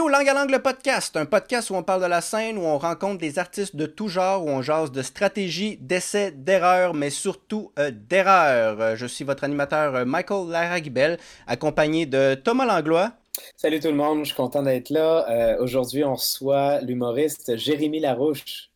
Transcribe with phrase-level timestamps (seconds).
[0.00, 2.62] au Langue à Langue le podcast, un podcast où on parle de la scène, où
[2.62, 7.10] on rencontre des artistes de tout genre, où on jase de stratégie, d'essais, d'erreurs, mais
[7.10, 8.80] surtout euh, d'erreurs.
[8.80, 13.12] Euh, Je suis votre animateur euh, Michael Laragibel, accompagné de Thomas Langlois.
[13.56, 15.26] Salut tout le monde, je suis content d'être là.
[15.30, 18.70] Euh, Aujourd'hui, on reçoit l'humoriste Jérémy Larouche.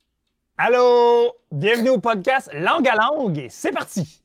[0.57, 1.33] Allô!
[1.51, 4.18] Bienvenue au podcast Langue à Langue et c'est parti!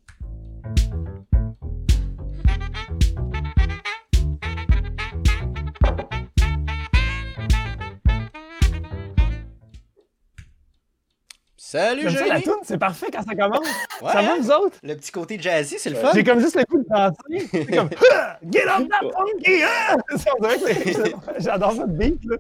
[11.74, 12.44] Salut ça la Jérémy!
[12.44, 13.68] toune, c'est parfait quand ça commence.
[14.00, 14.78] Ouais, ça va vous autres?
[14.84, 16.12] Le petit côté jazzy, c'est le fun.
[16.14, 17.50] J'ai comme juste le coup de danser.
[17.52, 17.90] C'est comme!
[18.52, 19.64] Get up that funky!
[19.64, 19.96] ah!
[21.40, 22.38] J'adore ce beat là.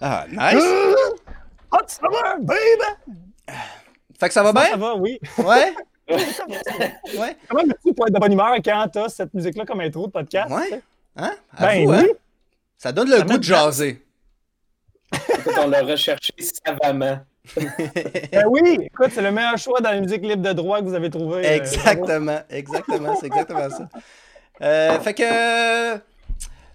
[0.00, 0.64] Ah, nice!
[0.64, 1.78] Ah!
[1.78, 3.58] Hot summer, baby!
[4.20, 4.86] Fait que ça va Ça, ça bien?
[4.86, 5.18] va, oui.
[5.38, 5.74] Ouais?
[6.08, 6.16] Ouais.
[7.18, 7.36] Ouais?
[7.48, 10.46] Comment veux-tu pour être de bonne humeur quand t'as cette musique-là comme intro de podcast?
[10.48, 10.80] tu Ouais?
[11.16, 11.32] Hein?
[11.58, 12.02] Ben Avoue, hein?
[12.04, 12.12] oui.
[12.78, 14.06] Ça donne le Ça goût de jaser.
[15.12, 17.18] Écoute, on l'a recherché savamment.
[18.32, 20.94] Ben oui, écoute, c'est le meilleur choix dans la musique libre de droit que vous
[20.94, 21.46] avez trouvé.
[21.46, 23.88] euh, Exactement, exactement, c'est exactement ça.
[24.62, 26.00] Euh, fait que.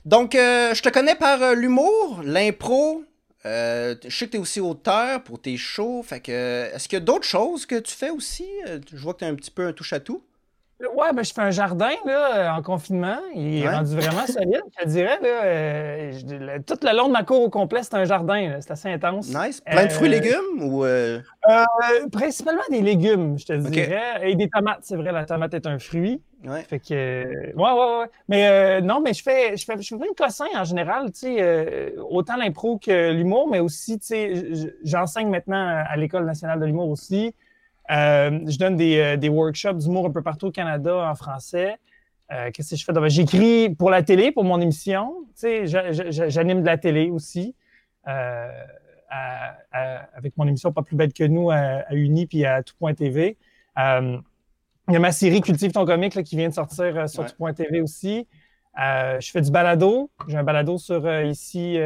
[0.06, 3.04] Donc, euh, je te connais par euh, l'humour, l'impro.
[3.44, 6.04] Je sais que tu es aussi auteur pour tes shows.
[6.04, 6.70] Fait que.
[6.74, 8.48] Est-ce qu'il y a d'autres choses que tu fais aussi?
[8.92, 10.22] Je vois que tu as un petit peu un touche-à-tout.
[10.82, 13.18] Ouais, ben, je fais un jardin là, en confinement.
[13.34, 13.74] Il est Ouais.
[13.76, 15.18] rendu vraiment solide, je te dirais.
[15.22, 18.58] Là, euh, je- le- tout le long de ma cour au complet, c'est un jardin.
[18.60, 19.34] C'est assez intense.
[19.34, 19.62] Nice.
[19.62, 20.84] Plein de fruits et Euh, légumes ou.
[20.84, 21.64] euh, Euh,
[22.12, 24.02] principalement des légumes, je te dirais.
[24.24, 26.22] Et des tomates, c'est vrai, la tomate est un fruit.
[26.46, 26.62] Ouais.
[26.64, 27.54] Fait que.
[27.56, 28.06] ouais, ouais, ouais.
[28.28, 31.96] Mais euh, non, mais je fais, je fais, je de cossins en général, tu sais,
[32.10, 34.44] autant l'impro que l'humour, mais aussi, tu sais,
[34.84, 37.34] j'enseigne maintenant à l'École nationale de l'humour aussi.
[37.92, 41.76] Euh, je donne des, euh, des workshops d'humour un peu partout au Canada en français.
[42.32, 43.10] Euh, Qu'est-ce que je fais?
[43.10, 45.14] J'écris pour la télé, pour mon émission.
[45.42, 47.56] J'anime de la télé aussi.
[48.08, 48.50] Euh,
[49.10, 52.64] à- à- avec mon émission Pas plus bête que nous à, à Uni puis à
[52.64, 53.38] Tout.tv.
[53.78, 54.18] Euh,
[54.88, 57.30] il y a ma série Cultive ton comique là, qui vient de sortir sur Ouais.
[57.54, 58.28] Tout.tv aussi.
[58.78, 60.10] Je fais du balado.
[60.28, 61.78] J'ai un balado sur ici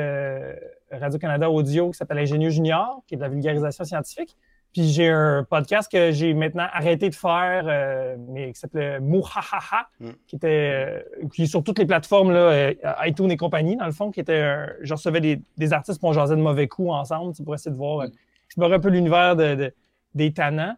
[0.91, 4.35] Radio-Canada Audio qui s'appelle Ingénieux Junior, qui est de la vulgarisation scientifique.
[4.73, 9.89] Puis j'ai un podcast que j'ai maintenant arrêté de faire, euh, mais qui s'appelait Mouhahaha,
[9.99, 10.09] Mm.
[10.27, 12.73] qui était euh, qui est sur toutes les plateformes, là, euh,
[13.05, 16.13] iTunes et compagnie, dans le fond, qui était un- je recevais des, des artistes pour
[16.13, 18.07] jasait de mauvais coups ensemble, pour essayer de voir, euh,
[18.45, 19.73] explorer un peu l'univers de, de-
[20.13, 20.75] des tannants.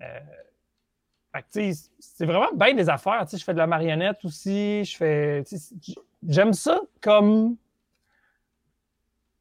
[0.00, 0.04] Euh,
[1.34, 3.22] fait que, tu sais, c'est vraiment bien des affaires.
[3.24, 4.84] Tu sais, je fais de la marionnette aussi.
[4.84, 5.42] Je fais.
[5.44, 5.96] tu sais, j-
[6.28, 7.56] J'aime ça comme.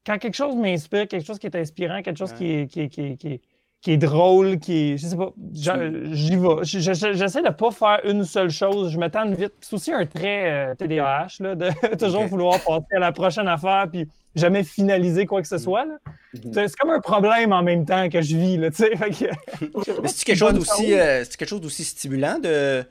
[0.06, 2.38] Quand quelque chose m'inspire, quelque chose qui est inspirant, quelque chose Ouais.
[2.38, 3.42] qui, est, qui, est, qui, est, qui, est,
[3.82, 4.98] qui est drôle, qui est.
[4.98, 5.32] Je sais pas.
[5.54, 6.48] J'y vais.
[6.64, 8.92] Je- je- J'essaie de pas faire une seule chose.
[8.92, 9.54] Je me tente vite.
[9.62, 13.88] C'est aussi un trait euh, TDAH, là, de toujours vouloir passer à la prochaine affaire
[13.92, 15.86] puis jamais finaliser quoi que ce soit.
[15.86, 15.98] là.
[16.34, 16.54] Mhm.
[16.54, 18.58] C'est comme un problème en même temps que je vis.
[18.58, 18.92] Là, tu sais.
[18.92, 22.84] Que- Mais c'est quelque chose d'aussi euh, quelque chose d'aussi stimulant de,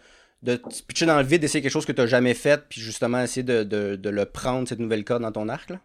[0.42, 3.20] de pitcher dans le vide, d'essayer quelque chose que tu n'as jamais fait, puis justement
[3.22, 5.70] essayer de, de, de le prendre, cette nouvelle corde dans ton arc.
[5.70, 5.76] Là?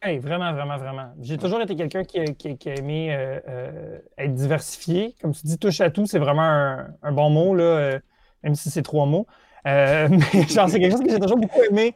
[0.00, 1.12] Hey, vraiment, vraiment, vraiment.
[1.20, 5.14] J'ai toujours été quelqu'un qui, a- qui a- qui a aimé euh, euh, être diversifié.
[5.20, 8.00] Comme tu dis, touche à tout, c'est vraiment un, un bon mot, là, euh,
[8.44, 9.26] même si c'est trois mots.
[9.64, 10.08] Mais
[10.48, 11.94] genre, c'est quelque chose que j'ai toujours beaucoup aimé.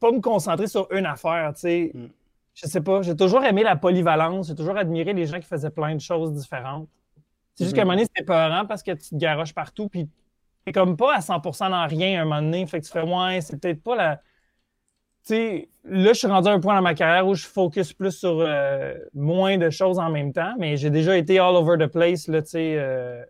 [0.00, 1.90] pas me concentrer sur une affaire, tu sais.
[1.94, 2.06] Mm.
[2.54, 4.46] Je sais pas, j'ai toujours aimé la polyvalence.
[4.48, 6.88] J'ai toujours admiré les gens qui faisaient plein de choses différentes.
[7.56, 7.76] C'est juste Mhm.
[7.76, 10.08] qu'à un moment donné, c'était peurant parce que tu te garoches partout, puis
[10.64, 12.66] t'es comme pas à 100% dans rien à un moment donné.
[12.66, 14.20] Fait que tu fais, ouais, c'est peut-être pas la
[15.24, 18.12] sais, là, je suis rendu à un point dans ma carrière où je focus plus
[18.12, 21.90] sur euh, moins de choses en même temps, mais j'ai déjà été all over the
[21.90, 23.24] place, là, tu sais, euh,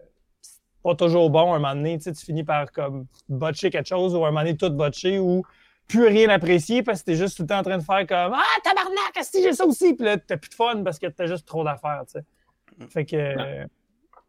[0.83, 3.89] pas toujours bon à un moment donné, tu sais, tu finis par comme botcher quelque
[3.89, 5.43] chose ou à un moment donné tout botcher ou
[5.89, 8.35] plus rien apprécier parce que t'es juste tout le temps en train de faire comme
[8.35, 9.95] Ah, tabarnak, est-ce que j'ai ça aussi?
[9.95, 12.25] Puis là, t'as plus de fun parce que t'as juste trop d'affaires, tu sais.
[12.89, 13.67] Fait que euh,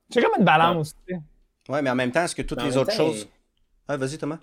[0.09, 1.21] c'est comme une balance, tu sais.
[1.67, 3.27] Ouais, mais en même temps, est-ce que toutes Mais les autres temps, choses.
[3.87, 4.37] Ah, vas-y, Thomas.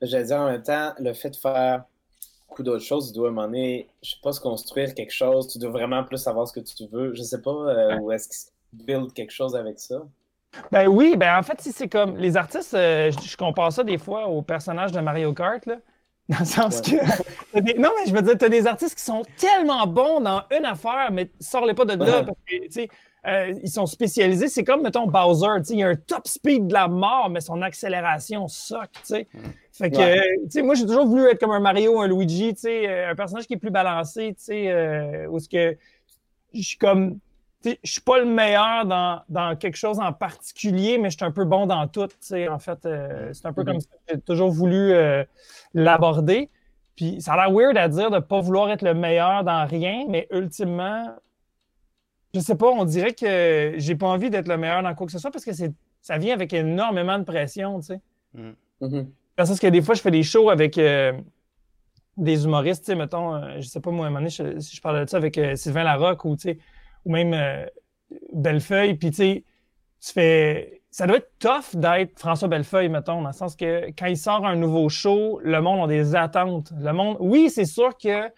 [0.00, 1.84] J'allais dire en même temps, le fait de faire
[2.54, 5.12] beaucoup d'autres choses, tu dois à un moment donné, je sais pas, se construire quelque
[5.12, 7.12] chose, tu dois vraiment plus savoir ce que tu veux.
[7.14, 10.02] Je sais pas, euh, ou est-ce qu'ils build quelque chose avec ça?
[10.70, 13.82] Ben oui, ben en fait, si c'est comme les artistes, euh, je, je compare ça
[13.82, 15.76] des fois aux personnages de Mario Kart, là.
[16.28, 17.00] Dans le sens Ouais.
[17.54, 17.60] que.
[17.60, 20.64] des- non, mais je veux dire, t'as des artistes qui sont tellement bons dans une
[20.64, 22.24] affaire, mais sors-les pas de là Ouais.
[22.24, 22.88] parce que, tu sais,
[23.26, 24.48] euh, ils sont spécialisés.
[24.48, 27.40] C'est comme, mettons, Bowser, tu sais, il a un top speed de la mort, mais
[27.42, 29.28] son accélération soque, tu sais.
[29.76, 30.18] Fait que, Ouais.
[30.20, 32.88] euh, tu sais, moi, j'ai toujours voulu être comme un Mario, un Luigi, tu sais,
[32.88, 35.76] euh, un personnage qui est plus balancé, tu sais, euh, où ce que
[36.54, 37.18] je suis comme,
[37.60, 41.16] tu sais, je suis pas le meilleur dans, dans quelque chose en particulier, mais je
[41.16, 43.66] suis un peu bon dans tout, tu sais, en fait, euh, c'est un peu Mhm.
[43.66, 45.24] comme ça que j'ai toujours voulu euh,
[45.74, 46.50] l'aborder.
[46.94, 49.66] Puis ça a l'air weird à dire de ne pas vouloir être le meilleur dans
[49.66, 51.16] rien, mais ultimement,
[52.32, 55.12] je sais pas, on dirait que j'ai pas envie d'être le meilleur dans quoi que
[55.12, 58.00] ce soit parce que c'est ça vient avec énormément de pression, tu sais.
[58.34, 58.50] Mm.
[58.82, 59.06] Mm-hmm.
[59.36, 61.12] Parce que des fois, je fais des shows avec euh,
[62.16, 65.04] des humoristes, mettons, euh, je sais pas moi, à un moment donné, si je parle
[65.04, 66.36] de ça avec euh, Sylvain Larocque ou,
[67.04, 67.66] ou même
[68.32, 69.44] Bellefeuille, puis tu
[70.00, 74.16] fais ça doit être tough d'être François Bellefeuille, mettons, dans le sens que quand il
[74.16, 76.72] sort un nouveau show, le monde a des attentes.
[76.78, 78.30] Le monde, oui, c'est sûr que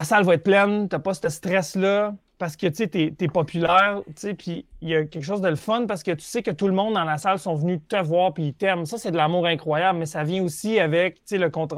[0.00, 4.12] la salle va être pleine, t'as pas ce stress-là, parce que tu es populaire, tu
[4.16, 6.50] sais, puis il y a quelque chose de le fun parce que tu sais que
[6.50, 8.84] tout le monde dans la salle sont venus te voir puis ils t'aiment.
[8.84, 11.76] Ça, c'est de l'amour incroyable, mais ça vient aussi avec, tu sais, le contre...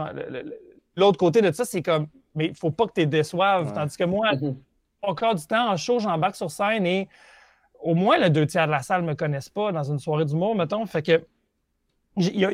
[0.97, 3.75] L'autre côté de ça, c'est comme, mais il faut pas que tu déçoives.
[3.75, 4.55] Tandis que moi, mm-hmm.
[5.03, 7.11] encore du temps, en show, j'embarque sur scène et
[7.83, 10.25] au moins le deux tiers de la salle ne me connaissent pas dans une soirée
[10.25, 10.87] d'humour, mettons.
[10.87, 11.27] Fait que
[12.17, 12.49] ils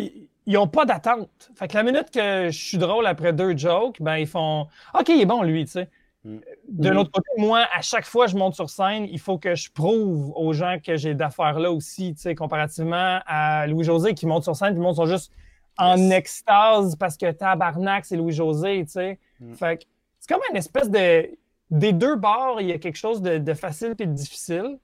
[0.49, 1.53] n'ont pas d'attente.
[1.55, 4.67] Fait que la minute que je suis drôle après deux jokes, ben ils font
[4.99, 5.89] OK, il est bon lui, tu sais.
[6.25, 6.39] Mm.
[6.69, 9.55] De l'autre côté, moi, à chaque fois que je monte sur scène, il faut que
[9.55, 14.27] je prouve aux gens que j'ai d'affaires là aussi, tu sais, comparativement à Louis-José qui
[14.27, 15.33] monte sur scène, puis le monde sont juste
[15.79, 19.19] en extase parce que tabarnak, c'est Louis-José, tu sais.
[19.41, 19.55] Mm.
[19.55, 19.85] Fait que
[20.19, 21.31] c'est comme une espèce de...
[21.71, 24.81] Des deux bords, il y a quelque chose de, de facile et de difficile.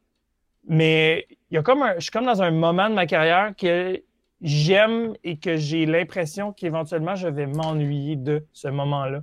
[0.69, 4.01] Mais il y a comme je suis comme dans un moment de ma carrière que
[4.41, 9.23] j'aime et que j'ai l'impression qu'éventuellement je vais m'ennuyer de ce moment-là.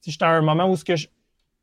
[0.00, 0.76] Si j'étais à un moment où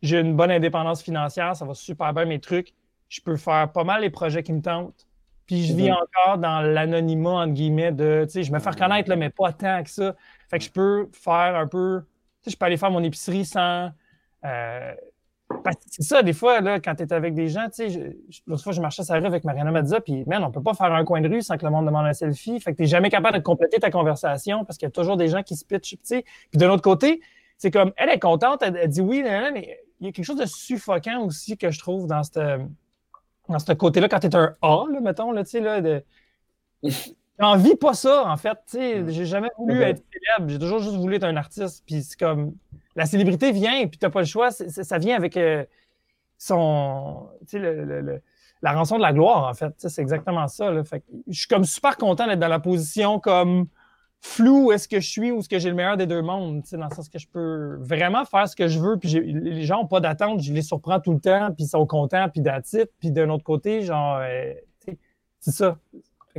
[0.02, 2.74] j'ai une bonne indépendance financière, ça va super bien mes trucs,
[3.10, 5.08] je peux faire pas mal les projets qui me tentent.
[5.46, 5.96] Puis je vis mhm.
[5.96, 9.52] encore dans l'anonymat, entre guillemets, de, tu sais, je me fais reconnaître, là, mais pas
[9.52, 10.16] tant que ça.
[10.48, 12.02] Fait que je peux faire un peu,
[12.44, 13.90] tu sais, je peux aller faire mon épicerie sans,
[14.46, 14.94] euh,
[15.90, 18.72] c'est ça, des fois, là, quand tu es avec des gens, tu sais, l'autre fois,
[18.72, 21.04] je marchais sur la rue avec Mariana Mazza, puis, man, on peut pas faire un
[21.04, 22.60] coin de rue sans que le monde demande un selfie.
[22.60, 25.28] Fait que tu jamais capable de compléter ta conversation parce qu'il y a toujours des
[25.28, 26.26] gens qui se pitchent, tu sais.
[26.52, 27.22] Puis de l'autre côté,
[27.58, 30.46] c'est comme, elle est contente, elle, dit oui, mais il y a quelque chose de
[30.46, 32.60] suffocant aussi que je trouve dans ce
[33.50, 36.04] dans ce côté-là, quand tu es un A, là, mettons, là, tu sais, là, de.
[37.40, 38.58] J'en pas ça, en fait.
[38.70, 40.52] Tu sais, j'ai jamais voulu être célèbre.
[40.52, 41.84] J'ai toujours juste voulu être un artiste.
[41.86, 42.54] Puis c'est comme
[42.98, 44.52] la célébrité vient, puis t'as pas le choix.
[44.52, 45.64] ça vient avec euh,
[46.38, 47.30] son,
[48.62, 49.74] la rançon de la gloire, en fait.
[49.78, 50.74] C'est exactement ça.
[51.28, 53.68] je suis comme super content d'être dans la position comme
[54.22, 56.88] flou est-ce que je suis ou est-ce que j'ai le meilleur des deux mondes, dans
[56.88, 59.88] le sens que je peux vraiment faire ce que je veux, puis les gens n'ont
[59.88, 63.12] pas d'attente, je les surprends tout le temps, puis ils sont contents, puis d'attitude, puis
[63.12, 64.54] d'un autre côté, genre, euh,
[65.40, 65.78] c'est ça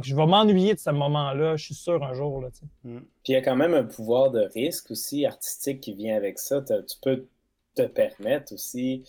[0.02, 2.40] je vais m'ennuyer de ce moment-là, je suis sûr, un jour.
[2.40, 2.48] Là,
[2.84, 2.98] mm.
[2.98, 6.38] Puis il y a quand même un pouvoir de risque aussi artistique qui vient avec
[6.38, 6.62] ça.
[6.62, 7.26] Tu peux
[7.74, 9.04] te permettre aussi,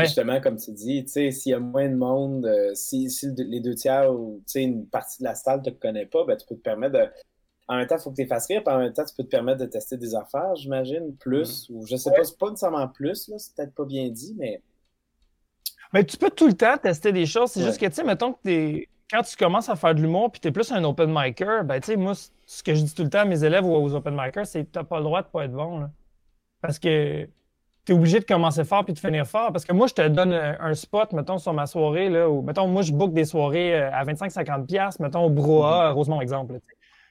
[0.00, 4.12] justement, comme tu dis, s'il y a moins de monde, euh, si, les deux tiers
[4.12, 6.98] ou une partie de la salle ne te connaît pas, ben, tu peux te permettre
[6.98, 7.06] de.
[7.68, 9.24] En même temps, il faut que tu fasses rire, puis en même temps, tu peux
[9.24, 11.74] te permettre de tester des affaires, j'imagine, plus, mm.
[11.74, 14.62] ou je sais pas, c'est pas nécessairement plus, c'est peut-être pas bien dit, mais.
[15.92, 17.50] Mais tu peux tout le temps tester des choses.
[17.50, 20.02] C'est juste que, tu sais, mettons que tu es quand tu commences à faire de
[20.02, 22.12] l'humour puis tu es plus un open micer, ben tu sais, moi,
[22.46, 24.64] ce que je dis tout le temps à mes élèves ou aux open micers, c'est
[24.64, 25.80] que tu n'as pas le droit de pas être bon.
[25.80, 25.90] Là.
[26.60, 27.24] Parce que
[27.84, 29.50] tu es obligé de commencer fort puis de finir fort.
[29.52, 32.66] Parce que moi, je te donne un spot, mettons, sur ma soirée, là, ou mettons,
[32.68, 36.54] moi, je book des soirées euh, à 25-50$, mettons, au Broa, Rosemont, exemple.
[36.54, 36.58] Là,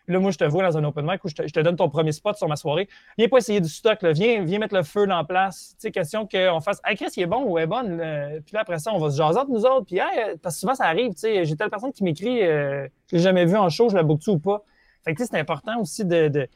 [0.08, 2.38] moi, je te vois dans un open mic où je te, donne ton premier spot
[2.38, 2.88] sur ma soirée.
[3.18, 4.14] Viens pas essayer du stock, là.
[4.14, 5.72] Viens, viens mettre le feu dans la place.
[5.72, 8.02] Tu sais, question qu'on fasse Hey Chris, il est bon ou est bonne.
[8.46, 9.86] Puis là, après ça, on va se jaser entre nous autres.
[9.86, 11.14] Puis, hey, parce que souvent, ça arrive.
[11.14, 13.96] Tu sais, j'ai telle personne qui m'écrit euh, Je l'ai jamais vu en show, je
[13.96, 14.64] la book-tu ou pas?
[15.04, 16.48] Fait que, tu sais, c'est important aussi de, de,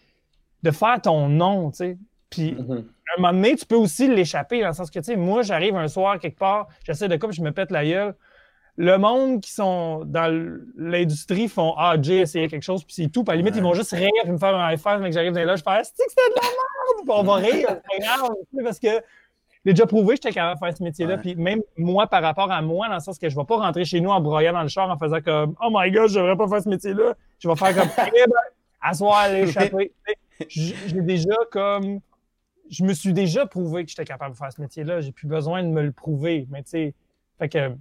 [0.63, 1.97] de, faire ton nom, tu sais.
[2.29, 2.77] Puis, mm-hmm.
[2.77, 5.41] à un moment donné, tu peux aussi l'échapper dans le sens que, tu sais, moi,
[5.41, 8.15] j'arrive un soir quelque part, j'essaie de couper, je me pète la gueule
[8.81, 13.23] le monde qui sont dans l'industrie font Ah, j'ai essayé quelque chose, puis c'est tout.
[13.23, 15.09] Puis à la limite, ils vont juste rire, puis me faire un high five, mais
[15.09, 17.05] que j'arrive dans les loges, je fais C'est que c'était de la merde!
[17.05, 18.31] Puis on va rire, c'est pas grave,
[18.63, 18.87] parce que
[19.63, 21.19] j'ai déjà prouvé que j'étais capable de faire ce métier-là.
[21.19, 23.57] Puis même moi, par rapport à moi, dans le sens que je ne vais pas
[23.57, 26.15] rentrer chez nous en broyant dans le char en faisant comme Oh my god, je
[26.15, 27.13] devrais pas faire ce métier-là.
[27.37, 28.33] Je vais faire comme eh ben,
[28.81, 29.93] asseoir, l'échapper.
[30.47, 31.99] J'ai déjà comme.
[32.71, 35.01] Je me suis déjà prouvé que j'étais capable de faire ce métier-là.
[35.01, 36.47] J'ai plus besoin de me le prouver.
[36.49, 36.93] Mais tu sais,
[37.37, 37.75] fait que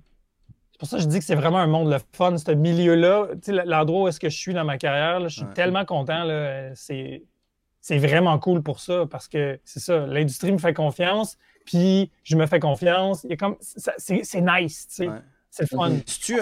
[0.80, 3.28] pour ça que je dis que c'est vraiment un monde le fun, ce milieu-là.
[3.66, 6.26] L'endroit où est-ce que je suis dans ma carrière, je suis tellement content.
[6.74, 12.34] C'est, vraiment cool pour ça parce que c'est ça, l'industrie me fait confiance, puis je
[12.34, 13.26] me fais confiance.
[13.98, 15.10] C'est, nice, tu sais.
[15.50, 15.92] C'est fun.
[16.22, 16.38] Tu,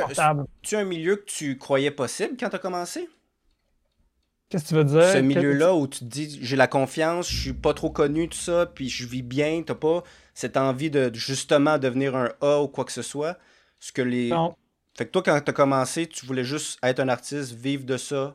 [0.63, 3.09] tu un milieu que tu croyais possible quand tu as commencé?
[4.51, 5.03] Qu'est-ce que tu veux dire?
[5.03, 8.39] Ce milieu-là où tu te dis j'ai la confiance, je suis pas trop connu, tout
[8.39, 12.69] ça, puis je vis bien, t'as pas cette envie de justement devenir un A ou
[12.69, 13.37] quoi que ce soit.
[13.81, 14.31] Ce que les.
[14.97, 17.97] Fait que toi, quand tu as commencé, tu voulais juste être un artiste, vivre de
[17.97, 18.35] ça,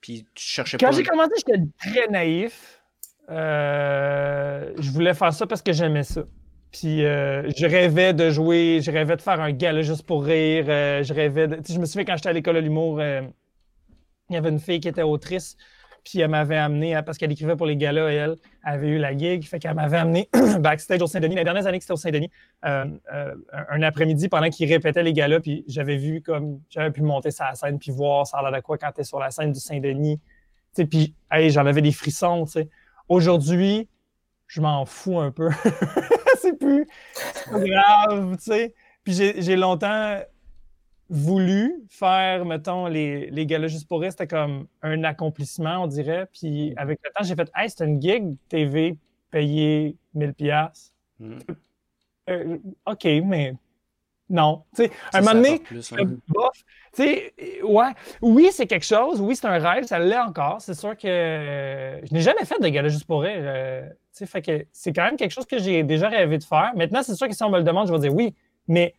[0.00, 0.86] puis tu cherchais pas.
[0.86, 2.80] Quand j'ai commencé, j'étais très naïf.
[3.28, 6.22] Euh, je voulais faire ça parce que j'aimais ça.
[6.70, 10.66] Puis euh, je rêvais de jouer, je rêvais de faire un gala juste pour rire.
[10.68, 11.60] Euh, je rêvais de.
[11.68, 14.88] je me souviens quand j'étais à l'école de l'humour, il y avait une fille qui
[14.88, 15.56] était autrice.
[16.06, 19.44] Puis elle m'avait amené, parce qu'elle écrivait pour les galas, elle, avait eu la gig.
[19.44, 20.28] Fait qu'elle m'avait amené
[20.60, 21.34] backstage au Saint-Denis.
[21.34, 22.30] La dernière année que c'était au Saint-Denis,
[22.62, 27.56] un après-midi pendant qu'il répétait les galas, puis j'avais vu comme, j'avais pu monter la
[27.56, 30.20] scène puis voir ça a de quoi quand t'es sur la scène du Saint-Denis.
[30.84, 32.68] Puis, hey, j'en avais des frissons, tu sais.
[33.08, 33.88] Aujourd'hui,
[34.46, 35.50] je m'en fous un peu.
[36.40, 36.86] c'est plus
[37.50, 38.74] grave, tu sais.
[39.02, 40.20] Puis j'ai longtemps
[41.08, 46.26] voulu faire, mettons, les, les galas juste pour rire, c'était comme un accomplissement, on dirait.
[46.32, 48.98] Puis avec le temps, j'ai fait, hey, c'est une gig TV
[49.30, 50.92] payée 1000 pièces.
[51.18, 51.38] Hmm.
[52.28, 53.54] Euh, OK, mais
[54.28, 54.64] non.
[54.74, 55.82] Tu sais, un moment donné, tu
[56.92, 59.20] sais, ouais, oui, c'est quelque chose.
[59.20, 60.60] Oui, c'est un rêve, ça l'est encore.
[60.60, 63.38] C'est sûr que je n'ai jamais fait de gala juste pour rire.
[63.38, 66.72] Euh, fait que c'est quand même quelque chose que j'ai déjà rêvé de faire.
[66.74, 68.34] Maintenant, c'est sûr que si on me le demande, je vais dire oui,
[68.66, 68.94] mais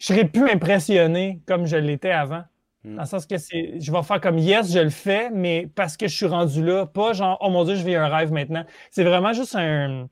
[0.00, 2.42] je serais plus impressionné comme je l'étais avant.
[2.82, 2.96] Hmm.
[2.96, 5.96] Dans le sens que c'est, je vais faire comme yes, je le fais, mais parce
[5.96, 8.64] que je suis rendu là, pas genre oh mon dieu, je vis un rêve maintenant.
[8.90, 10.08] C'est vraiment juste un,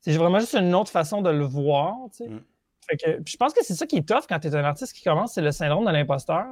[0.00, 1.96] c'est vraiment juste une autre façon de le voir.
[2.12, 2.28] Tu sais.
[2.28, 2.40] Hmm.
[2.88, 4.92] Fait que, je pense que c'est ça qui est tough quand tu es un artiste
[4.92, 6.46] qui commence, c'est le syndrome de l'imposteur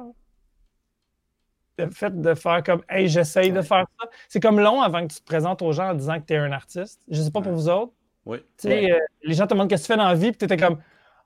[1.85, 4.07] le fait de faire comme Hey, j'essaye de faire ça.
[4.29, 6.37] C'est comme long avant que tu te présentes aux gens en disant que tu es
[6.37, 7.01] un artiste.
[7.09, 7.93] Je sais pas pour vous autres.
[8.25, 8.37] Oui.
[8.57, 10.37] Tu sais, euh, les gens te demandent qu'est-ce que tu fais dans la vie, puis
[10.37, 10.77] tu étais comme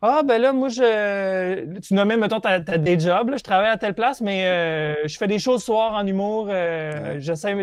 [0.01, 1.79] Ah, ben là, moi, je.
[1.79, 5.27] Tu nommais, mettons, ta, des jobs, je travaille à telle place, mais euh, je fais
[5.27, 6.47] des choses soir en humour.
[6.49, 7.55] Euh, j'essaie.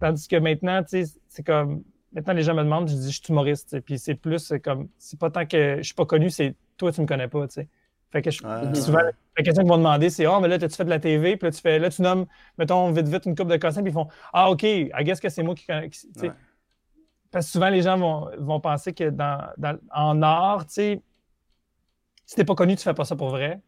[0.00, 1.82] Tandis que maintenant, tu sais, c'est comme.
[2.12, 3.80] Maintenant, les gens me demandent, je dis, je suis humoriste.
[3.80, 4.88] Puis c'est plus comme.
[4.98, 7.54] C'est pas tant que je suis pas connu, c'est toi, tu me connais pas, tu
[7.54, 7.68] sais.
[8.10, 8.38] Fait que je,
[8.74, 11.36] souvent, la question qu'ils vont demander, c'est Ah, mais là, tu fait de la TV,
[11.36, 12.24] puis là, tu fais, là, tu nommes,
[12.56, 15.28] mettons, vite, vite, une coupe de cossins, puis ils font Ah, OK, I guess que
[15.28, 15.66] c'est moi qui.
[15.66, 15.90] connais.
[17.30, 21.02] Parce que souvent, les gens vont, vont penser que dans, dans en art, tu sais,
[22.24, 23.60] si t'es pas connu, tu fais pas ça pour vrai.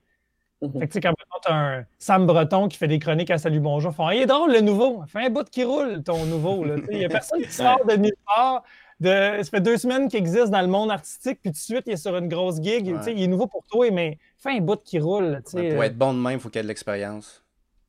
[0.63, 0.79] Mm-hmm.
[0.79, 1.13] Fait que, tu sais, quand
[1.43, 4.27] tu as un Sam Breton qui fait des chroniques à Salut Bonjour, font Il est
[4.27, 5.03] drôle, le nouveau.
[5.07, 6.65] Fais un bout qui roule, ton nouveau.
[6.91, 8.63] Il n'y a personne qui sort de nulle part
[9.03, 11.93] ça fait deux semaines qu'il existe dans le monde artistique, puis tout de suite, il
[11.93, 12.95] est sur une grosse gig.
[13.07, 15.43] Il est nouveau pour toi, mais fais un bout qui roule.
[15.43, 17.40] pour être bon de même, il faut qu'il y ait de l'expérience.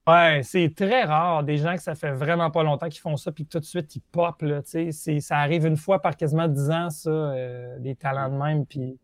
[0.08, 3.31] Ouais, c'est très rare des gens que ça fait vraiment pas longtemps qu'ils font ça,
[3.31, 4.41] puis tout de suite, ils pop.
[4.41, 8.65] Là, ça arrive une fois par quasiment dix ans, ça, euh, des talents de même.
[8.65, 8.98] Puis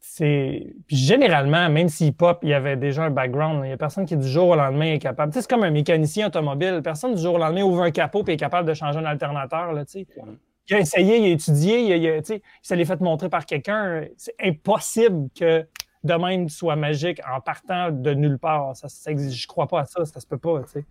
[0.00, 3.60] c'est généralement, même s'il pop, il y avait déjà un background.
[3.64, 5.32] Il n'y a personne qui du jour au lendemain est capable.
[5.34, 6.80] c'est comme un mécanicien automobile.
[6.82, 9.74] Personne du jour au lendemain ouvre un capot et est capable de changer un alternateur.
[9.74, 13.44] Là, il a essayé, il a étudié, il, a, il, ça l'est fait montrer par
[13.44, 14.04] quelqu'un.
[14.16, 15.66] C'est impossible que
[16.08, 18.74] de même soit magique en partant de nulle part.
[18.76, 20.62] Ça, ça je crois pas à ça, ça se peut pas.
[20.64, 20.84] Tu sais.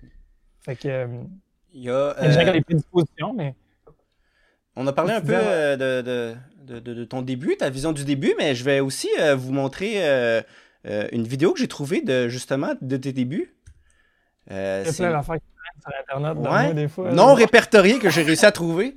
[0.67, 0.87] Fait que.
[0.87, 1.07] Euh,
[1.73, 2.15] il y a.
[2.21, 3.55] Euh, des prédispositions, mais.
[4.75, 8.05] On a parlé un peu euh, de, de, de, de, ton début, ta vision du
[8.05, 9.99] début, mais je vais aussi vous montrer
[10.85, 13.55] une vidéo que j'ai trouvée de justement de tes débuts.
[14.47, 15.37] C'est plein d'affaires
[15.81, 16.73] sur Internet, ouais.
[16.73, 17.11] des fois.
[17.11, 18.95] Non répertorié que j'ai réussi à trouver.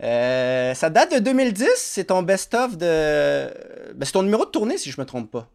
[0.00, 3.52] Ça date de 2010, c'est ton best-of de.
[3.94, 5.50] Ben, c'est ton numéro de tournée, si je me trompe pas.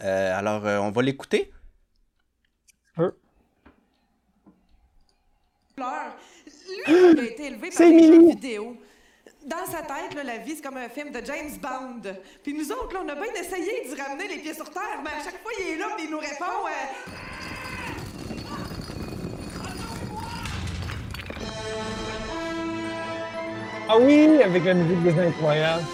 [0.00, 1.52] Euh, alors, euh, on va l'écouter.
[6.86, 8.76] Lui, il a été élevé par des jeux vidéo.
[9.44, 12.14] Dans sa tête, là, la vie, c'est comme un film de James Bond.
[12.42, 15.10] Puis nous autres, là, on a bien essayé de ramener les pieds sur terre, mais
[15.10, 16.44] à chaque fois, il est là, et il nous répond.
[23.88, 25.84] Ah oui, avec la musique des incroyables.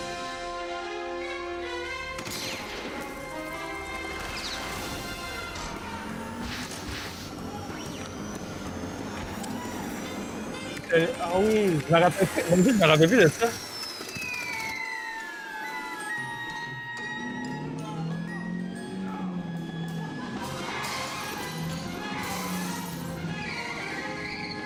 [10.90, 13.46] Ah oui, je me rappelle plus, je me rappelle plus de ça.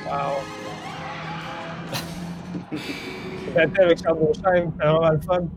[0.06, 0.42] Wow.
[3.56, 5.48] J'étais avec Charles Beauchamp, c'était vraiment le fun.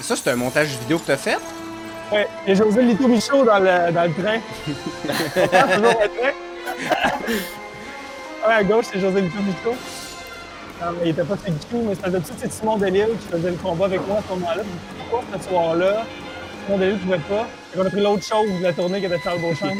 [0.00, 1.38] Ça, c'est un montage vidéo que tu as fait?
[2.12, 4.40] Oui, et José Lito Michaud dans le, dans le train.
[4.66, 6.32] toujours le train.
[8.46, 9.76] ouais, à gauche, c'est José Lito Michaud.
[10.82, 13.50] Non, mais il était pas très du mais c'était tout c'est Simon Delille qui faisait
[13.50, 14.62] le combat avec moi à ce moment-là.
[14.98, 16.04] Pourquoi ce soir-là,
[16.66, 17.48] Simon Delille ne pouvait pas?
[17.74, 19.76] Et on a pris l'autre chose de la tournée qui était Charles Beauchamp.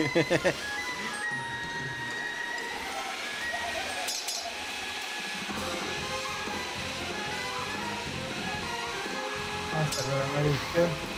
[9.72, 11.13] ah, ça va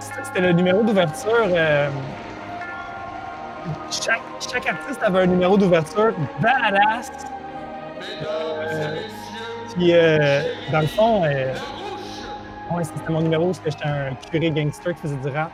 [0.00, 1.46] C'était le numéro d'ouverture.
[1.48, 1.88] Euh,
[3.90, 7.12] chaque, artiste avait un numéro d'ouverture badass.
[8.22, 8.96] Euh,
[9.74, 10.42] puis, euh,
[10.72, 15.16] dans le fond, ouais, c'était mon numéro parce que j'étais un curé gangster qui faisait
[15.16, 15.52] du rap.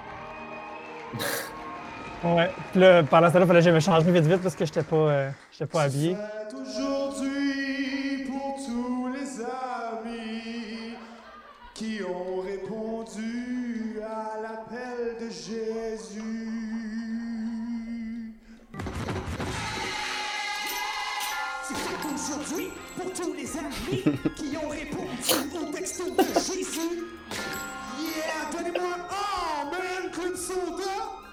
[2.23, 2.51] Ouais.
[2.73, 4.83] Puis là, pendant ce temps-là, fallait que je me change vite vite parce que j'étais
[4.83, 5.31] pas, euh,
[5.73, 6.17] pas habillé.
[6.53, 10.97] aujourd'hui pour tous les amis
[11.75, 16.21] qui ont répondu à l'appel de Jésus.
[21.67, 27.07] C'est aujourd'hui pour tous les amis qui ont répondu au texto de Jésus.
[27.99, 31.30] Yeah, donnez-moi un man, Club Soda.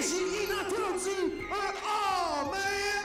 [0.00, 1.16] J'ai inattendu
[1.50, 3.04] un oh man!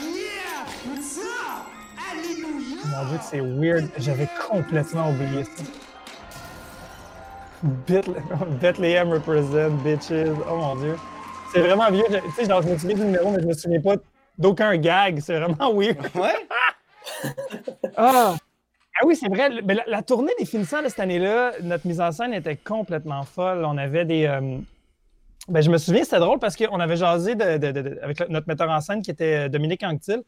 [0.00, 0.66] Yeah!
[0.86, 1.66] What's up?
[2.10, 2.82] Alléluia!
[2.86, 3.90] Mon dieu, c'est weird.
[3.98, 5.64] J'avais complètement oublié ça.
[8.60, 10.30] Bethlehem represent, bitches.
[10.50, 10.96] Oh mon dieu.
[11.52, 12.04] C'est vraiment vieux.
[12.08, 13.96] Tu sais, je me souviens du numéro, mais je me souviens pas
[14.38, 15.20] d'aucun gag.
[15.20, 15.98] C'est vraiment weird.
[16.14, 16.34] Ouais?
[17.96, 18.36] ah!
[19.00, 19.48] Ah oui, c'est vrai.
[19.86, 23.64] la, tournée des finissants de cette année-là, notre mise en scène était complètement folle.
[23.64, 24.26] On avait des.
[24.26, 24.58] Euh,
[25.48, 29.02] ben, je me souviens, c'était drôle parce qu'on avait jasé avec notre metteur en scène
[29.02, 30.22] qui était euh, Dominique Anctil.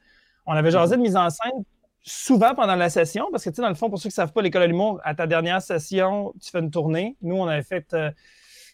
[0.47, 1.65] On avait jasé de mise en scène
[2.03, 4.15] souvent pendant la session parce que, tu sais, dans le fond, pour ceux qui ne
[4.15, 7.17] savent pas, l'école de l'humour, à ta dernière session, tu fais une tournée.
[7.23, 7.97] Nous, on avait fait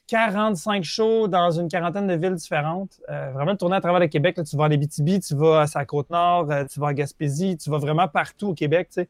[0.06, 3.00] 45 euh, shows dans une quarantaine de villes différentes.
[3.10, 4.40] Euh, vraiment une tournée à travers le Québec.
[4.42, 7.78] tu vas à Abitibi, tu vas à sa Côte-Nord, tu vas à Gaspésie, tu vas
[7.78, 8.88] vraiment partout au Québec.
[8.94, 9.06] Puis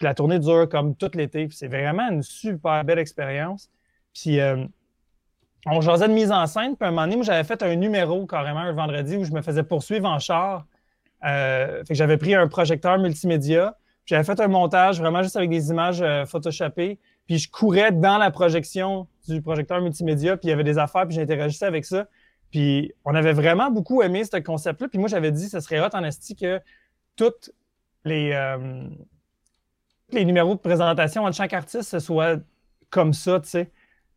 [0.00, 1.48] la tournée dure comme tout l'été.
[1.52, 3.70] c'est vraiment une super belle expérience.
[4.12, 4.40] Puis
[5.66, 8.26] on jasait de mise en scène, puis un moment donné, moi, j'avais fait un numéro
[8.26, 10.66] carrément un vendredi où je me faisais poursuivre en char.
[11.24, 15.50] Euh, fait que j'avais pris un projecteur multimédia, j'avais fait un montage vraiment juste avec
[15.50, 20.50] des images euh, photoshopées, puis je courais dans la projection du projecteur multimédia, puis il
[20.50, 22.06] y avait des affaires, puis j'interagissais avec ça.
[22.50, 25.94] Puis on avait vraiment beaucoup aimé ce concept-là, puis moi, j'avais dit, ce serait hot
[25.94, 26.60] en esti que
[27.14, 27.52] toutes
[28.04, 28.88] les, euh,
[30.12, 32.40] numéros de présentation entre chaque artiste, ce soit
[32.90, 33.70] comme ça, tu sais.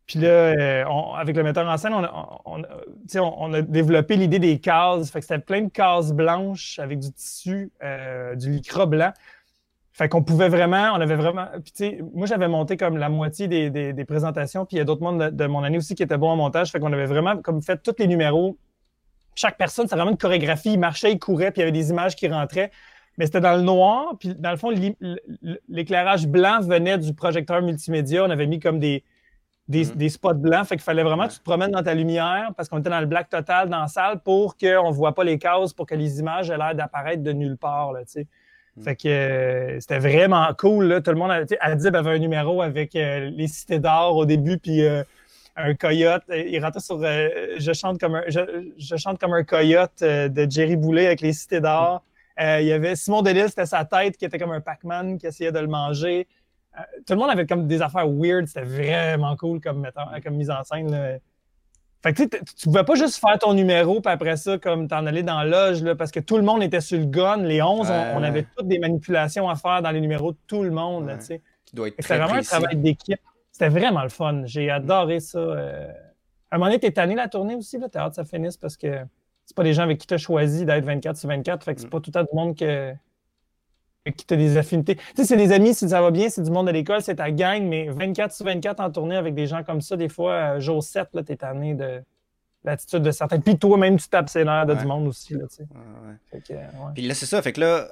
[0.06, 0.84] Puis là, euh,
[1.16, 1.92] avec le metteur en scène,
[2.44, 5.10] on, a développé l'idée des cases.
[5.10, 9.12] Fait que c'était plein de cases blanches avec du tissu, euh, du lycra blanc.
[9.92, 11.46] Fait qu'on pouvait vraiment, on avait vraiment.
[11.64, 14.84] Puis tu sais, moi j'avais monté comme la moitié des, présentations, puis il y a
[14.84, 16.70] d'autres membres de, mon année aussi qui étaient bons en montage.
[16.70, 18.56] Fait qu'on avait vraiment comme fait tous les numéros.
[19.34, 20.74] Chaque personne, c'est vraiment une chorégraphie.
[20.74, 22.70] Il marchait, il courait, puis il y avait des images qui rentraient.
[23.18, 24.70] Mais c'était dans le noir, puis dans le fond,
[25.68, 28.22] l'éclairage blanc venait du projecteur multimédia.
[28.22, 29.02] On avait mis comme des,
[29.68, 29.96] Mm-hmm.
[29.96, 30.66] des, spots blancs.
[30.66, 33.00] Fait qu'il fallait vraiment que tu te promènes dans ta lumière parce qu'on était dans
[33.00, 35.96] le black total dans la salle pour qu'on ne voit pas les cases, pour que
[35.96, 37.92] les images aient l'air d'apparaître de nulle part.
[37.92, 38.82] Là, mm.
[38.82, 40.84] Fait que euh, c'était vraiment cool.
[40.84, 41.00] Là.
[41.00, 44.56] Tout le monde avait, Adib avait un numéro avec euh, les cités d'or au début,
[44.56, 45.02] puis euh,
[45.56, 46.22] un coyote.
[46.28, 51.06] Il rentrait sur je, chante comme un, je, chante comme un coyote de Jerry Boulet
[51.06, 52.04] avec les cités d'or.
[52.38, 55.52] il y avait Simon Delisle, c'était sa tête qui était comme un Pac-Man qui essayait
[55.52, 56.28] de le manger
[57.06, 58.46] tout le monde avait comme des affaires weird.
[58.46, 59.88] C'était vraiment cool comme,
[60.22, 61.20] comme mise en scène.
[62.02, 65.22] Fait que tu pouvais pas juste faire ton numéro, puis après ça, comme t'en aller
[65.22, 67.38] dans l'âge, parce que tout le monde était sur le gun.
[67.38, 70.70] Les 11, on, avait toutes des manipulations à faire dans les numéros de tout le
[70.70, 71.10] monde.
[71.18, 71.42] C'était
[72.00, 73.20] vraiment un travail d'équipe.
[73.50, 74.42] C'était vraiment le fun.
[74.44, 75.38] J'ai adoré ça.
[75.38, 75.88] Euh.
[76.50, 78.76] À un moment donné, t'es tanné la tournée aussi, t'as hâte que ça finisse parce
[78.76, 79.00] que
[79.46, 81.64] c'est pas des gens avec qui tu as choisi d'être 24 sur 24.
[81.64, 81.90] Fait que c'est mm.
[81.90, 82.92] pas tout à tout le monde que
[84.12, 84.96] qui as des affinités.
[84.96, 87.16] Tu sais, c'est des amis, si ça va bien, c'est du monde de l'école, c'est
[87.16, 90.32] ta gang, mais 24 sur 24 en tournée avec des gens comme ça, des fois,
[90.32, 92.02] euh, jour 7, là, t'es tanné de
[92.64, 93.40] l'attitude de certains.
[93.40, 95.66] Puis toi-même, tu tapes ses nerfs de du monde aussi, là, tu sais.
[96.52, 97.88] Ouais, Puis là, c'est ça, fait que là,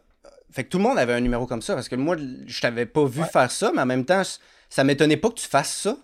[0.50, 2.87] fait que tout le monde avait un numéro comme ça, parce que moi, je t'avais
[2.87, 4.22] pas vu faire ça, mais en même temps,
[4.68, 5.96] ça m'étonnait pas que tu fasses ça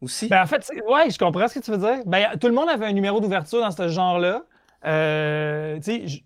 [0.00, 0.28] aussi.
[0.28, 1.98] Ben, en fait, ouais, je comprends ce que tu veux dire.
[2.06, 4.42] Ben, tout le monde avait un numéro d'ouverture dans ce genre-là.
[4.86, 6.22] Euh, tu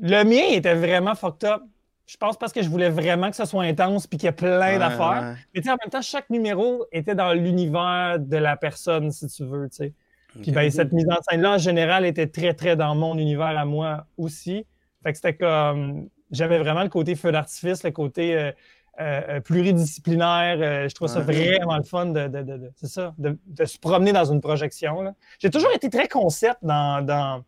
[0.00, 1.62] le mien était vraiment fucked up
[2.08, 4.32] je pense parce que je voulais vraiment que ce soit intense puis qu'il y ait
[4.32, 5.36] plein d'affaires.
[5.54, 9.68] Mais en même temps, chaque numéro était dans l'univers de la personne, si tu veux.
[9.70, 9.92] sais.
[10.40, 13.66] Puis ben, cette mise en scène-là, en général, était très, très dans mon univers à
[13.66, 14.64] moi aussi.
[15.02, 16.08] Fait que c'était comme.
[16.30, 18.52] J'avais vraiment le côté feu d'artifice, le côté euh,
[19.00, 20.88] euh, euh, pluridisciplinaire.
[20.88, 24.26] je trouve ça vraiment le fun de, de, de, c'est ça, de, se promener dans
[24.26, 25.14] une projection.
[25.38, 27.44] J'ai toujours été très concept dans, dans,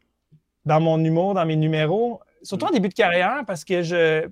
[0.64, 4.28] dans mon humour, dans mes numéros surtout en début de carrière, parce que je,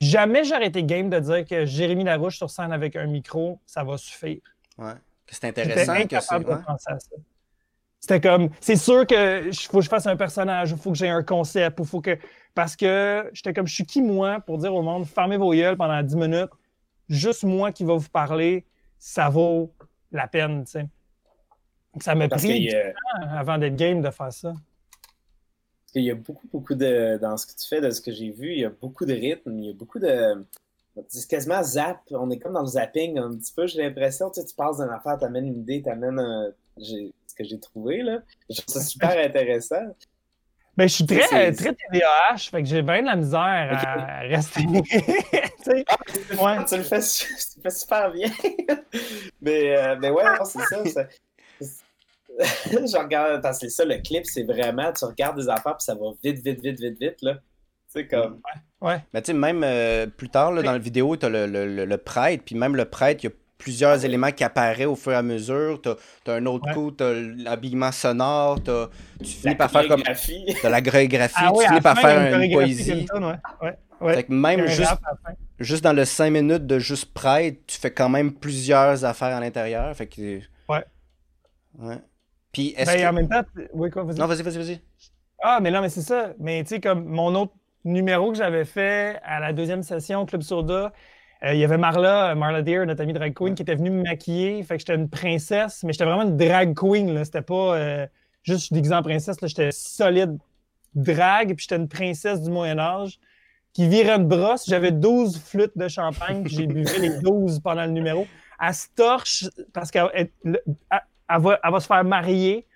[0.00, 3.82] Jamais j'aurais été game de dire que Jérémy Larouche sur scène avec un micro, ça
[3.82, 4.40] va suffire.
[4.76, 4.92] Ouais.
[5.26, 6.38] C'est intéressant que c'est.
[6.38, 7.16] De penser à ça.
[8.00, 11.08] C'était comme, c'est sûr que faut que je fasse un personnage, il faut que j'ai
[11.08, 12.16] un concept, faut que.
[12.54, 15.76] Parce que j'étais comme, je suis qui moi pour dire au monde, fermez vos gueules
[15.76, 16.50] pendant 10 minutes,
[17.08, 18.64] juste moi qui va vous parler,
[18.98, 19.74] ça vaut
[20.12, 20.86] la peine, tu sais.
[22.00, 22.70] Ça m'a pris
[23.30, 24.54] avant d'être game de faire ça.
[25.94, 27.18] Il y a beaucoup, beaucoup de.
[27.20, 29.14] Dans ce que tu fais, de ce que j'ai vu, il y a beaucoup de
[29.14, 30.44] rythme, il y a beaucoup de.
[31.08, 32.00] C'est quasiment zap.
[32.10, 34.30] On est comme dans le zapping un petit peu, j'ai l'impression.
[34.30, 36.50] Tu, sais, tu passes d'une affaire, t'amènes une idée, t'amènes un...
[36.76, 38.02] ce que j'ai trouvé.
[38.02, 38.20] Là.
[38.50, 39.94] Je trouve ça super intéressant.
[40.76, 44.60] Ben, je suis très, très TDAH, fait que j'ai bien de la misère à rester.
[44.62, 45.96] tu, ah,
[46.40, 46.64] ouais.
[46.66, 48.30] tu, le fais, tu le fais super bien.
[49.40, 50.84] mais, euh, mais ouais, c'est ça.
[50.84, 51.04] ça
[52.70, 56.10] je regarde, c'est ça, le clip, c'est vraiment, tu regardes des affaires, puis ça va
[56.22, 57.38] vite, vite, vite, vite, vite, là.
[57.88, 58.40] C'est comme.
[58.80, 59.02] Ouais.
[59.12, 61.84] Mais tu sais, même euh, plus tard, là, dans la vidéo, tu as le, le,
[61.84, 65.12] le, prêtre, puis même le prêtre, il y a plusieurs éléments qui apparaissent au fur
[65.12, 65.80] et à mesure.
[65.82, 65.88] Tu
[66.30, 70.02] as, un autre coup, tu as l'habillement sonore, as, tu finis par faire comme.
[70.02, 73.06] De la chorégraphie, ah, tu finis par faire une poésie.
[74.00, 74.14] Ouais.
[74.14, 74.94] Fait que même juste,
[75.58, 79.40] juste dans le 5 minutes de juste prêtre, tu fais quand même plusieurs affaires à
[79.40, 79.96] l'intérieur.
[79.96, 80.40] Fait que.
[80.68, 80.84] Ouais.
[81.78, 81.98] Ouais.
[82.52, 83.06] Puis est-ce ben, que...
[83.06, 83.42] en même temps,
[83.74, 84.18] oui, quoi, vas-y.
[84.18, 84.80] Non, vas-y, vas-y, vas-y.
[85.40, 86.32] Ah, mais non, mais c'est ça.
[86.38, 87.52] Mais tu sais, comme mon autre
[87.84, 90.92] numéro que j'avais fait à la deuxième session Club Soda,
[91.44, 94.02] euh, il y avait Marla, Marla Deer, notre amie drag queen, qui était venue me
[94.02, 94.62] maquiller.
[94.64, 97.14] Fait que j'étais une princesse, mais j'étais vraiment une drag queen.
[97.14, 97.24] Là.
[97.24, 98.06] C'était pas euh,
[98.42, 99.40] juste je en princesse.
[99.40, 99.46] Là.
[99.48, 100.36] J'étais solide
[100.94, 103.20] drag, puis j'étais une princesse du Moyen-Âge
[103.72, 104.64] qui virait de brosse.
[104.66, 108.26] J'avais 12 flûtes de champagne, puis j'ai bu les 12 pendant le numéro.
[108.60, 110.30] Elle se torche parce qu'elle
[111.28, 112.66] va, va, se faire marier,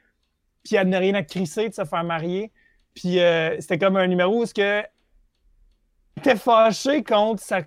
[0.64, 2.52] puis elle n'a rien à crisser de se faire marier.
[2.94, 4.82] Puis euh, c'était comme un numéro où ce que
[6.18, 7.62] était fâché contre sa...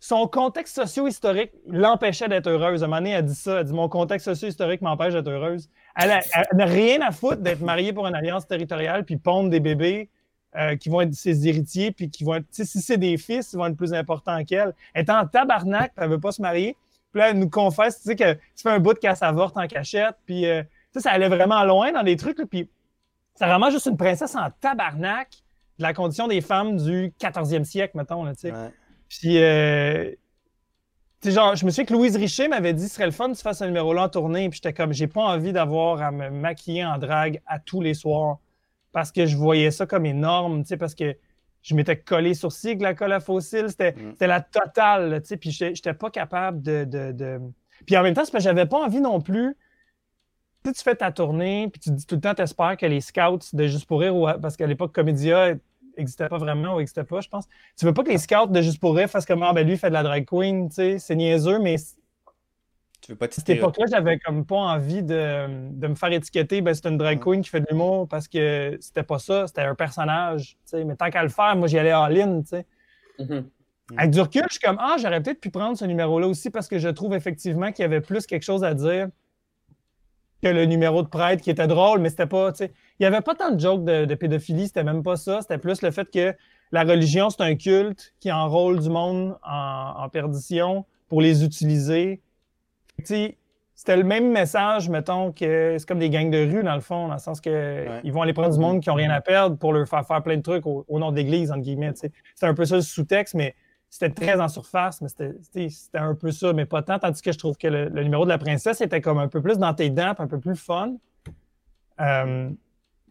[0.00, 2.82] son contexte socio-historique l'empêchait d'être heureuse.
[2.82, 3.60] À un moment donné, elle dit ça.
[3.60, 5.68] Elle dit Mon contexte socio-historique m'empêche d'être heureuse.
[5.94, 6.20] Elle
[6.52, 10.10] n'a rien à foutre d'être mariée pour une alliance territoriale puis pondre des bébés
[10.56, 12.46] euh, qui vont être ses héritiers puis qui vont être.
[12.50, 14.74] Si c'est des fils, ils vont être plus importants qu'elle.
[14.92, 16.76] Elle est en tabarnak, elle veut pas se marier.
[17.16, 19.56] Puis là, elle nous confesse tu sais, que tu fais un bout de casse avorte
[19.56, 20.16] en cachette.
[20.26, 20.62] Puis euh,
[20.94, 22.44] ça allait vraiment loin dans des trucs.
[22.50, 22.68] puis
[23.34, 25.30] c'est vraiment juste une princesse en tabarnak
[25.78, 28.22] de la condition des femmes du 14e siècle, mettons.
[28.22, 28.52] Là, sais.
[29.08, 30.12] Puis, euh,
[31.24, 33.42] genre, je me souviens que Louise Richer m'avait dit ce serait le fun que tu
[33.42, 34.50] fasses un numéro-là en tournée.
[34.50, 37.94] Puis j'étais comme, j'ai pas envie d'avoir à me maquiller en drague à tous les
[37.94, 38.40] soirs
[38.92, 41.16] parce que je voyais ça comme énorme, tu sais, parce que
[41.66, 43.66] je m'étais collé sur avec la colle à fossile.
[43.68, 44.14] C'était mm.
[44.20, 45.36] la totale, tu sais.
[45.36, 47.40] Puis j'étais pas capable de, de,
[47.84, 49.56] Puis en même temps, c'est parce que j'avais pas envie non plus
[50.72, 53.38] tu fais ta tournée, puis tu dis tout le temps, tu espères que les scouts
[53.52, 55.54] de Juste pour rire, parce qu'à l'époque, Comédia
[55.96, 57.46] n'existait pas vraiment ou n'existait pas, je pense.
[57.78, 59.74] Tu veux pas que les scouts de Juste pour rire fassent comme, ah, ben lui,
[59.74, 61.76] il fait de la drag queen, tu sais, c'est niaiseux, mais.
[63.06, 66.74] Tu veux pas À cette époque-là, j'avais comme pas envie de, me faire étiqueter, ben
[66.74, 69.76] c'est une drag queen qui fait de l'humour parce que c'était pas ça, c'était un
[69.76, 70.84] personnage, tu sais.
[70.84, 72.66] Mais tant qu'à le faire, moi, j'y allais en ligne, tu sais.
[73.20, 73.44] Mm-hmm.
[73.96, 76.66] Avec du recul, je suis comme, ah, j'aurais peut-être pu prendre ce numéro-là aussi parce
[76.66, 79.06] que je trouve effectivement qu'il y avait plus quelque chose à dire
[80.42, 83.06] que le numéro de prêtre qui était drôle, mais c'était pas, tu sais, il y
[83.06, 86.10] avait pas tant de jokes de, pédophilie, c'était même pas ça, c'était plus le fait
[86.10, 86.34] que
[86.72, 92.20] la religion, c'est un culte qui enrôle du monde en, perdition pour les utiliser.
[93.04, 97.08] C'était le même message, mettons, que c'est comme des gangs de rue, dans le fond,
[97.08, 99.56] dans le sens que ils vont aller prendre du monde qui ont rien à perdre
[99.58, 101.92] pour leur faire faire plein de trucs au, nom d'église, entre guillemets.
[101.94, 103.54] C'était un peu ça le sous-texte, mais
[103.90, 106.98] c'était très en surface, mais c'était un peu ça, mais pas tant.
[106.98, 109.58] Tandis que je trouve que le, numéro de la princesse était comme un peu plus
[109.58, 110.96] dans tes dents, un peu plus fun.
[112.00, 112.50] Euh,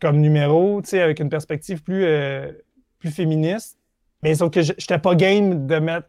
[0.01, 2.51] comme numéro, avec une perspective plus, euh,
[2.99, 3.77] plus féministe.
[4.23, 6.07] Mais sauf que je n'étais pas game de mettre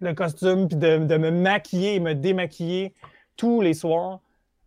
[0.00, 2.94] le costume puis de, me maquiller et me démaquiller
[3.36, 4.20] tous les soirs.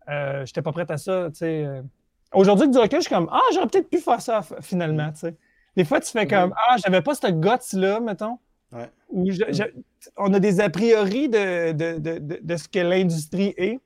[0.08, 1.68] Euh, j'étais pas prête à ça, tu sais.
[2.32, 5.36] Aujourd'hui, du recul, je suis comme Ah, j'aurais peut-être pu faire ça finalement, tu sais.
[5.76, 6.54] Des fois, tu fais comme.
[6.56, 8.38] Ah, j'avais pas ce guts-là, mettons
[10.16, 13.80] on a des a priori de, de, ce que l'industrie est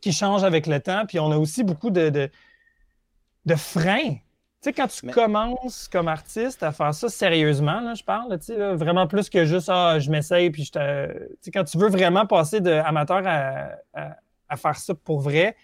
[0.00, 4.16] qui change avec le temps, puis on a aussi beaucoup de, de, freins.
[4.62, 8.46] Tu sais, quand tu commences comme artiste à faire ça sérieusement, là, je parle, tu
[8.46, 11.12] sais, vraiment plus que juste ah, je m'essaye, puis je te.
[11.12, 14.16] Tu sais, quand tu veux vraiment passer d'amateur à, à,
[14.48, 15.56] à, faire ça pour vrai,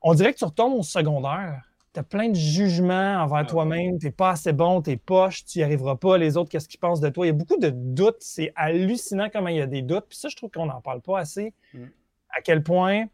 [0.00, 3.98] on dirait que tu retombes au secondaire tu as plein de jugements envers ah toi-même,
[3.98, 6.68] tu n'es pas assez bon, tu es poche, tu n'y arriveras pas, les autres, qu'est-ce
[6.68, 7.26] qu'ils pensent de toi?
[7.26, 10.18] Il y a beaucoup de doutes, c'est hallucinant comment il y a des doutes, puis
[10.18, 11.52] ça, je trouve qu'on n'en parle pas assez.
[11.74, 11.84] Mm.
[12.30, 13.06] À quel point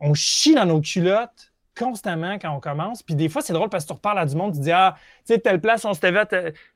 [0.00, 3.02] on chie dans nos culottes constamment quand on commence.
[3.02, 4.96] Puis des fois, c'est drôle parce que tu reparles à du monde, tu dis Ah,
[5.26, 6.18] tu sais, telle place, on s'était vu,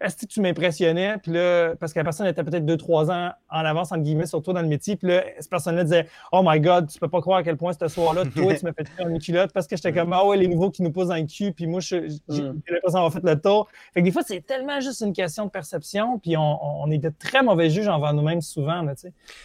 [0.01, 1.17] est-ce que tu m'impressionnais?
[1.23, 4.27] Puis là, parce que la personne était peut-être deux, trois ans en avance, entre guillemets,
[4.27, 4.97] sur toi dans le métier.
[4.97, 7.73] Puis là, cette personne-là disait Oh my God, tu peux pas croire à quel point
[7.73, 10.37] ce soir-là, toi, tu m'as fait faire une culotte parce que j'étais comme Ah ouais,
[10.37, 11.53] les nouveaux qui nous posent dans le cul.
[11.53, 13.69] Puis moi, j'ai l'impression d'avoir fait le tour.
[13.95, 16.19] Fait que des fois, c'est tellement juste une question de perception.
[16.19, 18.83] Puis on, on est de très mauvais juges envers nous-mêmes souvent.
[18.83, 18.95] Là,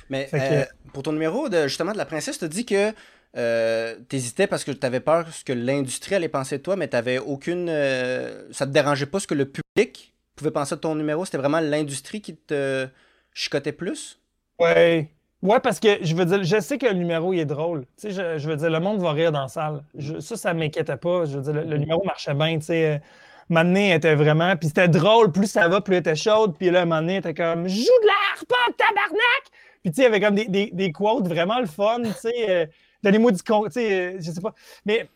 [0.09, 2.93] Mais euh, pour ton numéro, de, justement, de la princesse, tu dit que
[3.35, 6.87] euh, t'hésitais parce que tu avais peur ce que l'industrie allait penser de toi, mais
[6.87, 7.67] t'avais aucune.
[7.69, 11.25] Euh, ça te dérangeait pas ce que le public pouvait penser de ton numéro?
[11.25, 12.87] C'était vraiment l'industrie qui te
[13.33, 14.19] chicotait plus?
[14.59, 15.09] Ouais.
[15.41, 17.85] Ouais, parce que je veux dire, je sais que le numéro il est drôle.
[17.99, 19.83] Tu sais, je, veux dire, le monde va rire dans la salle.
[20.19, 21.25] ça, ça m'inquiétait pas.
[21.25, 22.57] Je veux dire, le, numéro marchait bien.
[22.59, 23.01] Tu sais,
[23.49, 24.55] Mané était vraiment.
[24.55, 26.55] Puis c'était drôle, plus ça va, plus elle était chaude.
[26.57, 29.43] Puis là, Mané était comme Joue de la pas tabarnak!
[29.83, 32.01] Puis tu sais, il y avait comme des, des, des, quotes vraiment le fun.
[32.03, 32.65] Tu sais, euh,
[33.03, 34.53] Donnez-moi du con, tu sais, euh, je sais pas.
[34.85, 35.09] Mais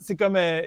[0.00, 0.36] c'est comme.
[0.36, 0.62] Euh,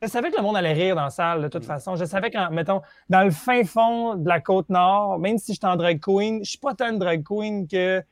[0.00, 1.66] je savais que le monde allait rire dans la salle, de toute mm.
[1.66, 1.96] façon.
[1.96, 5.58] Je savais que, mettons, dans le fin fond de la côte nord, même si je
[5.58, 8.02] suis en drag queen, je suis pas tant une drag queen que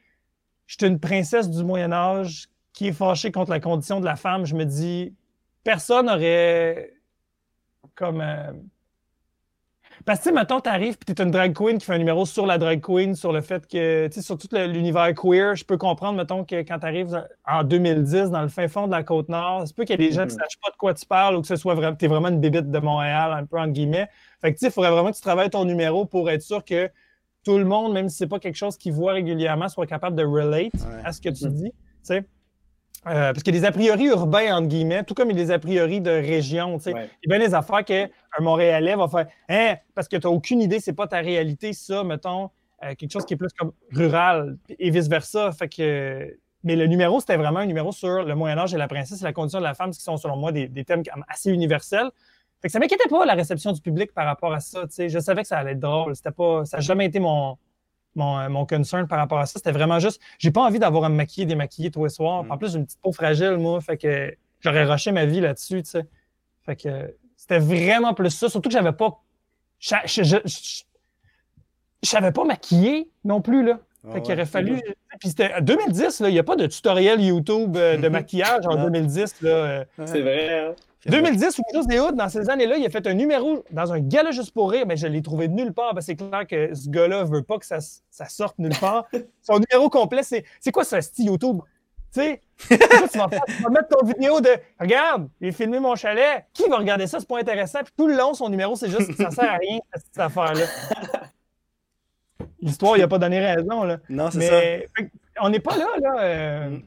[0.66, 4.46] je suis une princesse du Moyen-Âge qui est fâchée contre la condition de la femme.
[4.46, 5.14] Je me dis,
[5.64, 6.92] personne n'aurait
[7.96, 8.20] comme.
[8.20, 8.52] Euh,
[10.04, 12.58] parce que, mettons, t'arrives puis t'es une drag queen qui fait un numéro sur la
[12.58, 16.16] drag queen, sur le fait que, tu sais, sur tout l'univers queer, je peux comprendre,
[16.16, 19.84] mettons, que quand t'arrives en 2010 dans le fin fond de la Côte-Nord, c'est peut
[19.84, 20.42] qu'il y a des gens qui ne mm-hmm.
[20.42, 22.70] sachent pas de quoi tu parles ou que ce soit vraiment, t'es vraiment une bébite
[22.70, 24.08] de Montréal, un peu entre guillemets.
[24.40, 26.64] Fait que, tu sais, il faudrait vraiment que tu travailles ton numéro pour être sûr
[26.64, 26.90] que
[27.44, 30.24] tout le monde, même si c'est pas quelque chose qu'ils voit régulièrement, soit capable de
[30.24, 30.72] relate
[31.04, 31.54] à ce que tu mm-hmm.
[31.54, 32.24] dis, tu sais.
[33.06, 35.40] Euh, parce qu'il y a des a priori urbains, entre guillemets, tout comme il y
[35.40, 36.78] a des a priori de région.
[36.84, 38.08] Il y a bien des affaires qu'un
[38.40, 42.04] Montréalais va faire hein, parce que tu n'as aucune idée, c'est pas ta réalité, ça,
[42.04, 42.50] mettons,
[42.84, 45.52] euh, quelque chose qui est plus comme rural et vice-versa.
[45.52, 46.36] Fait que.
[46.62, 49.32] Mais le numéro, c'était vraiment un numéro sur le Moyen-Âge et la princesse et la
[49.32, 52.10] condition de la femme, ce qui sont, selon moi, des, thèmes assez universels.
[52.60, 54.84] Fait que ça m'inquiétait pas la réception du public par rapport à ça.
[54.98, 56.14] Je savais que ça allait être drôle.
[56.14, 57.56] C'était pas, ça n'a jamais été mon,
[58.14, 59.54] mon, mon, concern par rapport à ça.
[59.56, 62.44] C'était vraiment juste, j'ai pas envie d'avoir à me maquiller, démaquiller tous les soirs.
[62.44, 62.50] Mm.
[62.52, 65.82] En plus, j'ai une petite peau fragile, moi, fait que j'aurais rushé ma vie là-dessus,
[65.82, 66.06] tu sais.
[66.62, 68.48] Fait que c'était vraiment plus ça.
[68.48, 69.22] Surtout que j'avais pas.
[69.78, 70.36] Je, je,
[72.02, 73.78] savais pas maquiller non plus, là.
[74.12, 74.82] fait qu'il aurait fallu.
[75.18, 78.76] Puis c'était 2010, là, il n'y a pas de tutoriel YouTube euh, de maquillage en
[78.76, 79.42] 2010.
[79.42, 79.84] Là.
[80.04, 80.74] C'est vrai, hein?
[81.06, 84.00] 2010, ou Juste des Hoods, dans ces années-là, il a fait un numéro dans un
[84.00, 85.94] gala juste pour rire, mais je l'ai trouvé nulle part.
[86.00, 87.78] c'est clair que ce gars-là veut pas que ça,
[88.10, 89.06] ça sorte nulle part.
[89.42, 91.60] Son numéro complet, c'est c'est quoi ce style YouTube?
[92.12, 93.28] Tu sais, tu, vas
[93.70, 96.44] mettre ton vidéo de Regarde, j'ai filmé mon chalet.
[96.52, 97.20] Qui va regarder ça?
[97.20, 97.78] C'est pas intéressant.
[97.84, 100.66] Puis tout le long, son numéro, c'est juste ça sert à rien, cette affaire-là.
[102.60, 103.84] L'histoire, il a pas donné raison.
[103.84, 103.98] Là.
[104.08, 105.04] Non, c'est ça.
[105.40, 106.20] On n'est pas là, là.
[106.20, 106.82] Euh, mm.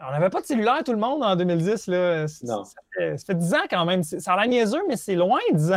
[0.00, 1.88] On n'avait pas de cellulaire, tout le monde, en 2010.
[1.88, 2.26] Là.
[2.44, 2.64] Non.
[2.64, 2.80] Ça
[3.26, 4.02] fait, 10 ans quand même.
[4.02, 5.76] Ça a l'air niaiseux, mais c'est loin, 10 ans.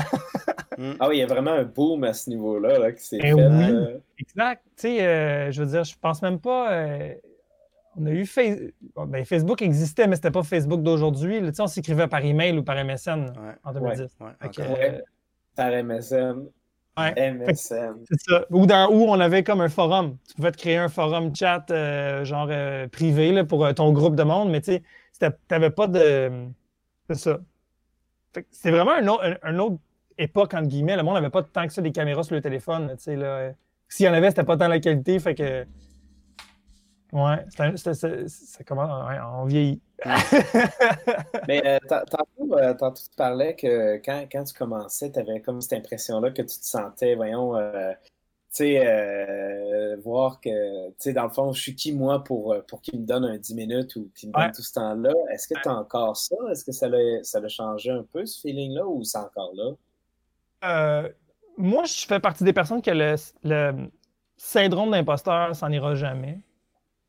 [0.77, 0.93] Mm.
[0.99, 3.33] ah oui, il y a vraiment un boom à ce niveau-là là, qui s'est eh
[3.33, 3.33] fait.
[3.33, 3.99] Oui.
[4.19, 4.63] Exact.
[4.77, 6.71] Tu sais, euh, je veux dire, je pense même pas.
[6.71, 7.13] Euh,
[7.97, 8.25] on a eu
[8.95, 11.41] ben, Facebook existait, mais c'était pas Facebook d'aujourd'hui.
[11.59, 14.17] On s'écrivait par email ou par MSN en 2010.
[14.21, 15.01] Euh,
[15.55, 16.47] par MSN.
[17.09, 18.05] MSN.
[18.07, 18.45] C'est ça.
[18.49, 20.17] Ou dans, où on avait comme un forum.
[20.27, 23.91] Tu pouvais te créer un forum chat euh, genre euh, privé là, pour euh, ton
[23.91, 24.79] groupe de monde, mais tu
[25.49, 26.31] n'avais pas de.
[27.09, 27.39] C'est ça.
[28.51, 29.77] C'est vraiment un autre, un, autre,
[30.17, 30.95] époque, entre guillemets.
[30.95, 32.95] Le monde n'avait pas tant que ça des caméras sur le téléphone.
[32.97, 35.19] S'il y en avait, c'était pas tant la qualité.
[35.19, 35.65] Fait que.
[37.11, 38.89] Ouais, ça commence.
[39.33, 39.81] on vieillit.
[41.47, 45.73] Mais euh, euh, tantôt, tu parlais que quand, quand tu commençais, tu avais comme cette
[45.73, 47.91] impression-là que tu te sentais, voyons, euh,
[48.53, 52.81] tu sais, voir que, tu sais, dans le fond, je suis qui, moi, pour, pour
[52.81, 55.11] qu'il me donne un 10 minutes ou qu'il me donne tout ce temps-là?
[55.33, 56.35] Est-ce que tu as encore ça?
[56.49, 61.09] Est-ce que ça l'a, ça changé un peu, ce feeling-là, ou c'est encore là?
[61.57, 63.89] moi, je fais partie des personnes qui le, le
[64.37, 66.39] syndrome d'imposteur, ça n'ira jamais.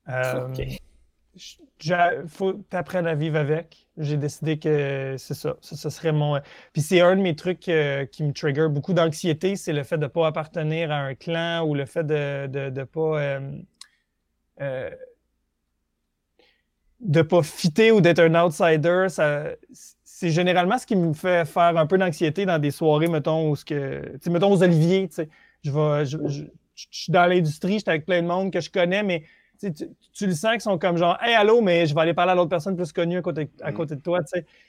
[0.06, 0.78] Il
[2.28, 3.88] faut t'apprendre à vivre avec.
[3.96, 5.56] J'ai décidé que c'est ça.
[5.60, 6.40] Ce serait mon.
[6.72, 9.96] Puis c'est un de mes trucs euh, qui me trigger beaucoup d'anxiété, c'est le fait
[9.96, 13.20] de ne pas appartenir à un clan ou le fait de ne de, pas.
[13.20, 13.40] Euh,
[14.60, 14.90] euh,
[17.00, 19.06] de pas fitter ou d'être un outsider,
[20.04, 23.56] c'est généralement ce qui me fait faire un peu d'anxiété dans des soirées, mettons, où
[23.56, 25.08] ce que, mettons aux Oliviers,
[25.64, 26.44] je, vais, je, je,
[26.92, 29.24] suis dans l'industrie, je suis avec plein de monde que je connais, mais
[29.70, 32.34] tu, le sens qu'ils sont comme genre, hey, allô, mais je vais aller parler à
[32.34, 33.74] l'autre personne plus connue à côté, à mm.
[33.74, 34.20] côté de toi.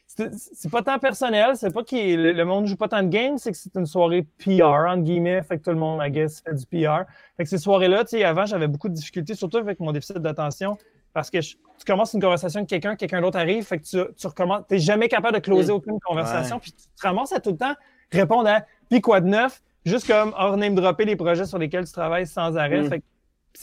[0.06, 3.52] C'est pas tant personnel, c'est pas que le monde joue pas tant de games, c'est
[3.52, 6.54] que c'est une soirée PR, entre guillemets, fait que tout le monde, I guess, fait
[6.54, 7.06] du PR.
[7.38, 10.78] Fait que ces soirées-là, avant, j'avais beaucoup de difficultés, surtout avec mon déficit d'attention.
[11.14, 14.28] Parce que tu commences une conversation avec quelqu'un, quelqu'un d'autre arrive, fait que tu, tu
[14.28, 14.64] recommences.
[14.68, 15.76] Tu n'es jamais capable de closer Mm.
[15.76, 17.74] aucune conversation, puis tu te ramasses à tout le temps
[18.12, 21.86] répondre à puis quoi de neuf, juste comme hors name dropper les projets sur lesquels
[21.86, 22.82] tu travailles sans arrêt.
[22.82, 22.90] Mm.
[22.90, 23.04] Fait que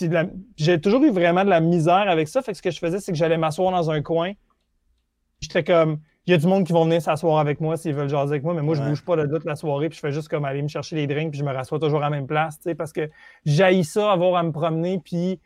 [0.03, 0.27] la-
[0.57, 2.43] J'ai toujours eu vraiment de la misère avec ça.
[2.43, 4.33] Fait que ce que je faisais, c'est que j'allais m'asseoir dans un coin.
[5.41, 8.09] J'étais comme, il y a du monde qui vont venir s'asseoir avec moi s'ils veulent
[8.09, 8.89] jaser avec moi, mais moi, je Ouais.
[8.91, 11.07] bouge pas de toute la soirée, puis je fais juste comme aller me chercher les
[11.07, 13.09] drinks, puis je me rassois toujours à la même place, tu sais, parce que
[13.47, 15.41] j'haïs ça, avoir à me promener, puis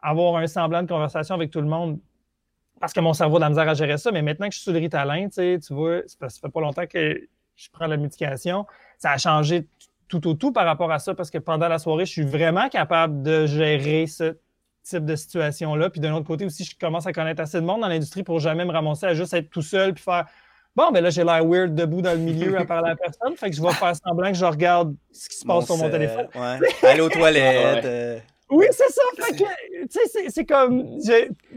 [0.00, 1.98] avoir un semblant de conversation avec tout le monde.
[2.80, 4.58] Parce que mon cerveau a de la misère à gérer ça, mais maintenant que je
[4.60, 7.20] suis sur le Ritalin, tu sais, tu vois, ça fait pas longtemps que
[7.54, 8.64] je prends la médication,
[8.96, 9.66] ça a changé
[10.10, 12.68] tout au tout par rapport à ça, parce que pendant la soirée, je suis vraiment
[12.68, 14.36] capable de gérer ce
[14.82, 15.88] type de situation-là.
[15.90, 18.40] Puis d'un autre côté aussi, je commence à connaître assez de monde dans l'industrie pour
[18.40, 20.26] jamais me ramasser à juste être tout seul puis faire
[20.76, 23.36] Bon, ben là, j'ai l'air weird debout dans le milieu à parler à personne.
[23.36, 25.90] Fait que je vais faire semblant que je regarde ce qui se passe sur mon
[25.90, 26.28] téléphone.
[26.34, 26.88] Ouais.
[26.88, 27.84] Aller aux toilettes.
[27.84, 28.18] Euh,
[28.50, 29.02] Oui, c'est ça.
[29.18, 30.98] Fait que, tu sais, c'est- c'est comme.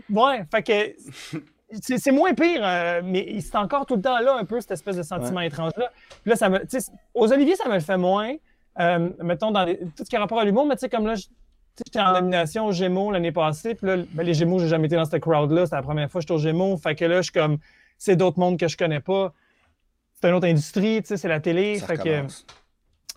[0.10, 1.38] Ouais, fait que.
[1.82, 4.98] C'est moins pire, euh, mais c'est encore tout le temps là, un peu, cette espèce
[4.98, 5.92] de sentiment étrange-là.
[6.22, 6.60] Puis là, ça me.
[7.14, 8.34] Aux Oliviers, ça me le fait moins.
[8.80, 11.06] Euh, mettons, dans les- tout ce qui a rapport à l'humour, mais tu sais, comme
[11.08, 14.88] là, j'étais en nomination aux Gémeaux l'année passée, puis là, ben, les Gémeaux, j'ai jamais
[14.88, 15.66] été dans cette crowd-là.
[15.66, 16.78] C'est la première fois que j'étais aux Gémeaux.
[16.78, 17.58] Fait que là, je suis comme.
[17.98, 19.34] C'est d'autres mondes que je connais pas.
[20.22, 21.80] C'est une autre industrie, tu sais, c'est la télé.
[21.80, 22.02] ça fait que.
[22.10, 22.46] recommence.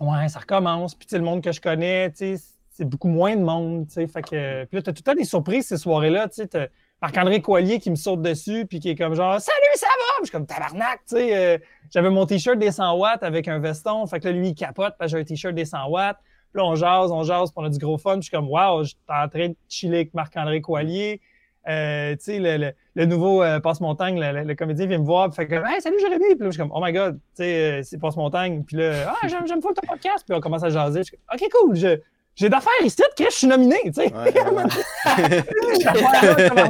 [0.00, 0.94] Ouais, ça recommence.
[0.94, 3.86] Puis, tu sais, le monde que je connais, tu sais, c'est beaucoup moins de monde,
[3.86, 4.06] tu sais.
[4.06, 4.64] Fait que...
[4.64, 6.70] Puis là, t'as tout le temps des surprises ces soirées-là, tu sais.
[7.02, 10.24] Marc-André Coilier qui me saute dessus, puis qui est comme genre «Salut, ça va?» Je
[10.24, 11.58] suis comme «Tabarnak!» Tu sais, euh,
[11.90, 14.06] j'avais mon T-shirt des 100 watts avec un veston.
[14.06, 16.16] Fait que là, lui, il capote parce que j'ai un T-shirt des 100 watts.
[16.52, 18.14] Puis là, on jase, on jase, puis on a du gros fun.
[18.14, 21.20] Puis je suis comme «Wow, j'étais en train de chiller avec Marc-André Coilier.
[21.68, 25.80] Euh, tu sais, le, nouveau euh, Passe-Montagne, le, comédien vient me voir, fait comme Hey,
[25.80, 26.36] salut Jérémy!
[26.36, 28.62] Puis là, je suis comme Oh my god, tu sais, c'est Passe-Montagne.
[28.64, 30.24] Puis là, ah, j'aime, j'aime ton podcast.
[30.26, 31.00] Puis on commence à jaser.
[31.00, 32.00] Je suis comme, Ok, cool, je-
[32.36, 34.12] j'ai d'affaires ici, Chris, je suis nominé, tu sais.
[34.14, 34.50] Ouais, ouais,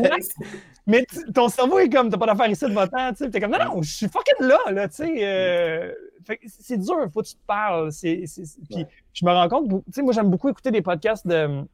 [0.09, 0.18] ouais.
[0.87, 3.31] Mais ton cerveau est comme, t'as pas d'affaires ici de votant, tu sais.
[3.31, 5.18] T'es comme, non, non, je suis fucking là, là, tu sais.
[5.22, 5.92] euh,
[6.24, 7.90] fait que c'est dur, faut que tu te parles.
[7.90, 8.24] C'est,
[8.70, 11.64] Puis je me rends compte, tu sais, moi, j'aime beaucoup écouter des podcasts de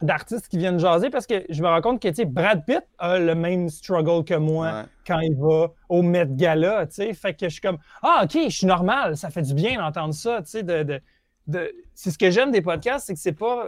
[0.00, 2.84] d'artistes qui viennent jaser parce que je me rends compte que, tu sais, Brad Pitt
[2.98, 7.14] a le même struggle que moi quand il va au Met Gala, tu sais.
[7.14, 10.14] Fait que je suis comme, ah, OK, je suis normal, ça fait du bien d'entendre
[10.14, 10.62] ça, tu sais.
[10.62, 11.00] De, de,
[11.48, 13.66] de- C'est ce que j'aime des podcasts, c'est que c'est pas.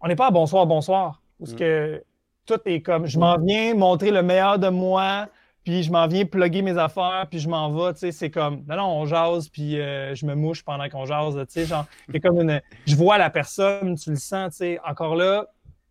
[0.00, 1.22] On n'est pas à bonsoir, bonsoir.
[1.38, 1.56] Parce Mm.
[1.56, 2.04] que
[2.46, 5.28] tout est comme, je m'en viens montrer le meilleur de moi,
[5.64, 8.12] puis je m'en viens plugger mes affaires, puis je m'en vais, tu sais.
[8.12, 11.44] C'est comme, non, non, on jase, puis euh, je me mouche pendant qu'on jase, tu
[11.48, 11.64] sais.
[11.66, 12.60] Genre, a comme une.
[12.86, 14.78] Je vois la personne, tu le sens, tu sais.
[14.86, 15.46] Encore là,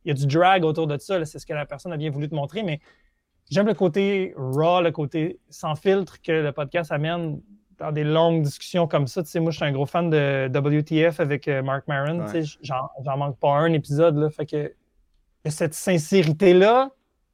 [0.06, 2.12] il y a du drag autour de ça, c'est ce que la personne a bien
[2.12, 2.80] voulu te montrer, mais
[3.50, 7.42] j'aime le côté raw, le côté sans filtre que le podcast amène
[7.78, 9.24] dans des longues discussions comme ça.
[9.24, 12.20] Tu sais, moi, je suis un gros fan de WTF avec euh, Mark Maron.
[12.20, 12.32] Ouais.
[12.32, 14.18] Tu sais, j'en, manque pas un épisode.
[14.18, 14.74] Là, fait que
[15.46, 16.92] il y a cette sincérité-là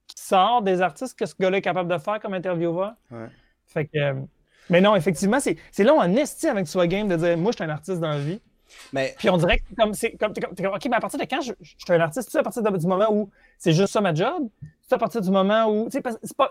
[0.07, 2.93] qui sort des artistes que ce gars-là est capable de faire comme intervieweur.
[3.11, 3.27] Ouais.
[3.67, 4.13] Fait que, euh,
[4.69, 7.51] mais non, effectivement, c'est, long en esti avec que tu sois game de dire moi,
[7.51, 8.41] je suis un artiste dans la vie.
[8.93, 10.99] Mais Puis on dirait que comme c'est comme, t'es comme, t'es comme, OK, mais à
[10.99, 13.11] partir de quand je, je suis un artiste, tu sais, à partir de- du moment
[13.11, 14.47] où c'est juste ça ma job,
[14.95, 15.99] à partir du moment où, tu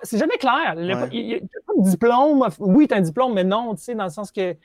[0.03, 0.75] c'est jamais clair.
[0.77, 1.09] Il Ouais.
[1.13, 2.49] il a pas de diplôme.
[2.61, 4.57] Oui, t'as un diplôme, mais non, tu sais, dans le sens que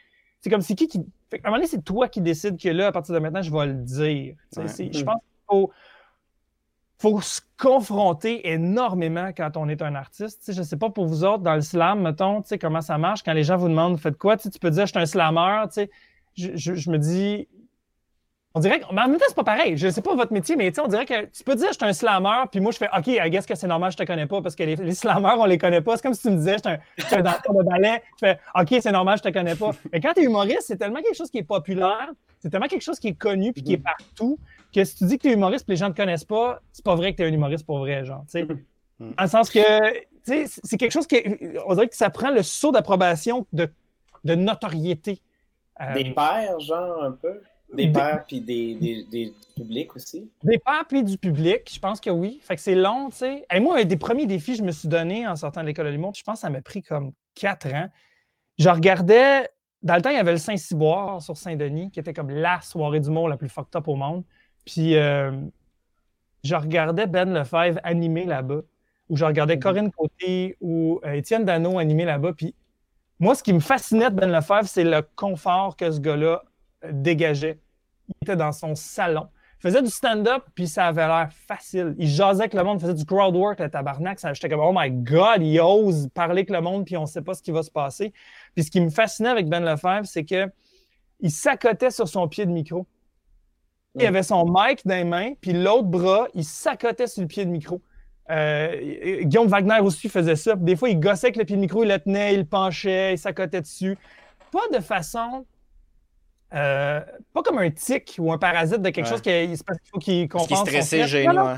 [0.42, 1.00] c'est comme c'est qui qui.
[1.30, 3.42] fait qu'à un moment donné, c'est toi qui décides que là, à partir de maintenant,
[3.42, 4.36] je vais le dire.
[4.52, 4.68] Tu Ouais.
[4.68, 5.72] Je pense qu'il faut,
[7.00, 10.44] faut se confronter énormément quand on est un artiste.
[10.46, 12.98] Tu je sais pas pour vous autres, dans le slam, mettons, tu sais, comment ça
[12.98, 14.38] marche quand les gens vous demandent, faites quoi?
[14.38, 15.90] Tu tu peux dire, je suis un slammer, tu sais.
[16.36, 17.48] Je, je- je me dis,
[18.56, 19.78] on dirait que, mais en même temps, c'est pas pareil.
[19.78, 21.74] Je sais pas votre métier, mais tu sais, on dirait que tu peux dire, je
[21.74, 24.04] suis un slammer, puis moi, je fais, OK, I guess que c'est normal, je te
[24.04, 25.98] connais pas, parce que les, les slammers, on les connaît pas.
[25.98, 26.58] C'est comme si tu me disais,
[26.98, 29.72] je suis un, danseur de ballet, je fais, OK, c'est normal, je te connais pas.
[29.92, 32.84] Mais quand tu es humoriste, c'est tellement quelque chose qui est populaire, c'est tellement quelque
[32.84, 34.38] chose qui est connu, puis qui est partout,
[34.72, 36.86] que si tu dis que tu es humoriste, puis les gens te connaissent pas, c'est
[36.86, 38.44] pas vrai que tu es un humoriste pour vrai, genre, tu sais.
[38.44, 39.14] Mhm.
[39.18, 41.24] En le sens que, tu sais, c'est quelque chose qui,
[41.66, 43.68] on dirait que ça prend le saut d'approbation de,
[44.24, 45.22] de notoriété.
[45.82, 47.42] Euh, Des pairs, genre, un peu?
[47.72, 50.30] Des pairs, puis des, des, des publics aussi.
[50.44, 52.40] Des pairs puis du public, je pense que oui.
[52.44, 53.46] Fait que c'est long, tu sais.
[53.52, 55.88] Et moi, un des premiers défis que je me suis donné en sortant de l'école
[55.88, 57.88] de l'humour, je pense que ça m'a pris comme quatre ans.
[58.60, 59.50] Je regardais,
[59.82, 63.00] dans le temps, il y avait le Saint-Cyboire sur Saint-Denis, qui était comme la soirée
[63.00, 64.24] d'humour la plus fucked up au monde.
[64.66, 65.32] Puis euh,
[66.44, 68.62] je regardais Ben Lefebvre animer là-bas,
[69.10, 72.34] ou je regardais Corinne Côté ou euh, Étienne Dano animer là-bas.
[72.34, 72.56] Puis
[73.20, 76.44] moi, ce qui me fascinait de Ben Lefebvre, c'est le confort que ce gars-là
[76.92, 77.60] dégageait.
[78.08, 79.28] Il était dans son salon.
[79.60, 81.96] Il faisait du stand-up, puis ça avait l'air facile.
[81.98, 84.20] Il jasait avec le monde, faisait du crowd work, le tabarnak.
[84.20, 87.08] Ça, J'étais comme, oh my God, il ose parler avec le monde, puis on ne
[87.08, 88.12] sait pas ce qui va se passer.
[88.56, 90.50] Puis ce qui me fascinait avec Ben Lefebvre, c'est que
[91.22, 92.86] il s'accotait sur son pied de micro.
[93.96, 97.46] Il avait son mic dans les mains, puis l'autre bras, il s'accotait sur le pied
[97.46, 97.82] de micro.
[98.30, 100.56] Euh, Guillaume Wagner aussi faisait ça.
[100.56, 103.14] Des fois, il gossait avec le pied de micro, il le tenait, il le penchait,
[103.14, 103.98] il s'accotait dessus.
[104.52, 105.46] Pas de façon.
[106.54, 107.02] Euh,
[107.34, 109.56] pas comme un tic ou un parasite de quelque chose qu'il
[109.92, 110.48] faut qu'il compense.
[110.48, 111.58] Qui est stressé, gênant.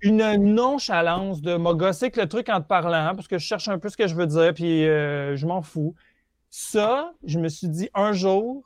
[0.00, 3.68] Une nonchalance de m'a gossé avec le truc en te parlant parce que je cherche
[3.68, 5.94] un peu ce que je veux dire puis euh, je m'en fous.
[6.50, 8.62] Ça, je me suis dit un jour,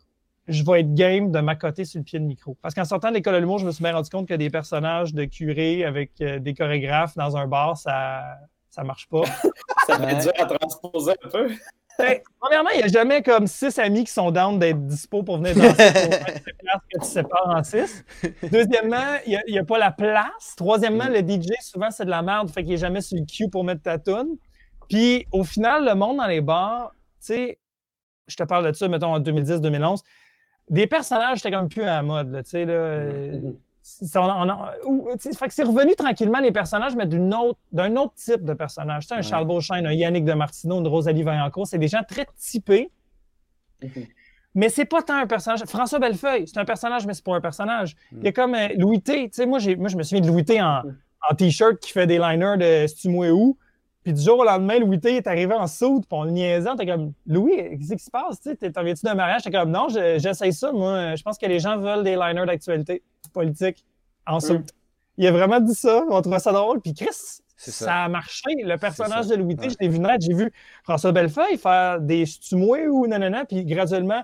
[0.46, 2.56] je vais être game de m'accoter sur le pied de micro.
[2.60, 4.50] Parce qu'en sortant de l'école de l'humour, je me suis bien rendu compte que des
[4.50, 8.22] personnages de curés avec euh, des chorégraphes dans un bar, ça
[8.72, 9.22] ça marche pas.
[9.86, 11.50] ça fait dur à transposer un peu.
[12.40, 15.54] Premièrement, il n'y a jamais comme six amis qui sont down d'être dispo pour venir
[15.54, 16.10] danser pour
[16.58, 18.04] place que tu sépares en six.
[18.42, 20.54] Deuxièmement, il n'y a, pas la place.
[20.56, 23.48] Troisièmement, le DJ, souvent, c'est de la merde, fait qu'il n'est jamais sur le cue
[23.48, 24.36] pour mettre ta tune.
[24.88, 27.58] Puis, au final, le monde dans les bars, tu sais,
[28.26, 30.00] je te parle de ça, mettons, en 2010-2011,
[30.70, 33.06] des personnages, c'était comme plus à la mode, tu sais, là.
[33.06, 33.46] Fait que
[34.00, 39.04] c'est revenu tranquillement les personnages, mais d'un autre, autre type de personnage.
[39.04, 42.02] Tu sais, un Charles Beauchesne, un Yannick de Martineau, une Rosalie Vaillancourt, c'est des gens
[42.06, 42.90] très typés.
[43.82, 44.06] Mm-hmm.
[44.54, 45.60] Mais c'est pas tant un personnage.
[45.64, 47.96] François Bellefeuille, c'est un personnage, mais c'est pas un personnage.
[48.12, 48.34] Il y a mm.
[48.34, 49.24] comme euh, Louis T.
[49.24, 50.96] Tu sais, moi, moi, je me souviens de Louis T en, mm.
[51.30, 53.56] en t-shirt qui fait des liners de Stumoué où.
[54.02, 56.70] Puis du jour au lendemain, Louis T est arrivé en soude, puis on le niaisait.
[56.76, 58.40] T'es comme, Louis, qu'est-ce qui se passe?
[58.40, 59.42] T'en viens-tu d'un mariage?
[59.42, 61.14] T'es comme, non, j'essaye ça, moi.
[61.14, 63.84] Je pense que les gens veulent des liners d'actualité politique
[64.26, 64.64] en soude.
[65.18, 66.80] Il a vraiment dit ça, on trouvait ça drôle.
[66.80, 68.04] Puis Chris, ça.
[68.04, 68.50] a marché.
[68.56, 70.24] Le personnage de Louis T, je l'ai vu naître.
[70.26, 74.22] J'ai vu François Bellefeuille faire des stumoués ou nanana, puis graduellement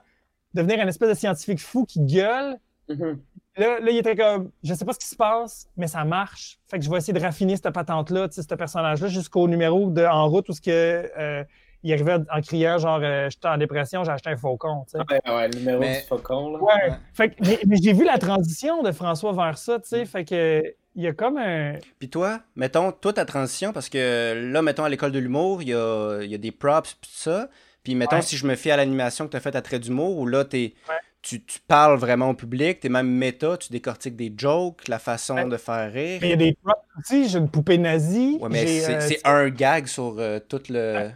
[0.54, 2.58] devenir un espèce de scientifique fou qui gueule.
[2.88, 3.18] Mm-hmm.
[3.58, 6.58] Là, il était comme, je sais pas ce qui se passe, mais ça marche.
[6.68, 10.28] Fait que je vais essayer de raffiner cette patente-là, ce personnage-là, jusqu'au numéro de En
[10.28, 11.44] route où ce que, euh,
[11.82, 14.84] il arrivait en criant genre, euh, j'étais en dépression, j'ai acheté un faucon.
[14.94, 16.52] Ouais, ouais, le numéro du faucon.
[16.52, 16.62] Là.
[16.62, 16.92] Ouais.
[17.14, 17.34] Fait que,
[17.66, 20.04] mais, j'ai vu la transition de François vers ça, tu sais.
[20.04, 20.62] Fait que,
[20.94, 21.74] il y a comme un.
[21.98, 25.68] Puis toi, mettons, toi, ta transition, parce que là, mettons, à l'école de l'humour, il
[25.68, 27.48] y a, y a, des props, tout ça.
[27.84, 30.18] Puis mettons, si je me fie à l'animation que tu as faite à Trait d'humour,
[30.18, 30.74] où là, t'es
[31.22, 35.48] tu, parles vraiment au public, tu es même méta, tu décortiques des jokes, la façon
[35.48, 36.20] de faire rire.
[36.22, 38.38] Il y a des props aussi, j'ai une poupée nazie.
[38.40, 38.66] Ouais, mais
[39.00, 41.10] c'est euh, un gag sur euh, tout le.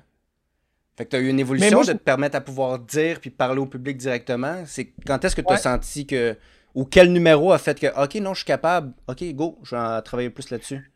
[0.96, 3.60] Fait que tu as eu une évolution de te permettre à pouvoir dire puis parler
[3.60, 4.64] au public directement.
[4.66, 6.36] C'est quand est-ce que tu as senti que.
[6.74, 10.02] Ou quel numéro a fait que, OK, non, je suis capable, OK, go, je vais
[10.02, 10.90] travailler plus là-dessus?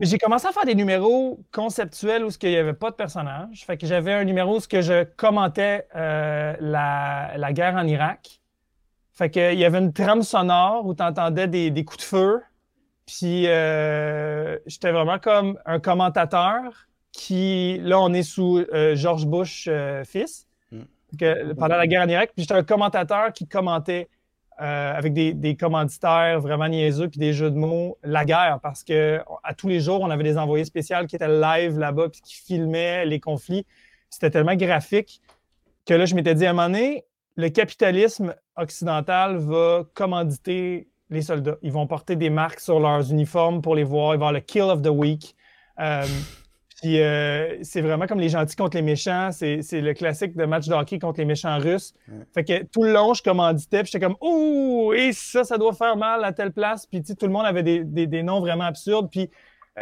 [0.00, 3.64] J'ai commencé à faire des numéros conceptuels où il n'y avait pas de personnage.
[3.64, 8.40] Fait que j'avais un numéro où que je commentais euh, la, la, guerre en Irak.
[9.12, 12.04] Fait que il y avait une trame sonore où tu entendais des, des, coups de
[12.04, 12.42] feu.
[13.06, 19.68] Puis euh, j'étais vraiment comme un commentateur qui, là, on est sous euh, George Bush
[20.04, 20.82] fils, mm.
[21.18, 22.30] que, pendant la guerre en Irak.
[22.36, 24.08] Puis j'étais un commentateur qui commentait
[24.60, 29.20] euh, avec des, commanditaires vraiment niaiseux puis des jeux de mots, la guerre, parce que
[29.44, 32.34] à tous les jours, on avait des envoyés spéciaux qui étaient live là-bas puis qui
[32.34, 33.66] filmaient les conflits.
[34.10, 35.20] C'était tellement graphique
[35.86, 37.04] que là, je m'étais dit à un moment donné,
[37.36, 41.56] le capitalisme occidental va commanditer les soldats.
[41.62, 44.14] Ils vont porter des marques sur leurs uniformes pour les voir.
[44.14, 45.34] Il va y avoir le Kill of the Week.
[45.80, 46.04] Euh,
[46.80, 49.30] puis euh, c'est vraiment comme les gentils contre les méchants.
[49.32, 51.92] C'est, le classique de match de hockey contre les méchants russes.
[52.32, 55.72] Fait que tout le long, je commanditais, puis j'étais comme Oh, et ça, ça doit
[55.72, 56.86] faire mal à telle place.
[56.86, 59.10] Puis tout le monde avait des, des, noms vraiment absurdes.
[59.10, 59.28] Puis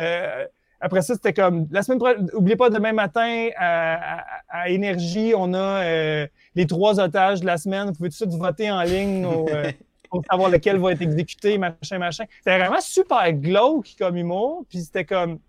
[0.00, 0.46] euh,
[0.80, 5.52] après ça, c'était comme la semaine prochaine, n'oubliez pas demain matin à, à, Énergie, on
[5.52, 7.88] a euh, les trois otages de la semaine.
[7.88, 9.26] Vous pouvez tout de suite voter en ligne
[10.10, 12.24] pour savoir lequel va être exécuté, machin, machin.
[12.38, 14.64] C'était vraiment super glauque comme humour.
[14.70, 15.40] Puis c'était comme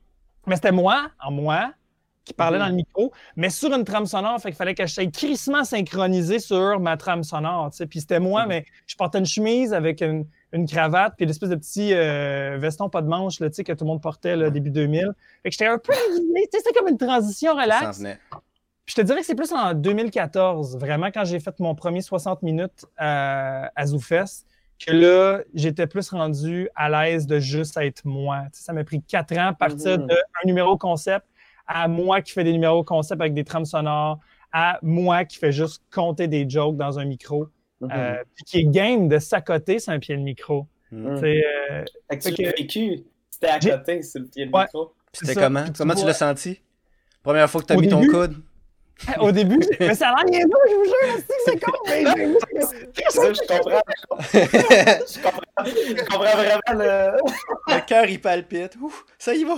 [0.47, 1.73] mais c'était moi, en moi,
[2.27, 2.63] qui parlait mhm.
[2.63, 5.63] dans le micro, mais sur une trame sonore, fait qu'il fallait que je sois crissement
[5.63, 7.71] synchronisé sur ma trame sonore.
[7.89, 8.49] Puis c'était moi, mhm.
[8.49, 10.25] mais je portais une chemise avec une,
[10.67, 14.01] cravate, puis l'espèce de petit euh, veston pas de manche là, que tout le monde
[14.01, 15.11] portait là, début 2000.
[15.43, 15.93] Fait que j'étais un peu.
[16.51, 17.99] C'était comme une transition relaxe.
[17.99, 22.01] Puis je te dirais que c'est plus en 2014, vraiment, quand j'ai fait mon premier
[22.01, 24.45] 60 minutes à, à ZooFest
[24.85, 28.43] que là, j'étais plus rendu à l'aise de juste être moi.
[28.51, 30.07] ça m'a pris quatre ans à partir mhm.
[30.07, 30.15] d'un
[30.45, 31.25] numéro concept
[31.67, 34.19] à moi qui fais des numéros concept avec des trames sonores,
[34.53, 37.47] à moi qui fais juste compter des jokes dans un micro,
[37.81, 37.91] mhm.
[37.91, 40.67] euh, puis qui est game de s'accoter sur un pied de micro.
[40.91, 41.21] Mhm.
[41.23, 41.83] Euh,
[42.21, 44.93] tu l'as vécu, c'était à côté sur le pied de micro.
[45.11, 45.65] C'était comment?
[45.77, 46.61] Comment tu l'as senti?
[47.23, 48.35] Première fois que tu as mis ton coude?
[49.19, 53.81] Au début, mais ça a l'air je vous jure, c'est con, mais je comprends.
[54.27, 57.17] Je comprends, je comprends vraiment le.
[57.67, 58.75] Le cœur, il palpite.
[58.81, 59.55] Ouf, ça y va.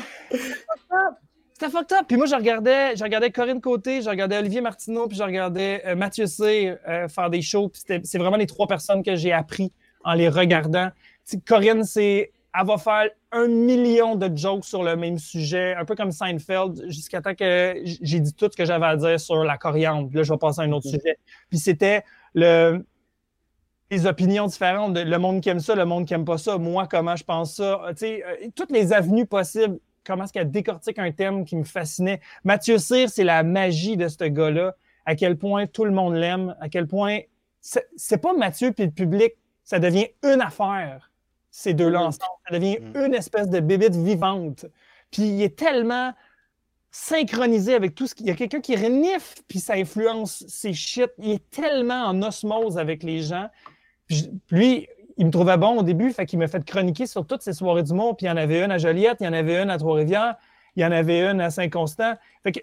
[1.53, 2.05] C'était fucked up.
[2.07, 5.83] Puis moi, je regardais, je regardais Corinne Côté, je regardais Olivier Martineau, puis je regardais
[5.85, 7.71] euh, Mathieu C euh, faire des shows.
[7.73, 9.71] c'est vraiment les trois personnes que j'ai appris
[10.03, 10.89] en les regardant.
[11.45, 15.95] Corinne, c'est elle va faire un million de jokes sur le même sujet, un peu
[15.95, 19.57] comme Seinfeld, jusqu'à temps que j'ai dit tout ce que j'avais à dire sur la
[19.57, 20.09] coriandre.
[20.13, 21.01] là, je vais passer à un autre mm-hmm.
[21.01, 21.19] sujet.
[21.49, 22.03] Puis c'était
[22.33, 22.83] le
[23.91, 26.87] les opinions différentes, le monde qui aime ça, le monde qui aime pas ça, moi,
[26.87, 27.81] comment je pense ça.
[27.89, 31.63] Tu sais, euh, toutes les avenues possibles, comment est-ce qu'elle décortique un thème qui me
[31.63, 32.19] fascinait.
[32.43, 34.75] Mathieu Cyr, c'est la magie de ce gars-là,
[35.05, 37.19] à quel point tout le monde l'aime, à quel point
[37.61, 41.08] c'est pas Mathieu puis le public, ça devient une affaire,
[41.59, 42.03] ces deux-là mm.
[42.03, 42.39] ensemble.
[42.47, 43.05] Ça devient mm.
[43.05, 44.65] une espèce de bébite vivante.
[45.11, 46.13] Puis il est tellement
[46.91, 51.11] synchronisé avec tout ce qu'il y a quelqu'un qui renifle puis ça influence ses shit.
[51.17, 53.49] Il est tellement en osmose avec les gens.
[54.07, 54.87] Puis, lui,
[55.17, 57.83] il me trouvait bon au début, fait qu'il m'a fait chroniquer sur toutes ces soirées
[57.83, 58.17] du monde.
[58.17, 60.35] Puis il y en avait une à Joliette, il y en avait une à Trois-Rivières,
[60.77, 62.13] il y en avait une à Saint-Constant.
[62.43, 62.59] Fait que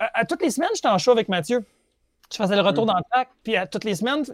[0.00, 1.64] à, toutes les semaines, j'étais en show avec Mathieu.
[2.30, 2.88] Je faisais le retour mm.
[2.88, 4.24] dans le track, puis à toutes les semaines,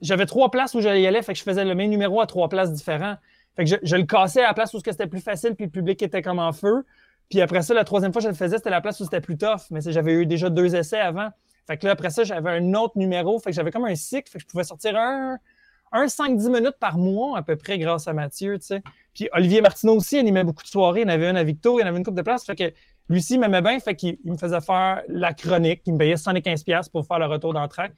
[0.00, 2.26] j'avais trois places où j'allais y aller, fait que je faisais le même numéro à
[2.26, 3.18] trois places différentes.
[3.56, 6.02] Fait que je, le cassais à la place où c'était plus facile, puis le public
[6.02, 6.84] était comme en feu.
[7.28, 9.20] Puis après ça, la troisième fois que je le faisais, c'était la place où c'était
[9.20, 9.62] plus tough.
[9.70, 11.28] Mais j'avais eu déjà deux essais avant.
[11.66, 13.38] Fait que là, après ça, j'avais un autre numéro.
[13.38, 14.30] Fait que j'avais comme un cycle.
[14.30, 15.38] Fait que je pouvais sortir un,
[15.92, 18.82] un 5-10 minutes par mois à peu près grâce à Mathieu, tu sais.
[19.14, 21.02] Puis Olivier Martineau aussi, animait beaucoup de soirées.
[21.02, 22.44] Il y en avait une à Victo, il y en avait une coupe de place.
[22.44, 22.72] Fait que
[23.08, 23.78] lui aussi, il m'aimait bien.
[23.78, 25.82] Fait qu'il me faisait faire la chronique.
[25.86, 27.92] Il me payait 75$ pour faire le retour dans track.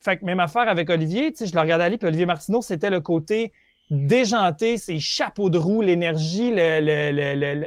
[0.00, 1.98] Fait que même affaire avec Olivier, tu sais, je le regardais aller.
[1.98, 3.52] Puis Olivier Martineau, c'était le côté
[3.90, 6.52] déjanté, ses chapeaux de roue, l'énergie,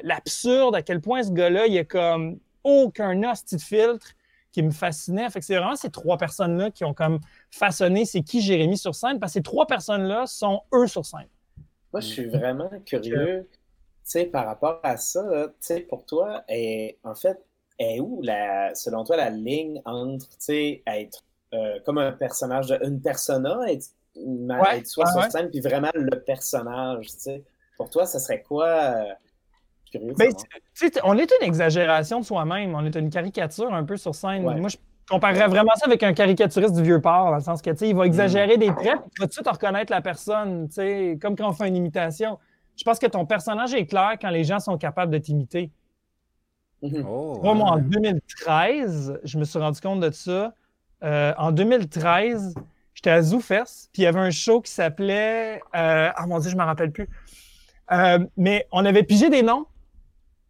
[0.04, 4.08] l'absurde, à quel point ce gars-là, il y a comme aucun hostie de filtre
[4.52, 5.30] qui me fascinait.
[5.30, 7.20] Fait que c'est vraiment ces trois personnes-là qui ont comme
[7.52, 11.28] façonné c'est qui Jérémy sur scène, parce que ces trois personnes-là sont eux sur scène.
[11.94, 13.60] Moi, je suis vraiment curieux, tu
[14.04, 17.40] sais, par rapport à ça, tu sais, pour toi, et, en fait,
[17.80, 22.76] est où, la, selon toi, la ligne entre, tu sais, être euh, comme un personnage,
[22.84, 23.88] une persona, être
[24.74, 27.44] être soit sur scène, puis vraiment le personnage, tu sais.
[27.78, 28.68] Pour toi, ça serait quoi?
[28.68, 29.04] Euh,
[29.94, 30.32] ben,
[31.04, 34.44] on est une exagération de soi-même, on est une caricature un peu sur scène.
[34.44, 34.78] Moi, je
[35.10, 37.90] comparerais vraiment ça avec un caricaturiste du vieux port, dans le sens que, tu sais,
[37.90, 40.76] il va exagérer des traits, puis il va tout de suite reconnaître la personne, tu
[40.76, 42.38] sais, comme quand on fait une imitation.
[42.76, 45.72] Je pense que ton personnage est clair quand les gens sont capables de t'imiter.
[46.82, 47.06] Mhm.
[47.08, 50.54] Oh, moi, en 2013, je me suis rendu compte de ça.
[51.04, 52.54] Euh, en 2013,
[52.98, 55.62] J'étais à ZooFest, puis il y avait un show qui s'appelait.
[55.76, 57.08] Euh, ah mon Dieu, je ne me rappelle plus.
[57.92, 59.68] Euh, mais on avait pigé des noms,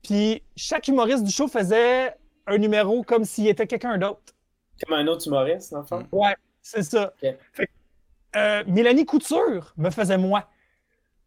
[0.01, 4.33] puis chaque humoriste du show faisait un numéro comme s'il était quelqu'un d'autre.
[4.81, 6.07] Comme un autre humoriste, dans le fond?
[6.13, 7.11] Ouais, c'est ça.
[7.19, 7.69] Fait,
[8.37, 10.47] euh, Mélanie Couture me faisait moi.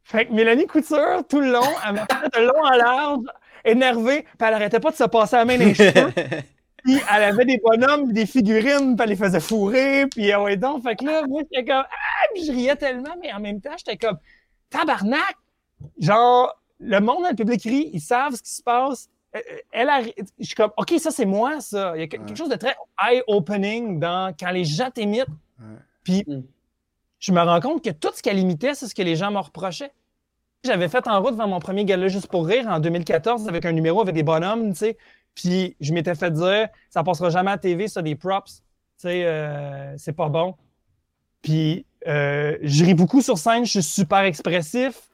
[0.05, 3.25] Fait que Mélanie Couture, tout le long, elle m'a fait de long en large,
[3.67, 6.15] énervée, puis elle arrêtait pas de se passer la main dans les cheveux.
[6.85, 10.57] Puis elle avait des bonhommes, des figurines, puis elle les faisait fourrer, puis ah ouais
[10.57, 10.83] donc.
[10.83, 12.27] Fait que là, moi, j'étais comme Ah!
[12.35, 14.19] Puis je riais tellement, mais en même temps, j'étais comme
[14.71, 15.37] Tabarnak!
[15.99, 19.09] Genre, le monde dans le public rit, ils savent ce qui se passe.
[19.35, 21.93] Euh, euh, elle, je suis comme OK, ça c'est moi, ça.
[21.97, 25.27] Il y a quelque chose de très eye-opening dans quand les gens t'imitent.
[26.03, 26.43] Puis mm.
[27.19, 29.39] je me rends compte que tout ce qu'elle imitait, c'est ce que les gens me
[29.39, 29.93] reprochaient.
[30.65, 33.73] J'avais fait en route devant mon premier gala juste pour rire en 2014 avec un
[33.73, 34.99] numéro avec des bonhommes, tu sais.
[35.35, 38.57] Puis je m'étais fait dire, ça passera jamais à la TV, ça, des props.
[38.57, 38.63] Tu
[39.09, 40.55] sais, euh, c'est pas bon.
[41.43, 45.09] Puis euh, je ris beaucoup sur scène, je suis super expressif.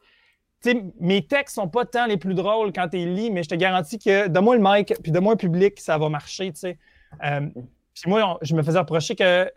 [0.63, 3.43] Tu sais, mes textes sont pas tant les plus drôles quand tu les lis, mais
[3.43, 6.61] je te garantis que donne-moi le mic, puis donne-moi un public, ça va marcher, tu
[6.61, 6.79] sais.
[7.25, 7.49] Euh,
[7.95, 9.51] puis moi, je me faisais reprocher que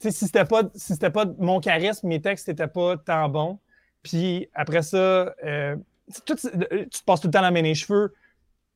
[0.00, 3.58] si c'était pas si c'était pas mon charisme, mes textes n'étaient pas tant bons.
[4.02, 5.34] Puis après ça,
[6.24, 8.14] tu te passes tout le temps la main les cheveux.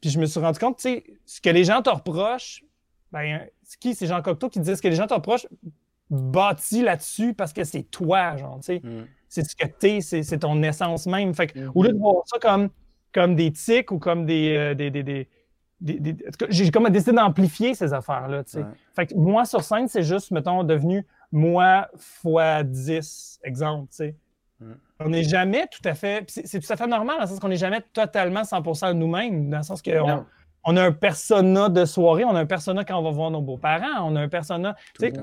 [0.03, 2.65] Puis je me suis rendu compte, tu sais, ce que les gens te reprochent,
[3.13, 3.95] ben, c'est qui?
[3.95, 5.47] C'est Jean Cocteau qui dit ce que les gens te reprochent,
[6.11, 8.81] bâti là-dessus parce que c'est toi, genre, tu sais.
[8.83, 9.07] Mm.
[9.29, 11.33] C'est ce que t'es, c'est ton essence même.
[11.33, 11.73] Fait que, mm-hmm.
[11.75, 12.69] au lieu de voir ça comme,
[13.15, 14.57] comme des tics ou comme des.
[14.57, 15.29] Euh, des, des, des
[16.49, 18.45] j'ai comme décidé d'amplifier ces affaires-là.
[18.45, 18.65] tu sais.
[18.95, 23.89] Fait que moi, sur scène, c'est juste, mettons, devenu moi fois 10, exemple.
[23.91, 24.17] tu sais.
[25.03, 25.07] Mm.
[25.07, 26.25] On n'est jamais tout à fait.
[26.29, 29.59] C'est tout à fait normal, dans le sens qu'on n'est jamais totalement 100% nous-mêmes, dans
[29.59, 30.25] le sens qu'on
[30.65, 33.41] on a un persona de soirée, on a un persona quand on va voir nos
[33.41, 34.77] beaux-parents, on a un persona.
[34.99, 35.15] toute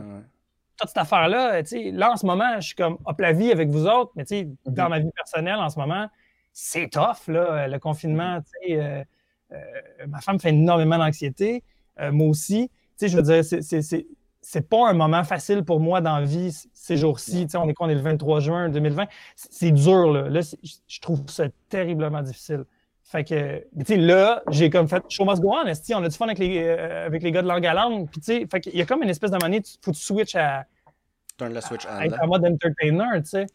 [0.88, 1.62] cette affaire-là,
[1.94, 4.56] là, en ce moment, je suis comme hop la vie avec vous autres, mais mm-hmm.
[4.68, 6.08] dans ma vie personnelle, en ce moment,
[6.54, 8.40] c'est tough, là, le confinement.
[8.70, 9.04] Euh,
[9.52, 9.58] euh,
[10.08, 11.64] ma femme fait énormément d'anxiété,
[12.00, 12.70] euh, moi aussi.
[13.02, 14.06] Je veux dire, c'est
[14.52, 17.46] c'est pas un moment facile pour moi dans la vie ces jours-ci.
[17.54, 17.86] On est quoi?
[17.86, 19.06] On est le 23 juin 2020.
[19.36, 20.28] C'est dur, là.
[20.28, 22.64] Là, je trouve ça terriblement difficile.
[23.04, 26.16] Fait que, tu sais, là, j'ai comme fait show must go on, on a du
[26.16, 28.10] fun avec les, euh, avec les gars de langue à langue.
[28.10, 29.98] Puis, tu sais, fait qu'il y a comme une espèce de monnaie, il faut que
[29.98, 30.66] tu switches à,
[31.38, 33.46] turn switch à, être en mode entertainer, tu sais.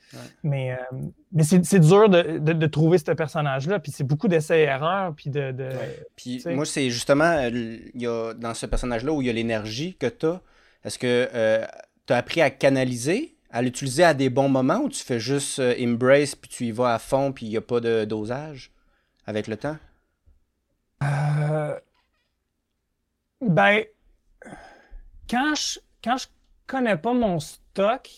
[0.44, 0.98] Mais, euh,
[1.32, 3.80] mais c'est dur de, de, trouver ce personnage-là.
[3.80, 5.12] Puis c'est beaucoup d'essais-erreurs.
[5.16, 5.50] Puis de.
[5.50, 5.70] de
[6.14, 9.96] Puis moi, c'est justement il y a, dans ce personnage-là où il y a l'énergie
[9.96, 10.40] que tu as.
[10.84, 11.64] Est-ce que euh,
[12.06, 15.58] tu as appris à canaliser, à l'utiliser à des bons moments ou tu fais juste
[15.58, 18.70] euh, embrace puis tu y vas à fond puis il n'y a pas de dosage
[19.26, 19.76] avec le temps?
[23.40, 23.84] Ben,
[25.28, 26.26] quand je, quand je
[26.66, 28.10] connais pas mon stock,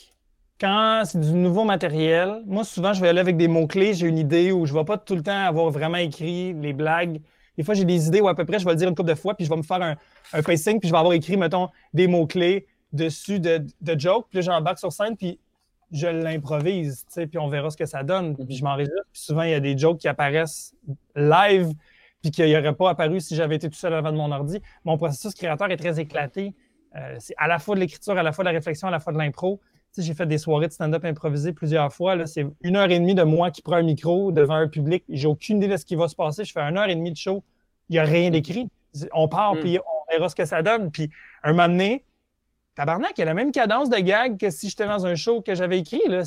[0.60, 4.18] quand c'est du nouveau matériel, moi, souvent, je vais aller avec des mots-clés, j'ai une
[4.18, 7.20] idée où je ne vais pas tout le temps avoir vraiment écrit les blagues.
[7.56, 9.10] Des fois, j'ai des idées où à peu près, je vais le dire une couple
[9.10, 9.96] de fois, puis je vais me faire un,
[10.32, 14.38] un pacing, puis je vais avoir écrit, mettons, des mots-clés dessus de, de jokes, puis
[14.38, 15.38] là, j'embarque sur scène, puis
[15.92, 18.36] je l'improvise, tu sais, puis on verra ce que ça donne.
[18.36, 20.74] Puis je m'enregistre, puis souvent, il y a des jokes qui apparaissent
[21.14, 21.72] live,
[22.22, 24.60] puis qui n'auraient pas apparu si j'avais été tout seul devant mon ordi.
[24.84, 26.54] Mon processus créateur est très éclaté.
[26.96, 29.00] Euh, c'est à la fois de l'écriture, à la fois de la réflexion, à la
[29.00, 29.60] fois de l'impro.
[30.02, 32.26] J'ai fait des soirées de stand-up improvisé plusieurs fois.
[32.26, 35.04] C'est une heure et demie de moi qui prends un micro devant un public.
[35.08, 36.44] J'ai aucune idée de ce qui va se passer.
[36.44, 37.42] Je fais une heure et demie de show.
[37.88, 38.68] Il n'y a rien d'écrit.
[39.12, 39.60] On part, hmm.
[39.60, 40.90] puis on verra ce que ça donne.
[40.90, 41.10] Puis
[41.42, 42.04] un moment donné,
[42.74, 45.40] tabarnak, il y a la même cadence de gag que si j'étais dans un show
[45.42, 46.02] que j'avais écrit.
[46.08, 46.22] Là.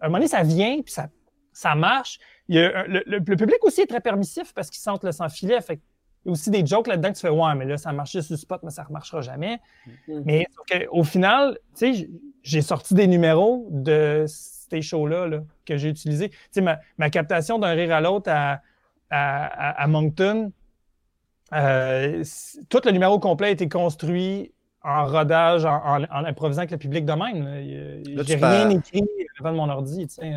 [0.00, 1.08] un moment donné, ça vient, puis ça,
[1.52, 2.18] ça marche.
[2.48, 5.60] le, public aussi est très permissif parce qu'ils sentent le sans-filet.
[5.60, 5.80] Fait
[6.24, 8.22] il y a aussi des jokes là-dedans que tu fais Ouais, mais là, ça marchait
[8.22, 9.60] sur le spot, mais ça ne remarchera jamais.
[10.08, 10.22] Mm-hmm.
[10.24, 10.46] Mais
[10.90, 12.10] au final, tu sais,
[12.42, 16.30] j'ai sorti des numéros de ces shows-là que j'ai utilisés.
[16.30, 18.60] Tu sais, ma, captation d'un rire à l'autre à,
[19.10, 20.52] à, Moncton,
[21.52, 22.24] euh,
[22.68, 27.12] tout le numéro complet a été construit en rodage, en, improvisant avec le public de
[27.12, 28.24] même.
[28.24, 29.04] J'ai rien écrit
[29.38, 30.06] devant mon ordi.
[30.06, 30.32] Tu sais.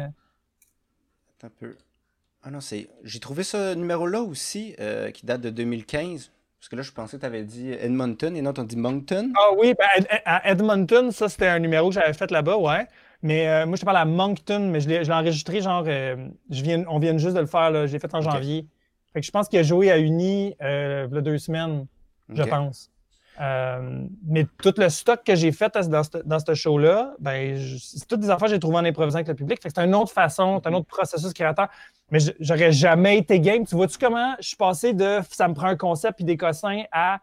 [1.44, 1.76] Un peu.
[2.48, 2.88] Ah non, c'est.
[3.04, 6.32] J'ai trouvé ce numéro-là aussi, euh, qui date de 2015.
[6.60, 9.34] Parce que là, je pensais que tu avais dit Edmonton et non, tu dit Moncton.
[9.36, 12.88] Ah oui, ben, à Edmonton, ça, c'était un numéro que j'avais fait là-bas, ouais.
[13.24, 16.62] Mais euh, moi, je te parle à Moncton, mais je l'ai enregistré, genre, euh, je
[16.62, 17.88] viens, on vient juste de le faire, là.
[17.88, 18.68] Je l'ai fait en janvier.
[19.14, 21.88] Fait que je pense qu'il a joué à Uni il y a deux semaines,
[22.30, 22.91] je pense.
[23.42, 28.08] Euh, mais tout le stock que j'ai fait dans ce, dans ce show-là, ben, c'est
[28.08, 29.60] toutes des affaires que j'ai trouvées en improvisant avec le public.
[29.62, 31.68] c'est une autre façon, c'est un autre processus créateur.
[32.12, 33.66] Mais j'aurais jamais été game.
[33.66, 36.84] Tu vois-tu comment je suis passé de ça me prend un concept et des cossins
[36.92, 37.20] à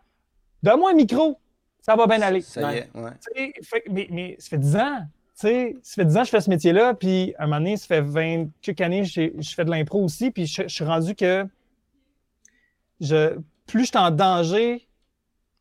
[0.63, 1.39] donne-moi un micro,
[1.81, 2.43] ça va bien aller.
[2.43, 3.53] Ça y est, ouais.
[3.91, 4.99] mais, mais, ça fait 10 ans.
[5.35, 7.87] ça fait 10 ans que je fais ce métier-là, puis à un moment donné, ça
[7.87, 11.47] fait 20 quelques années que je fais de l'impro aussi, puis je, suis rendu que
[13.01, 13.37] je,
[13.67, 14.87] plus je suis en danger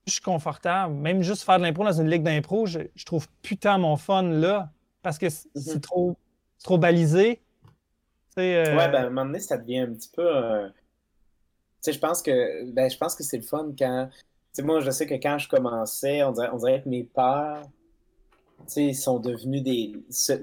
[0.05, 0.93] je suis confortable.
[0.93, 4.69] Même juste faire de l'impro dans une ligue d'impro, je, trouve putain mon fun là.
[5.01, 5.81] Parce que c'est mhm.
[5.81, 6.17] trop,
[6.63, 7.41] trop balisé.
[8.37, 8.77] Euh...
[8.77, 10.23] Ouais, ben, à un moment donné, ça devient un petit peu.
[10.23, 10.73] Euh, tu
[11.81, 14.09] sais, je pense que ben, je pense que c'est le fun quand.
[14.11, 14.17] Tu
[14.53, 17.63] sais, moi, je sais que quand je commençais, on dirait, on dirait que mes peurs,
[18.59, 19.93] tu sais, sont devenus des.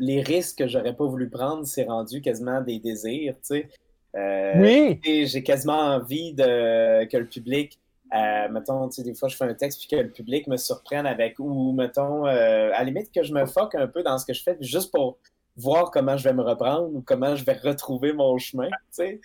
[0.01, 3.69] Les risques que j'aurais pas voulu prendre, c'est rendu quasiment des désirs, tu sais.
[4.17, 5.01] Euh, oui.
[5.27, 7.79] J'ai quasiment envie de que le public
[8.15, 10.57] euh, mettons, tu sais, des fois, je fais un texte puis que le public me
[10.57, 14.19] surprenne avec, ou mettons, euh, à la limite que je me foque un peu dans
[14.19, 15.19] ce que je fais, juste pour
[15.57, 19.21] voir comment je vais me reprendre ou comment je vais retrouver mon chemin, tu sais.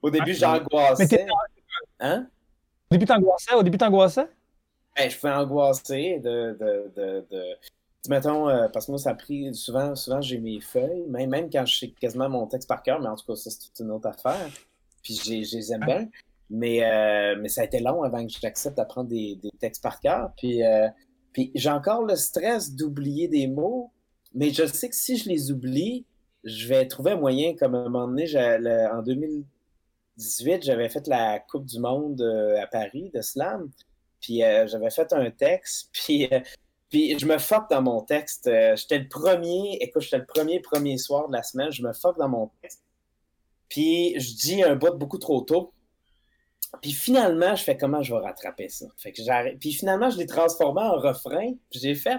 [0.00, 1.26] Au début, j'angoissais.
[2.00, 2.28] Hein?
[2.90, 3.54] Au début, t'angoissais?
[3.54, 4.28] Au début, t'angoissais?
[4.96, 7.44] Ben, je fais angoisser de, de, de, de...
[8.08, 11.50] Mettons, euh, parce que moi, ça a pris souvent, souvent j'ai mes feuilles, même, même
[11.50, 13.80] quand je sais quasiment mon texte par cœur, mais en tout cas, ça, c'est toute
[13.80, 14.48] une autre affaire.
[15.02, 16.08] Puis je les aime bien.
[16.48, 20.00] Mais, euh, mais ça a été long avant que j'accepte d'apprendre des, des, textes par
[20.00, 20.30] cœur.
[20.36, 20.88] Puis, euh,
[21.32, 23.90] puis j'ai encore le stress d'oublier des mots,
[24.34, 26.06] mais je sais que si je les oublie,
[26.44, 28.26] je vais trouver un moyen, comme un moment donné,
[28.92, 33.70] en 2018, j'avais fait la Coupe du Monde euh, à Paris de slam.
[34.20, 36.28] Puis j'avais fait un texte, puis,
[36.88, 38.50] puis je me fuck dans mon texte.
[38.76, 42.18] j'étais le premier, écoute, j'étais le premier premier soir de la semaine, je me fuck
[42.18, 42.82] dans mon texte.
[43.68, 45.72] Puis je dis un bout beaucoup trop tôt.
[46.80, 48.86] Puis finalement, je fais comment je vais rattraper ça?
[48.96, 49.58] Fait que j'arrête.
[49.58, 51.52] Puis finalement, je l'ai transformé en refrain.
[51.70, 52.18] Puis j'ai fait.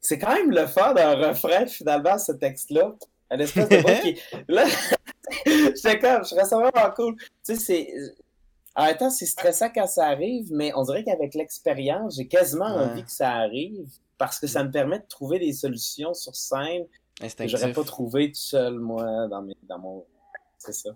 [0.00, 2.94] C'est quand même le fun d'un refrain, finalement, ce texte-là.
[3.30, 4.18] Un espèce de voix qui.
[4.48, 4.64] Là,
[5.46, 7.16] j'étais comme, je ça vraiment cool.
[7.16, 7.94] Tu sais, c'est.
[8.74, 12.66] En même temps, c'est stressant quand ça arrive, mais on dirait qu'avec l'expérience, j'ai quasiment
[12.66, 13.88] envie que ça arrive
[14.18, 16.86] parce que ça me permet de trouver des solutions sur scène
[17.20, 20.04] que j'aurais pas trouvé tout seul, moi, dans, mes, dans mon.
[20.58, 20.90] C'est ça.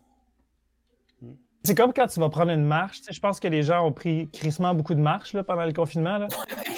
[1.64, 3.02] C'est comme quand tu vas prendre une marche.
[3.08, 6.18] je pense que les gens ont pris crissement beaucoup de marches là, pendant le confinement.
[6.18, 6.28] Là.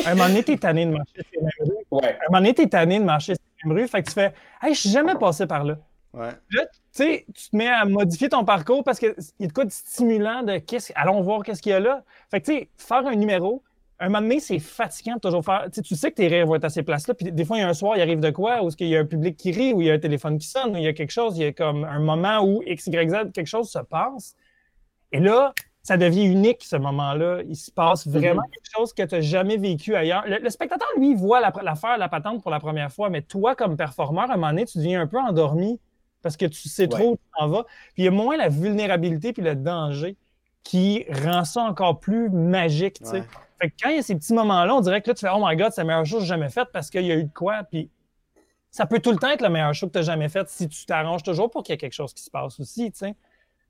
[0.05, 1.85] À un moment donné, t'es tanné de marcher sur les mêmes rues.
[1.91, 2.05] Ouais.
[2.05, 3.89] À un moment donné, t'es tanné de marcher sur les mêmes rues.
[3.89, 5.79] Fait que tu fais Hey, je suis jamais passé par là.
[6.13, 6.31] Ouais.
[6.51, 9.53] Là, tu sais, tu te mets à modifier ton parcours parce qu'il y a de
[9.53, 12.05] quoi de stimulant de qu'est-ce allons voir qu'est-ce qu'il y a là.
[12.31, 13.63] Fait que tu sais, faire un numéro,
[13.99, 15.67] un moment donné, c'est fatigant de toujours faire.
[15.73, 17.15] Tu, sais que tes rires vont être à ces places-là.
[17.15, 18.63] Puis des fois, il y a un soir, il arrive de quoi?
[18.63, 20.39] Ou est-ce qu'il y a un public qui rit, ou il y a un téléphone
[20.39, 22.63] qui sonne, ou il y a quelque chose, il y a comme un moment où
[22.67, 24.37] X, Y, Z, quelque chose se passe.
[25.15, 25.55] Et là,
[25.85, 27.43] ça devient unique, ce moment-là.
[27.47, 28.51] Il se passe vraiment mhm.
[28.51, 30.25] quelque chose que tu n'as jamais vécu ailleurs.
[30.27, 33.77] Le, spectateur, lui, voit l'affaire, la, la, patente pour la première fois, mais toi, comme
[33.77, 35.79] performeur, à un moment donné, tu deviens un peu endormi
[36.21, 37.65] parce que tu sais trop où tu en vas.
[37.95, 40.17] Puis il y a moins la vulnérabilité puis le danger
[40.65, 42.99] qui rend ça encore plus magique.
[43.05, 45.33] Fait que quand il y a ces petits moments-là, on dirait que là, tu fais
[45.33, 47.15] Oh my god, c'est la meilleure chose que j'ai jamais faite parce qu'il y a
[47.15, 47.63] eu de quoi.
[47.65, 47.89] Puis
[48.71, 50.67] ça peut tout le temps être la meilleure chose que tu as jamais faite si
[50.67, 52.91] tu t'arranges toujours pour qu'il y ait quelque chose qui se passe aussi.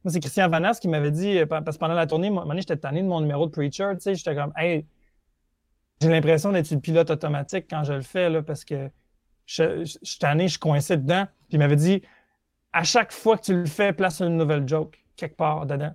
[0.04, 2.76] Moi, c'est Christian Vanas qui m'avait dit, euh, parce que pendant la tournée, moi, j'étais
[2.76, 3.92] tanné de mon numéro de Preacher.
[4.04, 4.86] J'étais comme Hey,
[6.00, 8.90] j'ai l'impression d'être une pilote automatique quand je le fais là, parce que
[9.46, 11.26] je, je, je suis tanné, je suis coincé dedans.
[11.48, 12.02] Puis il m'avait dit
[12.72, 15.94] à chaque fois que tu le fais, place une nouvelle joke quelque part dedans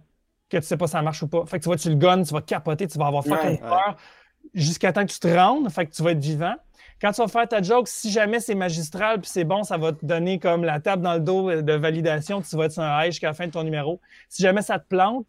[0.50, 1.46] que tu sais pas si ça marche ou pas.
[1.46, 3.96] Fait que tu vois, tu le gonnes, tu vas capoter, tu vas avoir fucking peur
[4.54, 6.56] jusqu'à temps que tu te rendes, fait que tu vas être vivant.
[7.02, 9.94] Quand tu vas faire ta joke, si jamais c'est magistral puis c'est bon, ça va
[9.94, 13.04] te donner comme la table dans le dos de validation, tu vas être sur un
[13.04, 14.02] high jusqu'à la fin de ton numéro.
[14.28, 15.26] Si jamais ça te plante,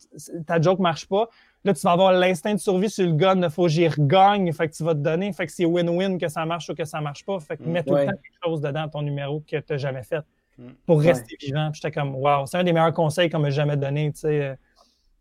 [0.47, 1.29] ta joke marche pas,
[1.65, 4.53] là, tu vas avoir l'instinct de survie sur le gun, il faut que j'y regagne,
[4.53, 6.85] fait que tu vas te donner, fait que c'est win-win que ça marche ou que
[6.85, 7.39] ça marche pas.
[7.39, 10.03] Fait que mets tout le temps quelque chose dedans ton numéro que tu n'as jamais
[10.03, 10.23] fait
[10.59, 10.71] mm.
[10.87, 11.71] pour rester vivant.
[11.71, 14.59] Puis j'étais comme, wow, c'est un des meilleurs conseils qu'on m'a jamais donné, tu sais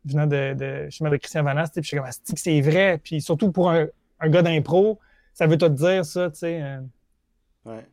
[0.05, 2.99] venant de, de, de Christian Vanas, puis je suis comme, c'est vrai.
[3.03, 3.87] Puis surtout pour un,
[4.19, 4.99] un gars d'impro,
[5.39, 6.61] ça veut tout dire, ça, tu sais.
[6.61, 6.81] Euh.
[7.63, 7.85] Ouais.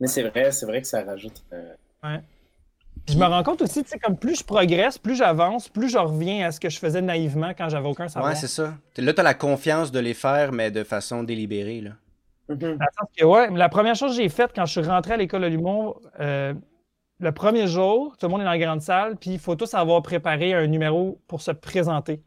[0.00, 1.44] Mais c'est vrai, c'est vrai que ça rajoute.
[1.52, 2.20] Euh, ouais.
[3.06, 5.88] Puis je me rends compte aussi, tu sais, comme plus je progresse, plus j'avance, plus
[5.88, 8.32] je reviens à ce que je faisais naïvement quand j'avais aucun savoir.
[8.32, 8.74] Ouais, c'est ça.
[8.96, 11.90] Là, tu as la confiance de les faire, mais de façon délibérée, là.
[12.48, 13.24] Mm-hmm.
[13.24, 16.02] ouais, la première chose que j'ai faite quand je suis rentré à l'école de l'humour,
[16.18, 16.52] euh,
[17.20, 19.72] le premier jour, tout le monde est dans la grande salle, puis il faut tous
[19.74, 22.20] avoir préparé un numéro pour se présenter.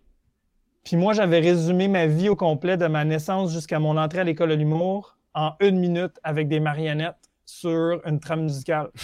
[0.86, 4.24] Puis moi, j'avais résumé ma vie au complet de ma naissance jusqu'à mon entrée à
[4.24, 8.92] l'école de l'humour en une minute avec des marionnettes sur une trame musicale.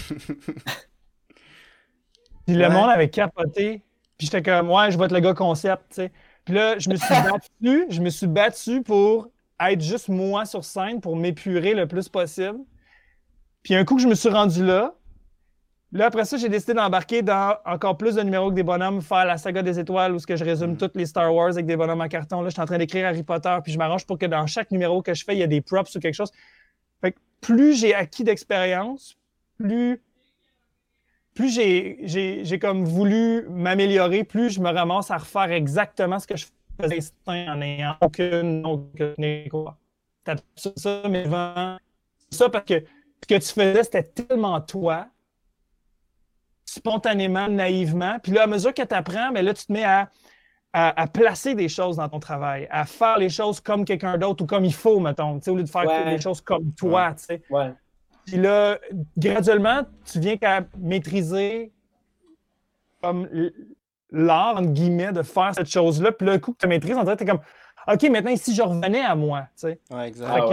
[2.45, 3.81] puis le monde avait capoté.
[4.17, 6.11] Puis j'étais comme, ouais, je vais être le gars concept, tu sais.
[6.45, 9.29] Puis là, je me suis battu, je me suis battu pour
[9.59, 12.59] être juste moi sur scène, pour m'épurer le plus possible.
[13.63, 14.93] Puis un coup que je me suis rendu là,
[15.93, 19.25] Là, après ça, j'ai décidé d'embarquer dans encore plus de numéros que des bonhommes, faire
[19.25, 20.77] la saga des étoiles où ce que je résume mm.
[20.77, 22.41] toutes les Star Wars avec des bonhommes en carton.
[22.41, 24.71] Là, je suis en train d'écrire Harry Potter, puis je m'arrange pour que dans chaque
[24.71, 26.31] numéro que je fais, il y a des props ou quelque chose.
[27.01, 29.17] Fait que plus j'ai acquis d'expérience,
[29.57, 30.01] plus,
[31.33, 36.45] plus j'ai comme voulu m'améliorer, plus je me ramasse à refaire exactement ce que je
[36.81, 39.15] faisais en n'ayant aucune, aucune
[40.55, 41.25] C'est ça, mais
[42.29, 42.81] ça parce que
[43.23, 45.07] ce que tu faisais, c'était tellement toi
[46.73, 48.17] spontanément, naïvement.
[48.23, 50.09] Puis là, à mesure que tu apprends, mais là, tu te mets à,
[50.71, 54.47] à, placer des choses dans ton travail, à faire les choses comme quelqu'un d'autre ou
[54.47, 57.13] comme il faut, mettons, au lieu de faire les choses comme toi.
[57.17, 57.41] sais.
[58.25, 58.77] Puis là,
[59.17, 61.73] graduellement, tu viens qu'à maîtriser
[63.01, 63.27] comme
[64.11, 66.13] l'art, entre guillemets, de faire cette chose-là.
[66.13, 67.41] Puis là, le coup que tu maîtrises, on dirait que tu es comme
[67.91, 69.79] OK, maintenant, si je revenais à moi, tu sais.
[69.89, 70.11] Ouais.
[70.23, 70.45] Ah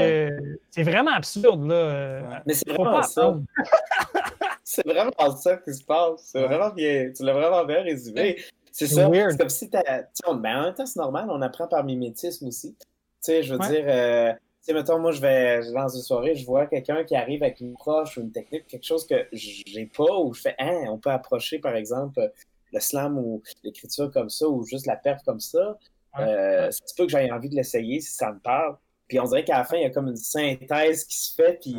[0.70, 2.42] c'est vraiment absurde, là.
[2.46, 3.36] Mais c'est vraiment ça.
[4.68, 6.24] c'est vraiment ça qui se passe.
[6.24, 7.10] C'est vraiment bien.
[7.16, 8.36] Tu l'as vraiment bien résumé.
[8.70, 9.08] C'est ça.
[9.10, 12.76] C'est comme si tu Mais en même temps, c'est normal, on apprend par mimétisme aussi.
[12.78, 12.86] Tu
[13.20, 16.44] sais, je veux dire, euh, tu sais, mettons, moi, je vais dans une soirée, je
[16.44, 20.18] vois quelqu'un qui arrive avec une approche ou une technique, quelque chose que j'ai pas,
[20.18, 22.30] ou je fais, hein, on peut approcher, par exemple,
[22.70, 25.78] le slam ou l'écriture comme ça, ou juste la perf comme ça.
[26.18, 28.76] Euh, c'est pas que j'ai envie de l'essayer si ça me parle.
[29.08, 31.58] Puis on dirait qu'à la fin, il y a comme une synthèse qui se fait.
[31.62, 31.74] Puis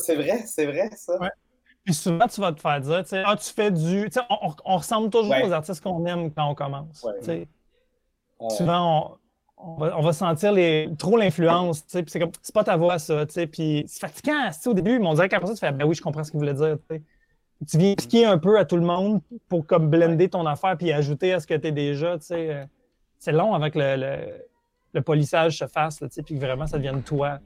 [0.00, 1.18] c'est vrai, c'est vrai ça.
[1.88, 4.04] Puis souvent, tu vas te faire dire, tu sais, ah, tu fais du.
[4.04, 7.06] Tu sais, on, ressemble toujours aux artistes qu'on aime quand on commence.
[8.50, 9.16] Souvent,
[9.56, 12.98] on, va, sentir les, trop l'influence, tu sais, puis c'est comme, c'est pas ta voix,
[12.98, 15.54] ça, tu sais, puis c'est fatigant, tu sais, au début, mais on dirait qu'après ça,
[15.54, 17.02] tu fais, ben oui, je comprends ce qu'il voulait dire, tu sais.
[17.66, 20.92] Tu viens expliquer un peu à tout le monde pour comme blender ton affaire puis
[20.92, 22.68] ajouter à ce que tu es déjà, tu sais.
[23.18, 27.38] C'est long avant que le, polissage se fasse, puis que vraiment ça devienne toi.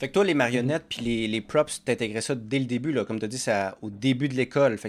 [0.00, 3.04] Fait que toi, les marionnettes puis les, les props, t'intégrais ça dès le début, là,
[3.04, 4.78] comme tu as dit, c'est au début de l'école.
[4.78, 4.88] Fait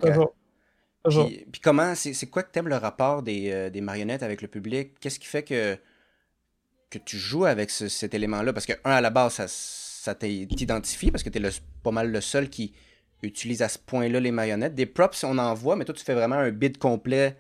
[1.52, 4.94] Puis, comment, c'est quoi que t'aimes le rapport euh, des, marionnettes avec le public?
[5.02, 5.78] Qu'est-ce qui fait que,
[6.90, 8.54] que tu joues avec cet élément-là?
[8.54, 11.42] Parce que, un, à la base, ça, ça t'identifie parce que t'es
[11.84, 12.74] pas mal le seul qui
[13.22, 14.76] utilise à ce point-là les marionnettes.
[14.76, 17.36] Des props, on en voit, mais toi, tu fais vraiment un bid complet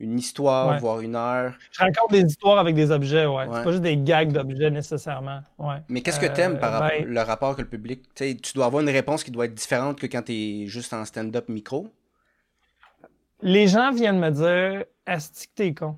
[0.00, 1.54] une histoire, voire une heure.
[1.72, 3.46] Je raconte des histoires avec des objets, ouais.
[3.52, 5.40] C'est pas juste des gags d'objets nécessairement.
[5.58, 5.78] Ouais.
[5.88, 8.02] Mais qu'est-ce que tu aimes par rapport ben le rapport que le public.
[8.14, 11.04] tu dois avoir une réponse qui doit être différente que quand tu es juste en
[11.04, 11.88] stand-up micro?
[13.40, 15.96] Les gens viennent me dire Est-ce que t'es con?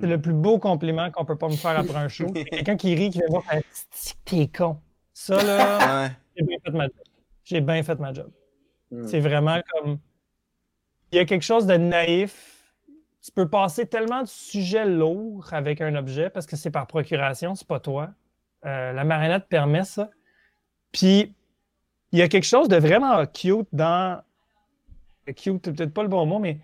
[0.00, 2.26] C'est le plus beau compliment qu'on peut pas me faire après un show.
[2.50, 3.62] Quelqu'un qui rit, qui vient voir faire
[4.24, 4.78] T'es con.
[5.14, 6.92] Ça, là, j'ai bien fait ma job.
[7.44, 8.30] J'ai bien fait ma job.
[8.90, 9.06] Hmm.
[9.06, 9.98] C'est vraiment comme.
[11.10, 12.57] Il y a quelque chose de naïf.
[13.28, 17.54] Tu peux passer tellement de sujets lourds avec un objet parce que c'est par procuration,
[17.54, 18.08] c'est pas toi.
[18.64, 20.08] Euh, la marionnette permet ça.
[20.92, 21.34] Puis,
[22.12, 24.22] il y a quelque chose de vraiment cute dans.
[25.36, 26.58] Cute, peut-être pas le bon mot, mais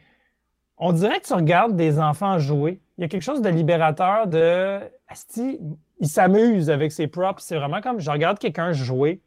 [0.78, 2.80] on dirait que tu regardes des enfants jouer.
[2.96, 4.80] Il y a quelque chose de libérateur de.
[5.06, 5.60] Asti,
[6.00, 7.42] il s'amuse avec ses props.
[7.42, 9.20] C'est vraiment comme je regarde quelqu'un jouer.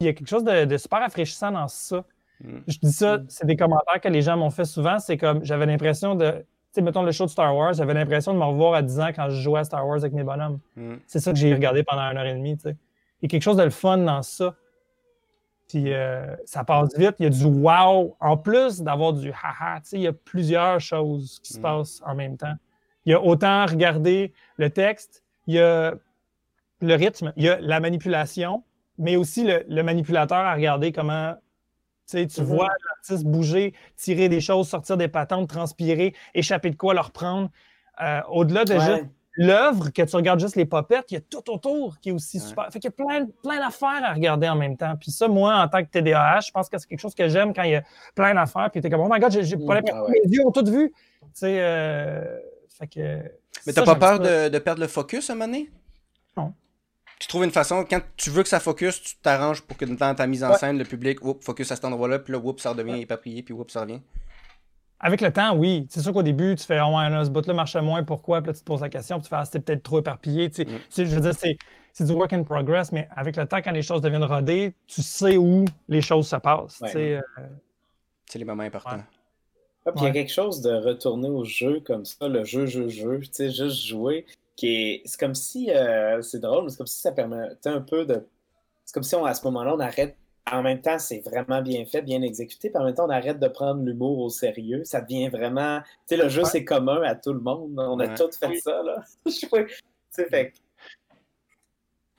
[0.00, 2.02] Il y a quelque chose de, super rafraîchissant dans ça.
[2.40, 2.58] Mm.
[2.66, 4.98] Je dis ça, c'est des commentaires que les gens m'ont fait souvent.
[5.00, 6.46] C'est comme j'avais l'impression de.
[6.70, 9.00] Tu sais, mettons le show de Star Wars, j'avais l'impression de me revoir à 10
[9.00, 10.58] ans quand je jouais à Star Wars avec mes bonhommes.
[10.76, 10.96] Mm.
[11.06, 12.58] C'est ça que j'ai regardé pendant une heure et demie.
[12.64, 12.76] Il
[13.22, 14.54] y a quelque chose de le fun dans ça.
[15.68, 17.16] Puis euh, ça passe vite.
[17.18, 18.16] Il y a du wow.
[18.20, 21.62] En plus d'avoir du haha, il y a plusieurs choses qui se mm.
[21.62, 22.54] passent en même temps.
[23.06, 25.94] Il y a autant regarder le texte, il y a
[26.80, 28.62] le rythme, il y a la manipulation,
[28.98, 31.34] mais aussi le, manipulateur à regarder comment
[32.08, 32.42] tu mm-hmm.
[32.42, 37.50] vois l'artiste bouger, tirer des choses, sortir des patentes, transpirer, échapper de quoi, leur prendre.
[38.00, 39.04] Euh, au-delà de juste
[39.38, 42.40] l'œuvre, que tu regardes juste les popettes, il y a tout autour qui est aussi
[42.40, 42.66] super.
[42.72, 44.94] Fait qu'il y a plein, plein d'affaires à regarder en même temps.
[44.96, 47.54] Puis ça, moi, en tant que TDAH, je pense que c'est quelque chose que j'aime
[47.54, 47.84] quand il y a
[48.14, 48.68] plein d'affaires.
[48.70, 50.50] Puis t'es comme, oh my god, j'ai pas mm, l'impression ah que mes yeux ont
[50.50, 50.90] tout vu.
[50.90, 52.38] Tu sais, euh,
[52.68, 53.22] fait que.
[53.66, 55.70] Mais t'as pas peur de, perdre le focus à un moment donné?
[57.20, 60.14] Tu trouves une façon, quand tu veux que ça focus, tu t'arranges pour que dans
[60.14, 62.70] ta mise en scène, le public, oups, focus à cet endroit-là, puis là, oups, ça
[62.70, 64.00] redevient éparpillé, puis oups, ça revient.
[65.00, 65.86] Avec le temps, oui.
[65.90, 68.40] C'est sûr qu'au début, tu fais, oh, ouais, ce bout-là marche moins, pourquoi?
[68.40, 70.50] Puis là, tu te poses la question, puis tu fais, ah, c'était peut-être trop éparpillé.
[70.50, 71.34] Tu sais, Je veux dire,
[71.92, 75.02] c'est du work in progress, mais avec le temps, quand les choses deviennent rodées, tu
[75.02, 76.82] sais où les choses se passent.
[76.94, 77.20] Euh,
[78.26, 79.02] c'est les moments importants.
[79.84, 82.88] puis il y a quelque chose de retourner au jeu comme ça, le jeu, jeu,
[82.88, 84.26] jeu, tu sais, juste jouer,
[84.58, 85.02] qui est.
[85.06, 85.70] C'est comme si.
[85.70, 88.26] Euh, c'est drôle, mais c'est comme si ça permettait un peu de.
[88.84, 90.16] C'est comme si on, à ce moment-là, on arrête
[90.50, 92.70] en même temps, c'est vraiment bien fait, bien exécuté.
[92.70, 94.82] Puis en même temps, on arrête de prendre l'humour au sérieux.
[94.84, 95.80] Ça devient vraiment.
[96.08, 97.78] Tu sais, le jeu, c'est commun à tout le monde.
[97.78, 99.04] On a tous fait ça, là.
[100.30, 100.52] fait...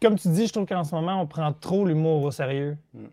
[0.01, 2.77] Comme tu dis, je trouve qu'en ce moment, on prend trop l'humour au sérieux.
[2.93, 3.05] Mm.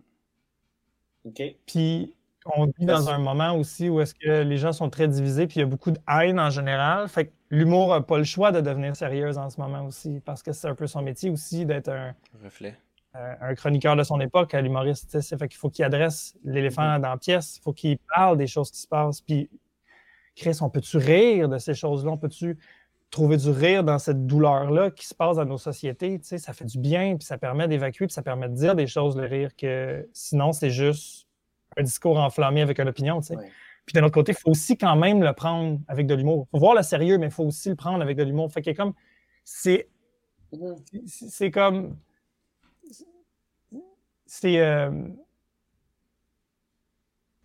[1.24, 1.42] OK.
[1.66, 2.14] Puis
[2.56, 5.56] on vit dans un moment aussi où est-ce que les gens sont très divisés, puis
[5.56, 7.08] il y a beaucoup de haine en général.
[7.08, 10.42] Fait que l'humour n'a pas le choix de devenir sérieux en ce moment aussi, parce
[10.42, 12.76] que c'est un peu son métier aussi d'être un reflet
[13.16, 15.18] euh, un chroniqueur de son époque, l'humoriste.
[15.20, 17.00] Fait qu'il faut qu'il adresse l'éléphant mm-hmm.
[17.00, 17.56] dans la pièce.
[17.58, 19.22] Il faut qu'il parle des choses qui se passent.
[19.22, 19.48] Puis,
[20.34, 22.10] Chris, on peut-tu rire de ces choses-là?
[22.10, 22.58] On peut-tu
[23.10, 26.20] trouver du rire dans cette douleur-là qui se passe dans nos sociétés?
[26.22, 29.16] Ça fait du bien, puis ça permet d'évacuer, puis ça permet de dire des choses,
[29.16, 31.25] le rire, que sinon, c'est juste
[31.76, 33.20] un discours enflammé avec une opinion.
[33.20, 36.46] Puis d'un autre côté, il faut aussi quand même le prendre avec de l'humour.
[36.48, 38.50] Il faut voir le sérieux, mais il faut aussi le prendre avec de l'humour.
[38.50, 38.94] Fait que comme.
[39.44, 39.88] C'est.
[41.06, 41.96] C'est comme
[44.26, 44.58] c'est.
[44.58, 44.90] Euh,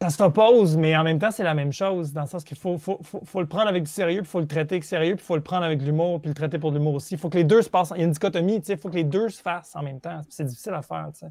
[0.01, 2.57] ça se oppose, mais en même temps, c'est la même chose, dans le sens qu'il
[2.57, 5.15] faut, faut, faut, le prendre avec du sérieux, puis il faut le traiter avec sérieux,
[5.15, 7.13] puis il faut le prendre avec de l'humour, puis le traiter pour de l'humour aussi.
[7.13, 7.93] Il faut que les deux se passent.
[7.95, 10.21] Il y a une dichotomie, il faut que les deux se fassent en même temps.
[10.27, 11.09] C'est difficile à faire.
[11.13, 11.27] sais.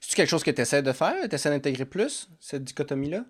[0.00, 1.28] C'est quelque chose que tu essaies de faire?
[1.28, 3.24] Tu essaies d'intégrer plus, cette dichotomie-là?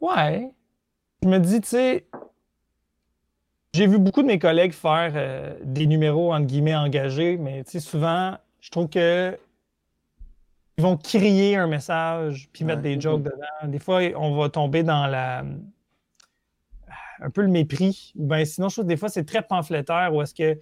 [0.00, 0.50] Ouais.
[1.22, 2.06] Je me dis, tu sais,
[3.74, 7.72] j'ai vu beaucoup de mes collègues faire euh, des numéros, entre guillemets, engagés, mais tu
[7.72, 9.36] sais, souvent, je trouve que
[10.76, 13.68] ils vont crier un message puis mettre des jokes dedans.
[13.68, 15.44] Des fois, on va tomber dans la
[17.20, 18.12] un peu le mépris.
[18.16, 20.58] Ou bien sinon, je trouve que des fois, c'est très pamphlétaire où est-ce que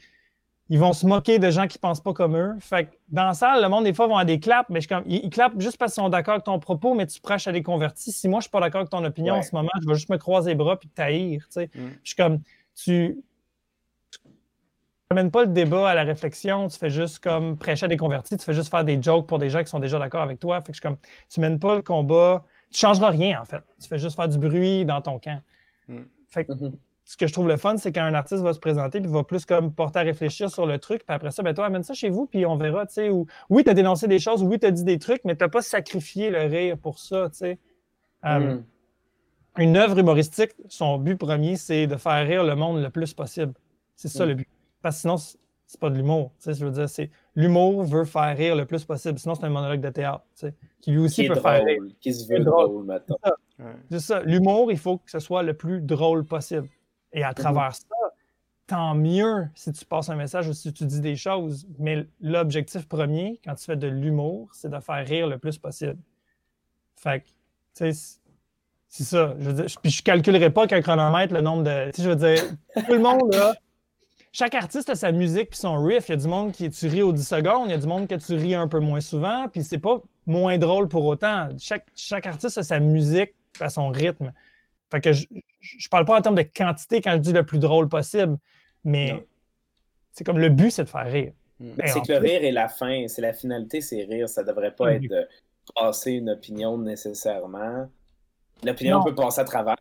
[0.69, 2.57] ils vont se moquer de gens qui pensent pas comme eux.
[2.61, 4.89] Fait que dans la salle, le monde, des fois, vont avoir des claps, mais je,
[4.89, 7.53] comme, ils, clapent juste parce qu'ils sont d'accord avec ton propos, mais tu prêches à
[7.53, 8.13] les convertir.
[8.13, 10.09] Si moi, je suis pas d'accord avec ton opinion en ce moment, je vais juste
[10.09, 11.47] me croiser les bras puis taïr.
[11.57, 11.65] Mm.
[11.75, 12.41] Je suis comme,
[12.75, 13.23] tu,
[15.11, 18.37] n'amènes pas le débat à la réflexion, tu fais juste comme prêcher à des convertis,
[18.37, 20.61] tu fais juste faire des jokes pour des gens qui sont déjà d'accord avec toi.
[20.63, 20.97] Fait que je comme,
[21.29, 23.63] tu mènes pas le combat, tu changeras rien en fait.
[23.81, 25.41] Tu fais juste faire du bruit dans ton camp.
[25.87, 26.03] Mm.
[26.29, 26.73] Fait que, mm-hmm.
[27.07, 29.23] Ce que je trouve le fun, c'est quand un artiste va se présenter puis va
[29.23, 31.95] plus comme porter à réfléchir sur le truc, puis après ça, ben toi, amène ça
[31.95, 34.59] chez vous, puis on verra, tu sais, où, oui, tu as dénoncé des choses, oui,
[34.59, 37.39] tu as dit des trucs, mais tu n'as pas sacrifié le rire pour ça, tu
[37.39, 37.59] sais.
[38.25, 38.65] Euh, mm.
[39.59, 43.55] une œuvre humoristique, son but premier, c'est de faire rire le monde le plus possible.
[43.95, 44.29] C'est ça mm.
[44.29, 44.49] le but.
[44.83, 46.33] Parce que sinon, c'est pas de l'humour.
[46.45, 49.21] Je veux dire, c'est l'humour veut faire rire le plus possible.
[49.21, 50.25] Sinon, c'est un monologue de théâtre.
[50.81, 51.83] Qui lui aussi peut faire rire.
[52.01, 53.17] Qui se veut drôle, maintenant.
[53.91, 54.23] C'est ça.
[54.23, 56.69] L'humour, il faut que ce soit le plus drôle possible.
[57.17, 57.85] Et à travers ça,
[58.67, 61.67] tant mieux si tu passes un message ou si tu dis des choses.
[61.79, 65.97] Mais l'objectif premier, quand tu fais de l'humour, c'est de faire rire le plus possible.
[66.97, 67.27] Fait que,
[67.75, 68.19] tu sais,
[68.89, 69.35] C'est ça.
[69.41, 71.91] Je veux dire, je calculerai pas qu'un chronomètre le nombre de.
[71.91, 72.43] Tu sais, je veux dire,
[72.87, 73.55] tout le monde, là.
[74.33, 76.09] Chaque artiste a sa musique puis son riff.
[76.09, 77.87] Il y a du monde qui tu ris aux 10 secondes, il y a du
[77.87, 81.49] monde que tu ris un peu moins souvent, puis c'est pas moins drôle pour autant.
[81.59, 84.35] Chaque, chaque artiste a sa musique à son rythme.
[84.91, 85.27] Fait que je,
[85.61, 88.39] je parle pas en termes de quantité quand je dis le plus drôle possible,
[88.85, 89.27] mais
[90.13, 91.33] c'est comme le but, c'est de faire rire.
[91.61, 91.73] Mm.
[91.87, 94.29] C'est que le rire est la fin, c'est la finalité, c'est rire.
[94.29, 95.27] Ça devrait pas être de
[95.75, 97.89] passer une opinion nécessairement.
[98.65, 99.77] L'opinion peut passer à travers.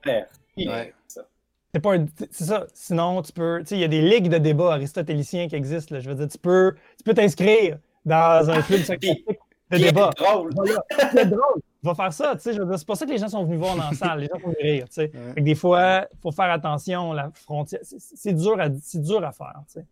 [0.56, 1.96] C'est pas
[2.32, 2.68] c'est ça.
[2.74, 3.60] Sinon, tu peux.
[3.60, 5.96] Tu sais, il y a des ligues de débat aristotéliciens qui existent.
[5.96, 6.02] Là.
[6.02, 10.12] Je veux dire, tu peux tu peux t'inscrire dans un club de débat.
[10.18, 10.54] drôle.
[11.14, 11.62] c'est drôle.
[11.86, 12.36] Va faire ça.
[12.36, 14.22] Tu sais, c'est pas ça que les gens sont venus voir dans la salle.
[14.22, 14.86] Les gens vont rire.
[14.88, 15.12] Tu sais.
[15.38, 17.14] des fois, il faut faire attention.
[17.14, 19.62] La frontière, c'est dur à dur à faire.
[19.68, 19.86] Tu sais.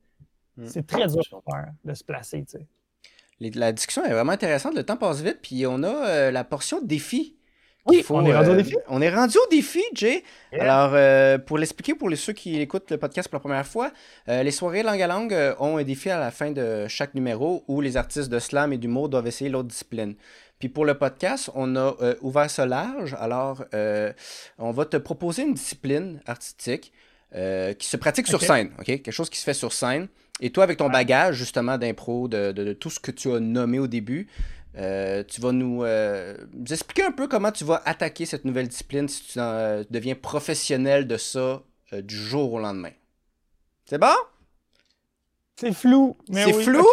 [0.57, 0.67] Mm.
[0.67, 2.43] C'est très dur à faire de se placer.
[2.45, 3.51] Tu sais.
[3.55, 4.73] La discussion est vraiment intéressante.
[4.75, 5.39] Le temps passe vite.
[5.41, 7.37] Puis on a euh, la portion défi
[7.85, 8.75] oui, on est rendu au euh, défi.
[8.87, 10.23] On est rendu au défi, Jay.
[10.57, 13.91] Alors, euh, pour l'expliquer pour les ceux qui écoutent le podcast pour la première fois,
[14.29, 17.65] euh, les soirées langue à langue ont un défi à la fin de chaque numéro
[17.67, 20.15] où les artistes de slam et d'humour doivent essayer l'autre discipline.
[20.63, 23.17] Puis pour le podcast, on a ouvert ça large.
[23.19, 23.65] Alors,
[24.57, 26.93] on va te proposer une discipline artistique
[27.33, 28.85] qui se pratique sur scène, ok?
[28.85, 30.07] Quelque chose qui se fait sur scène.
[30.39, 33.77] Et toi, avec ton bagage justement d'impro, de, de, tout ce que tu as nommé
[33.77, 34.29] au début,
[34.77, 38.69] euh, tu vas nous, euh, nous, expliquer un peu comment tu vas attaquer cette nouvelle
[38.69, 41.61] discipline si tu euh, deviens professionnel de ça
[41.91, 42.93] du jour au lendemain.
[43.83, 44.15] C'est bon?
[45.57, 46.15] C'est flou.
[46.31, 46.87] C'est flou?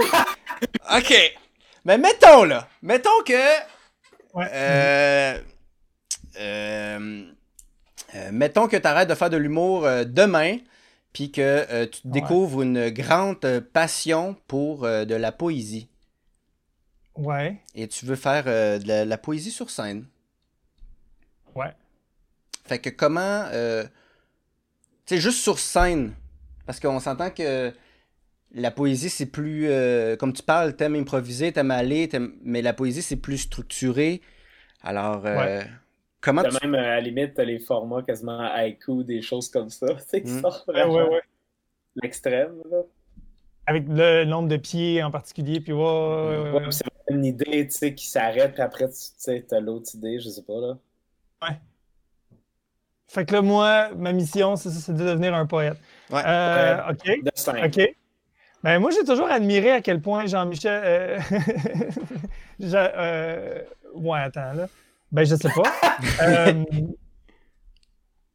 [0.93, 1.15] OK.
[1.85, 3.61] Mais mettons là, mettons que...
[8.31, 10.59] mettons que tu arrêtes de faire de l'humour demain,
[11.13, 15.91] puis que tu découvres une grande passion pour de la poésie.
[17.21, 17.61] Ouais.
[17.75, 20.07] Et tu veux faire euh, de la, poésie sur scène.
[21.55, 21.73] Ouais.
[22.65, 23.45] Fait que comment.
[23.53, 23.85] Euh,
[25.05, 26.15] tu sais, juste sur scène.
[26.67, 27.75] Parce qu'on s'entend que
[28.53, 29.69] la poésie, c'est plus.
[29.69, 32.09] Euh, comme tu parles, t'aimes improviser, t'aimes aller,
[32.43, 34.21] mais la poésie, c'est plus structuré.
[34.83, 35.23] Alors.
[35.25, 35.65] Ouais.
[36.21, 36.51] Comment tu...
[36.63, 39.87] même, à la limite, t'as les formats quasiment haïku, des choses comme ça.
[40.13, 41.23] Tu sais, ouais, ouais,
[42.03, 42.83] l'extrême, là.
[43.67, 47.95] Avec le nombre de pieds en particulier, puis ouais, ouais, c'est une idée, tu sais,
[47.95, 50.79] qui s'arrête, puis après, tu sais, t'as l'autre idée, je sais pas, là.
[51.43, 51.57] Ouais.
[53.07, 55.79] Fait que là, moi, ma mission, c'est ça, c'est de devenir un poète.
[56.11, 56.23] Ouais.
[56.25, 57.11] Euh, OK.
[57.65, 57.97] OK.
[58.63, 60.83] Ben, moi, j'ai toujours admiré à quel point Jean-Michel.
[60.85, 61.19] Euh...
[62.63, 63.63] euh...
[63.95, 64.67] Ouais, attends, là.
[65.11, 65.63] Ben, je sais pas.
[66.23, 66.65] euh...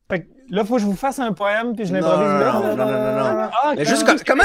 [0.09, 2.53] Fait que là, il faut que je vous fasse un poème, puis je l'improvise là.
[2.53, 3.49] Non, non, non, non, non.
[3.63, 4.19] Ah, Mais juste comment.
[4.25, 4.43] Comment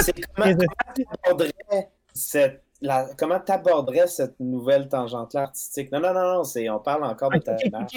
[0.95, 2.63] tu aborderais cette
[3.19, 5.93] comment tu aborderais cette nouvelle tangente-là artistique?
[5.93, 7.95] Non, non, non, non, c'est, on parle encore de ta marche.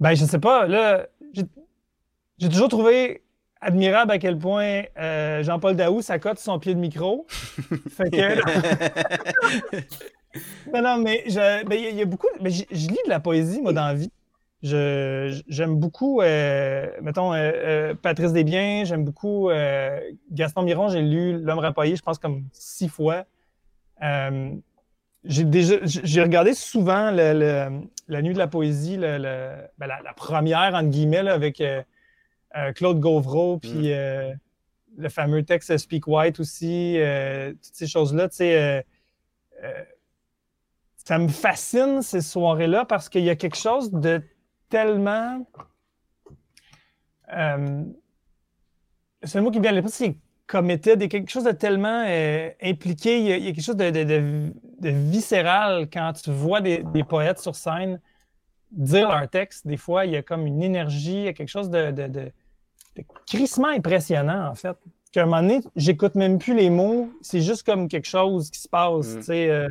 [0.00, 0.66] ben, je sais pas.
[0.66, 1.06] Là,
[2.38, 3.22] j'ai toujours trouvé
[3.60, 7.26] admirable à quel point euh, Jean-Paul Daou s'accote son pied de micro.
[7.28, 8.40] fait que.
[10.72, 11.24] non, non, mais
[11.66, 12.28] ben, il y, a beaucoup.
[12.40, 14.10] Mais je lis de la poésie, moi, dans la vie.
[14.62, 19.50] J'aime beaucoup, euh, mettons, euh, Patrice Desbiens, j'aime beaucoup
[20.32, 23.24] Gaston Miron, j'ai lu L'homme rapaillé, je pense, comme six fois.
[25.24, 29.18] J'ai déjà j'ai regardé souvent le, la nuit de la poésie, le,
[29.78, 31.62] ben, la, première entre guillemets avec
[32.74, 34.38] Claude Gauvreau, puis mm.
[34.96, 36.98] le fameux texte Speak White aussi,
[37.62, 38.28] toutes ces choses-là.
[38.28, 38.86] Tu sais,
[40.96, 44.22] ça me fascine ces soirées-là parce qu'il y a quelque chose de
[44.68, 45.46] tellement
[49.22, 51.52] c'est le mot qui vient à l'esprit, c'est committed, il y a quelque chose de
[51.52, 57.38] tellement euh, impliqué, il y, a, quelque chose de, viscéral quand tu vois des, poètes
[57.38, 58.00] sur scène
[58.70, 59.66] dire leur texte.
[59.66, 62.32] Des fois, il y a comme une énergie, il y a quelque chose de, de,
[63.26, 64.76] crissement impressionnant, en fait.
[65.12, 68.60] Qu'à un moment donné, j'écoute même plus les mots, c'est juste comme quelque chose qui
[68.60, 69.18] se passe, mm.
[69.18, 69.68] tu sais, euh,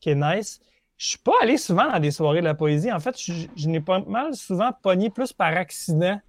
[0.00, 0.60] qui est nice.
[0.98, 2.92] Je suis pas allé souvent dans des soirées de la poésie.
[2.92, 6.20] En fait, je, je n'ai pas mal souvent pogné plus par accident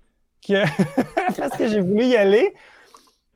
[0.46, 0.64] que
[1.38, 2.54] parce que j'ai voulu y aller.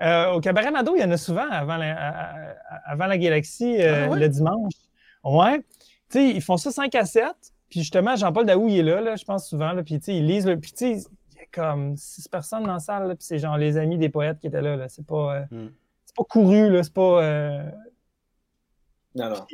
[0.02, 4.10] Euh, au Cabaret Mado, il y en a souvent avant la, avant la Galaxie euh,
[4.12, 4.74] ah le dimanche.
[5.24, 5.60] Ouais.
[5.60, 7.26] Tu sais, ils font ça 5 à 7.
[7.70, 9.72] Puis justement, Jean-Paul Daou, il est là, là je pense souvent.
[9.74, 10.52] Là, puis tu sais, ils lisent.
[10.62, 11.08] puis tu sais,
[11.42, 13.08] y a comme 6 personnes dans la salle.
[13.16, 14.76] puis c'est genre les amis des poètes qui étaient là.
[14.76, 14.90] là.
[14.90, 15.70] C'est pas, euh, hmm.
[16.06, 16.70] c'est pas couru.
[16.70, 17.22] Là, c'est pas.
[19.14, 19.46] Non, non.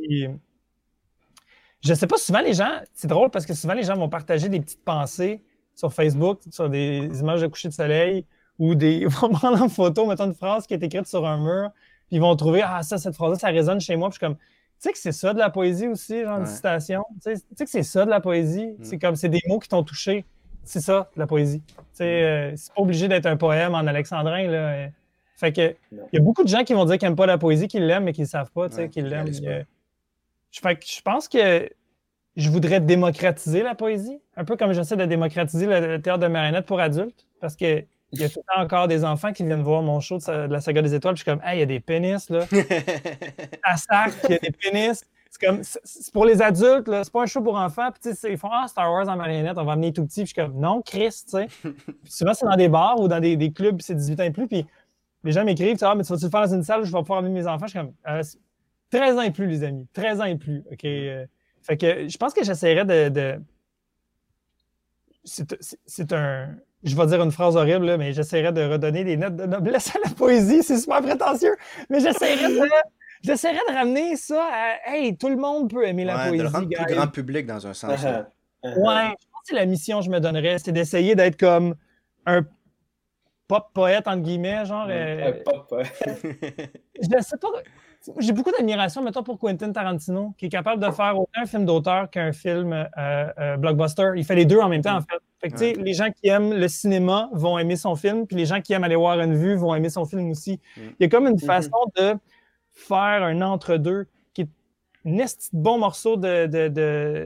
[1.81, 2.81] je sais pas, souvent les gens.
[2.93, 5.43] C'est drôle parce que souvent les gens vont partager des petites pensées
[5.75, 8.25] sur Facebook, sur des images de coucher de soleil
[8.59, 8.93] ou des.
[9.01, 11.71] Ils vont prendre en photo, mettons une phrase qui est écrite sur un mur,
[12.07, 14.09] puis ils vont trouver Ah, ça, cette phrase-là, ça résonne chez moi.
[14.09, 14.43] Puis je suis comme, tu
[14.79, 17.03] sais que c'est ça de la poésie aussi, genre une citation?
[17.23, 18.67] Tu sais, que c'est ça de la poésie?
[18.67, 18.83] Mm.
[18.83, 20.25] C'est comme, c'est des mots qui t'ont touché.
[20.67, 21.63] C'est ça, la poésie.
[22.01, 24.47] Euh, c'est pas obligé d'être un poème en alexandrin.
[24.47, 24.89] Là.
[25.37, 27.37] Fait que il y a beaucoup de gens qui vont dire qu'ils n'aiment pas la
[27.37, 29.31] poésie, qu'ils l'aiment, mais qu'ils ne savent pas, qu'ils l'aiment.
[29.31, 31.69] je pense que
[32.35, 36.65] je voudrais démocratiser la poésie, un peu comme j'essaie de démocratiser le, théâtre de marionnettes
[36.65, 39.63] pour adultes, parce que il y a tout le temps encore des enfants qui viennent
[39.63, 41.63] voir mon show de, la saga des étoiles, puis je suis comme, hey, il y
[41.63, 42.45] a des pénis, là.
[43.63, 45.03] à sac, il y a des pénis.
[45.39, 47.03] C'est comme, c'est pour les adultes, là.
[47.03, 47.89] C'est pas un show pour enfants.
[47.91, 50.23] Puis, ils font, ah, Star Wars en marionnette, on va amener tout petit.
[50.23, 51.47] Puis, je suis comme, non, Chris, tu sais.
[52.05, 54.47] souvent, c'est dans des bars ou dans des, des clubs, c'est 18 ans et plus.
[54.47, 54.65] Puis,
[55.23, 56.99] les gens m'écrivent, ah, mais tu vas-tu le faire dans une salle où je vais
[56.99, 57.67] pouvoir amener mes enfants?
[57.67, 58.37] Je suis comme, 13
[58.95, 59.87] euh, ans et plus, les amis.
[59.93, 60.63] 13 ans et plus.
[60.71, 60.85] OK.
[60.85, 61.25] Euh.
[61.61, 63.39] fait que je pense que j'essaierais de.
[65.23, 66.55] C'est un.
[66.83, 69.99] Je vais dire une phrase horrible, mais j'essaierais de redonner des notes de noblesse à
[70.03, 70.63] la poésie.
[70.63, 71.55] C'est super prétentieux.
[71.89, 72.69] Mais j'essaierais de.
[73.27, 76.37] J'essaierais de ramener ça à Hey, tout le monde peut aimer la poésie.
[76.37, 78.01] De le rendre plus grand public dans un sens.
[78.01, 78.25] Uh-huh.
[78.63, 78.77] Uh-huh.
[78.77, 81.75] Ouais, je pense que c'est la mission que je me donnerais, c'est d'essayer d'être comme
[82.25, 82.45] un
[83.47, 84.87] pop poète, entre guillemets, genre.
[84.89, 85.93] Euh, pop poète.
[87.01, 87.47] je sais pas.
[88.19, 91.65] J'ai beaucoup d'admiration, mettons, pour Quentin Tarantino, qui est capable de faire autant un film
[91.65, 94.11] d'auteur qu'un film euh, euh, blockbuster.
[94.15, 95.49] Il fait les deux en même temps, en fait.
[95.55, 98.61] fait que, Les gens qui aiment le cinéma vont aimer son film, puis les gens
[98.61, 100.61] qui aiment aller voir une vue vont aimer son film aussi.
[100.77, 100.81] Mm.
[100.99, 101.45] Il y a comme une mm-hmm.
[101.45, 102.15] façon de
[102.77, 104.49] faire un entre-deux qui est
[105.05, 106.45] un bon morceau de,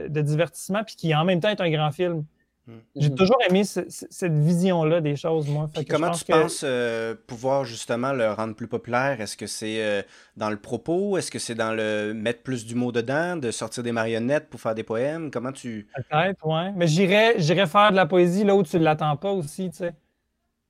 [0.08, 2.24] de divertissement, puis qui en même temps est un grand film.
[2.66, 2.72] Mm.
[2.94, 5.68] J'ai toujours aimé cette vision-là des choses, moi.
[5.88, 9.20] comment tu penses euh, pouvoir justement le rendre plus populaire?
[9.20, 10.02] Est-ce que c'est euh,
[10.36, 11.18] dans le propos?
[11.18, 14.60] Est-ce que c'est dans le mettre plus du mot dedans, de sortir des marionnettes pour
[14.60, 15.30] faire des poèmes?
[15.32, 15.88] Comment tu.
[15.96, 16.72] Peut-être, ouais.
[16.76, 19.94] Mais j'irais, faire de la poésie là où tu ne l'attends pas aussi, tu sais.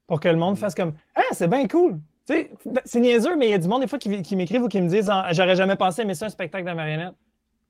[0.06, 0.58] Pour que le monde mm.
[0.58, 1.98] fasse comme Ah, c'est bien cool!
[2.28, 2.46] Ben,
[2.84, 4.80] c'est niaiseux, mais il y a du monde des fois qui, qui m'écrivent ou qui
[4.80, 7.14] me disent ah, J'aurais jamais pensé mais c'est un spectacle de marionnettes.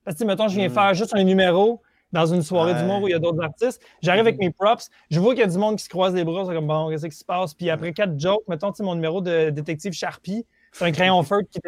[0.05, 1.81] Parce que, mettons, je viens faire juste un numéro
[2.13, 3.81] dans une soirée du monde où il y a d'autres artistes.
[4.03, 6.25] J'arrive avec mes props, je vois qu'il y a du monde qui se croise les
[6.25, 7.55] bras, c'est comme bon, qu'est-ce qui se passe?
[7.55, 11.61] Puis après quatre jokes, mettons, mon numéro de détective Sharpie, c'est un crayon feutre qui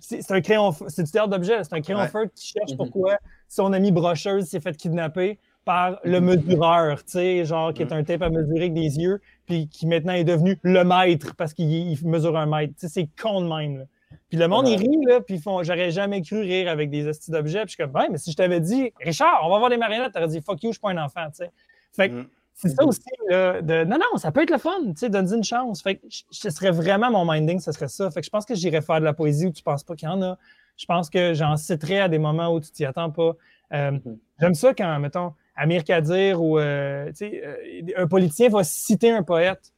[0.00, 2.76] C'est un crayon, c'est du théâtre d'objet, c'est un crayon feutre qui cherche mhm.
[2.76, 3.18] pourquoi
[3.48, 6.26] son ami brocheuse s'est fait kidnapper par le mhm.
[6.26, 9.86] mesureur, tu sais, genre qui est un tape à mesurer avec des yeux, puis qui
[9.86, 12.74] maintenant est devenu le maître parce qu'il mesure un mètre.
[12.74, 13.78] Tu sais, c'est con de même.
[13.78, 13.84] Là.
[14.28, 17.06] Puis le monde, il rit, là, puis ils font J'aurais jamais cru rire avec des
[17.06, 17.60] astuces d'objets.
[17.60, 19.76] Puis je suis comme, ouais, mais si je t'avais dit, Richard, on va voir des
[19.76, 21.50] marionnettes, t'aurais dit, fuck you, je suis pas un enfant, tu sais.
[21.92, 22.28] Fait que mm.
[22.54, 25.32] c'est ça aussi, là, de non, non, ça peut être le fun, tu sais, donne
[25.34, 25.82] une chance.
[25.82, 28.10] Fait que ce serait vraiment mon minding, ce serait ça.
[28.10, 30.08] Fait que je pense que j'irais faire de la poésie où tu penses pas qu'il
[30.08, 30.38] y en a.
[30.76, 33.34] Je pense que j'en citerai à des moments où tu t'y attends pas.
[33.72, 34.18] Euh, mm-hmm.
[34.40, 39.10] J'aime ça quand, mettons, Amir Kadir ou euh, tu sais, euh, un politicien va citer
[39.10, 39.74] un poète.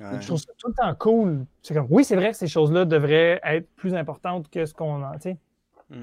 [0.00, 1.44] Je trouve ça tout le temps cool.
[1.62, 5.02] C'est comme, oui, c'est vrai que ces choses-là devraient être plus importantes que ce qu'on
[5.20, 5.36] sais.
[5.90, 6.02] Mm.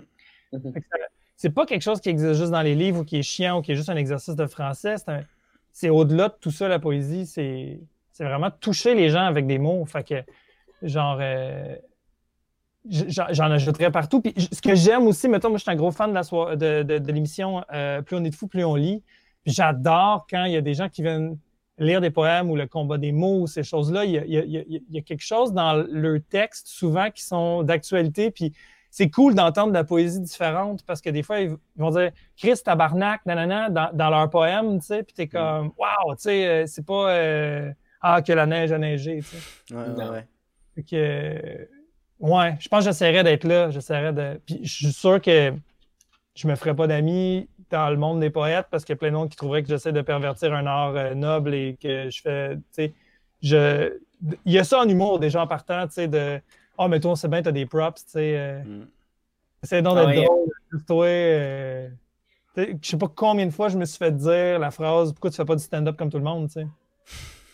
[1.35, 3.61] C'est pas quelque chose qui existe juste dans les livres ou qui est chiant ou
[3.63, 4.95] qui est juste un exercice de français.
[5.73, 7.25] C'est au-delà de tout ça, la poésie.
[7.25, 7.79] C'est
[8.19, 9.83] vraiment toucher les gens avec des mots.
[9.85, 10.23] Fait que,
[10.83, 11.75] genre, euh,
[12.89, 14.21] j'en ajouterais partout.
[14.21, 17.63] Puis ce que j'aime aussi, mettons, moi, je suis un gros fan de, de, l'émission
[17.73, 19.03] euh, Plus on est de fou, plus on lit.
[19.45, 21.37] J'adore quand il y a des gens qui viennent
[21.77, 25.51] lire des poèmes ou le combat des mots, ces choses-là, il, y a, quelque chose
[25.53, 28.29] dans le texte souvent qui sont d'actualité.
[28.29, 28.53] Puis
[28.91, 32.55] c'est cool d'entendre de la poésie différente parce que des fois, ils vont dire Chris,
[32.63, 36.65] tabarnak, nanana, dans, dans leur poème, tu sais, puis t'es comme Waouh, tu sais, euh,
[36.67, 37.71] c'est pas euh,
[38.01, 39.73] Ah, que la neige a neigé, tu sais.
[39.73, 40.83] Ouais, ouais.
[40.83, 41.67] que,
[42.21, 43.69] ouais, je pense que j'essaierais d'être là.
[43.71, 44.39] J'essaierais de.
[44.45, 45.53] Puis je suis sûr que
[46.35, 49.09] je me ferais pas d'amis dans le monde des poètes parce qu'il y a plein
[49.09, 52.21] de monde qui trouveraient que j'essaie de pervertir un art euh, noble et que je
[52.21, 52.93] fais, tu sais,
[53.41, 53.97] je...
[54.45, 56.39] Il y a ça en humour, déjà en partant, tu sais, de
[56.77, 58.37] «Ah, oh, mais toi, c'est bien, t'as des props, tu sais.
[58.37, 58.61] Euh...
[58.63, 59.81] Mm.
[59.81, 61.05] donc d'être ah drôle, toi.
[61.05, 61.89] Euh...
[62.55, 65.37] Je sais pas combien de fois je me suis fait dire la phrase «Pourquoi tu
[65.37, 66.67] fais pas du stand-up comme tout le monde, tu sais.»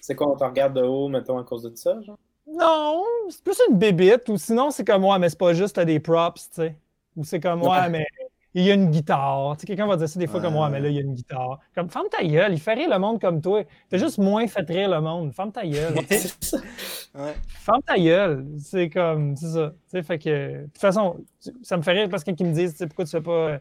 [0.01, 2.17] C'est quoi, on te regarde de haut, mettons, à cause de ça, genre?
[2.57, 5.99] Non, c'est plus une bébite, ou sinon, c'est comme «Ouais, mais c'est pas juste, des
[5.99, 6.75] props, tu sais.»
[7.15, 8.07] Ou c'est comme «Ouais, mais
[8.53, 9.55] il y a une guitare.
[9.55, 11.01] Tu sais, quelqu'un va dire ça des fois comme moi, mais là, il y a
[11.01, 11.59] une guitare.
[11.75, 13.63] Comme, ferme ta gueule, il fait rire le monde comme toi.
[13.87, 15.31] T'as juste moins fait rire le monde.
[15.31, 15.93] Ferme ta gueule.
[15.93, 17.33] ouais.
[17.47, 18.47] Ferme ta gueule.
[18.59, 19.69] C'est comme, c'est ça.
[19.69, 21.17] Tu sais, fait que, de toute façon,
[21.61, 23.59] ça me fait rire parce que qui me disent, tu sais, pourquoi tu fais pas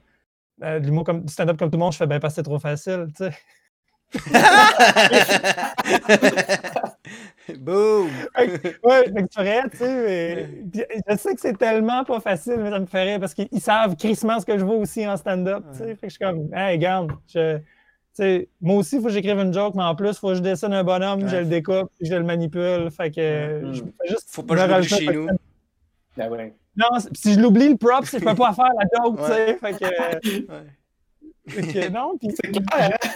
[0.62, 2.59] euh, du comme, stand-up comme tout le monde, je fais, ben, parce que c'est trop
[2.59, 3.32] facile, tu sais.
[7.59, 8.09] Boom!
[8.39, 10.48] ouais, fait que tu ferais, tu sais.
[11.09, 14.40] Je sais que c'est tellement pas facile, mais ça me ferait parce qu'ils savent crissement
[14.40, 15.64] ce que je vois aussi en stand-up.
[15.73, 15.94] tu sais.
[15.94, 17.59] Fait que je suis comme, hey, regarde, je,
[18.12, 20.35] sais, moi aussi, il faut que j'écrive une joke, mais en plus, il faut que
[20.35, 22.90] je dessine un bonhomme, je le découpe, je le manipule.
[22.90, 24.28] Fait que je fais juste.
[24.31, 25.28] Faut pas que je chez nous.
[26.16, 29.56] Ben non, si je l'oublie le prop, je peux pas faire la joke, tu sais.
[29.56, 30.47] Fait que.
[31.93, 32.98] non, puis c'est clair.
[33.02, 33.09] Hein?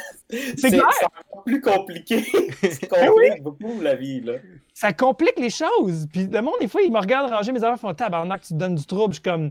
[0.56, 2.22] C'est encore plus compliqué.
[2.62, 4.34] Ça ben complique beaucoup la vie, là.
[4.72, 6.06] Ça complique les choses.
[6.12, 8.54] Puis le monde, des fois, il me regarde ranger mes affaires, font tabarnak, tu te
[8.54, 9.14] donnes du trouble.
[9.14, 9.50] Je suis comme,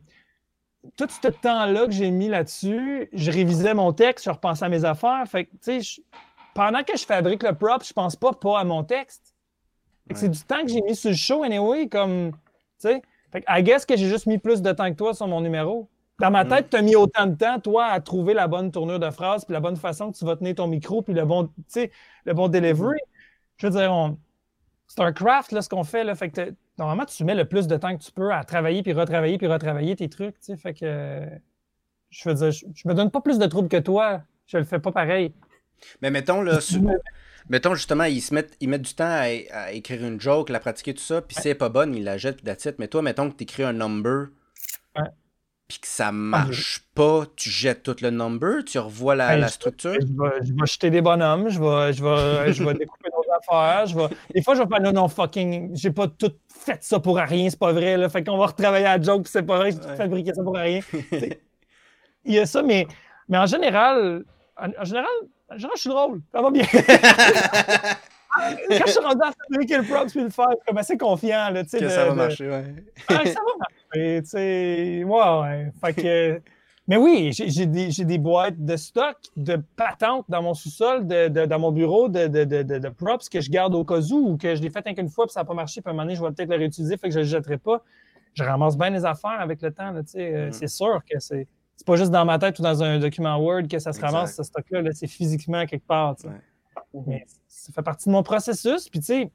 [0.95, 4.85] tout ce temps-là que j'ai mis là-dessus, je révisais mon texte, je repensais à mes
[4.85, 5.23] affaires.
[5.27, 6.01] Fait que, tu sais,
[6.53, 9.35] pendant que je fabrique le prop, je pense pas pas à mon texte.
[10.15, 12.37] C'est du temps que j'ai mis sur le show, anyway, comme, tu
[12.79, 13.01] sais.
[13.31, 15.41] Fait que, I guess que j'ai juste mis plus de temps que toi sur mon
[15.41, 15.87] numéro.
[16.19, 18.99] Dans ma tête, tu as mis autant de temps, toi, à trouver la bonne tournure
[18.99, 21.49] de phrase, puis la bonne façon que tu vas tenir ton micro, puis le bon,
[21.75, 22.99] le bon delivery.
[23.57, 24.15] Je veux dire,
[24.87, 26.03] c'est un craft, là, ce qu'on fait.
[26.03, 26.15] Là.
[26.15, 28.91] Fait que normalement, tu mets le plus de temps que tu peux à travailler, puis
[28.91, 30.35] retravailler, puis retravailler tes trucs.
[30.57, 31.25] Fait que,
[32.09, 34.21] je veux dire, je, me donne pas plus de troubles que toi.
[34.47, 35.33] Je le fais pas pareil.
[36.01, 36.59] Mais mettons, là,
[37.49, 40.93] mettons justement, ils, se mettent, ils mettent du temps à, écrire une joke, la pratiquer,
[40.93, 43.37] tout ça, puis si elle pas bonne, ils la jettent, puis Mais toi, mettons que
[43.37, 44.27] tu écris un number
[45.69, 49.93] puis que ça marche pas, tu jettes tout le number, tu revois la, ben, structure.
[49.93, 53.29] Je vais, je vais, jeter des bonhommes, je vais, je vais, je vais découper d'autres
[53.37, 53.85] affaires.
[53.85, 54.07] Je vais...
[54.33, 57.51] Des fois, je vais faire non, non, fucking, j'ai pas tout fait ça pour rien,
[57.51, 57.97] c'est pas vrai.
[57.97, 58.09] Là.
[58.09, 60.55] Fait qu'on va retravailler à la joke, c'est pas vrai, j'ai tout fabriqué ça pour
[60.55, 60.79] rien.
[62.25, 62.87] Il y a ça, mais,
[63.27, 64.25] mais en général,
[64.57, 65.05] en, général,
[65.51, 66.21] en général, je suis drôle.
[66.33, 66.65] Ça va bien.
[68.33, 70.97] Quand je suis rendu à fabriquer le props puis le faire, je suis comme assez
[70.97, 71.49] confiant.
[71.49, 72.63] Là, que ça va marcher, ouais.
[73.07, 75.03] ça va marcher, tu sais.
[75.03, 75.71] Ouais, ouais.
[75.81, 76.41] Fait que.
[76.87, 81.45] Mais oui, j'ai des, des, boîtes de stock, de patentes dans mon sous-sol, de, de,
[81.45, 84.61] dans mon bureau, de, de, props que je garde au cas où, ou que je
[84.63, 86.23] l'ai fait une fois puis ça n'a pas marché, puis à un moment donné, je
[86.23, 87.83] vais peut-être le réutiliser, fait que je ne le jetterai pas.
[88.33, 89.91] Je ramasse bien les affaires avec le temps.
[89.91, 90.47] Là, sais.
[90.47, 90.51] Mm.
[90.51, 91.47] C'est sûr que c'est
[91.79, 94.35] c'est pas juste dans ma tête ou dans un document Word que ça se ramasse,
[94.35, 94.81] ce stock-là.
[94.81, 96.17] -là, c'est physiquement quelque part.
[97.07, 97.25] Mais
[97.69, 98.89] ça fait partie de mon processus.
[98.89, 99.31] Puis, tu sais,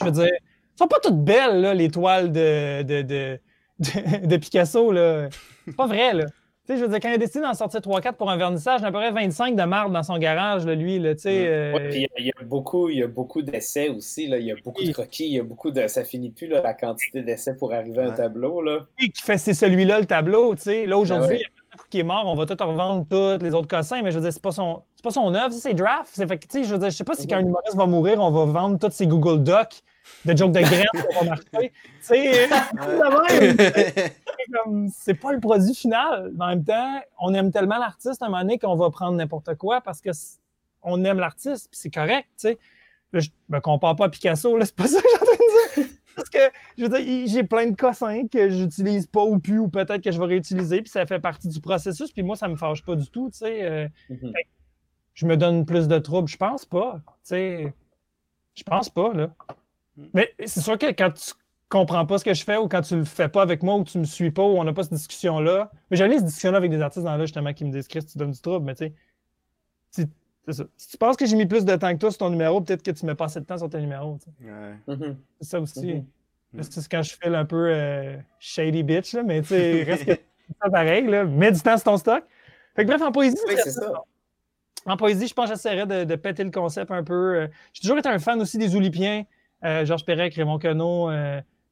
[0.00, 3.40] je veux dire, elles sont pas toutes belles, là, les toiles de, de, de,
[4.26, 4.92] de, Picasso.
[4.92, 5.28] Là.
[5.64, 6.24] C'est pas vrai, là.
[6.26, 8.80] Tu sais, je veux dire, quand il a décidé d'en sortir 3-4 pour un vernissage,
[8.80, 10.98] il y a à peu près 25 de marbre dans son garage, là, lui.
[10.98, 14.26] Là, tu sais, euh, puis il y a beaucoup, il y a beaucoup d'essais aussi.
[14.26, 14.38] Là.
[14.38, 15.86] Il y a beaucoup de croquis, il y a beaucoup de.
[15.88, 18.60] Ça finit plus là, la quantité d'essais pour arriver à un tableau.
[18.60, 18.86] Là.
[19.02, 20.86] Et qui fait c'est celui-là le tableau, tu sais.
[20.86, 24.10] Là, aujourd'hui, ah qui est mort, on va tout revendre tous les autres cossins, mais
[24.10, 26.10] je veux dire, c'est pas son, c'est pas son œuvre, c'est draft.
[26.12, 27.76] C'est fait que, tu sais, je veux dire, je sais pas si quand un humoriste
[27.76, 29.82] va mourir, on va vendre tous ses Google Docs
[30.24, 30.86] de jokes de graines
[31.24, 31.72] marcher.
[32.00, 32.48] Tu sais,
[34.92, 36.32] c'est pas le produit final.
[36.34, 39.16] Mais en même temps, on aime tellement l'artiste à un moment donné qu'on va prendre
[39.16, 40.10] n'importe quoi parce que
[40.82, 42.58] on aime l'artiste, puis c'est correct, tu sais.
[43.12, 45.82] Je me compare pas à Picasso, là, c'est pas ça que j'ai en train de
[45.82, 45.90] dire.
[46.20, 49.68] Parce que, je veux dire, j'ai plein de cossins que j'utilise pas ou plus, ou
[49.68, 52.56] peut-être que je vais réutiliser, puis ça fait partie du processus, puis moi, ça me
[52.56, 53.62] fâche pas du tout, tu sais.
[53.62, 54.32] Euh, mm-hmm.
[55.14, 57.74] Je me donne plus de troubles, je pense pas, tu sais.
[58.54, 59.30] Je pense pas, là.
[59.96, 60.04] Mm.
[60.14, 61.32] Mais c'est sûr que quand tu
[61.68, 63.84] comprends pas ce que je fais ou quand tu le fais pas avec moi ou
[63.84, 65.70] tu me suis pas ou on n'a pas cette discussion-là.
[65.90, 68.18] Mais j'allais cette discussion-là avec des artistes dans là justement qui me disent Chris, tu
[68.18, 68.94] donnes du trouble, mais tu sais.
[70.48, 72.82] Si tu penses que j'ai mis plus de temps que toi sur ton numéro, peut-être
[72.82, 74.18] que tu mets pas assez de temps sur ton numéro.
[74.42, 75.16] Mm-hmm.
[75.40, 76.04] C'est ça aussi.
[76.54, 76.62] Mm-hmm.
[76.62, 80.12] C'est quand je fais un peu euh, shady bitch, là, mais tu sais, reste que
[80.62, 81.06] ça pareil.
[81.06, 81.24] Là.
[81.24, 82.24] Mets du temps sur ton stock.
[82.74, 83.92] Fait que bref, en poésie, c'est ça.
[84.86, 87.36] En poésie, je pense que j'essaierais de, de, péter le concept un peu.
[87.36, 87.48] Euh.
[87.74, 89.24] J'ai toujours été un fan aussi des Oulipiens,
[89.64, 91.10] euh, Georges Perec, Raymond Queneau.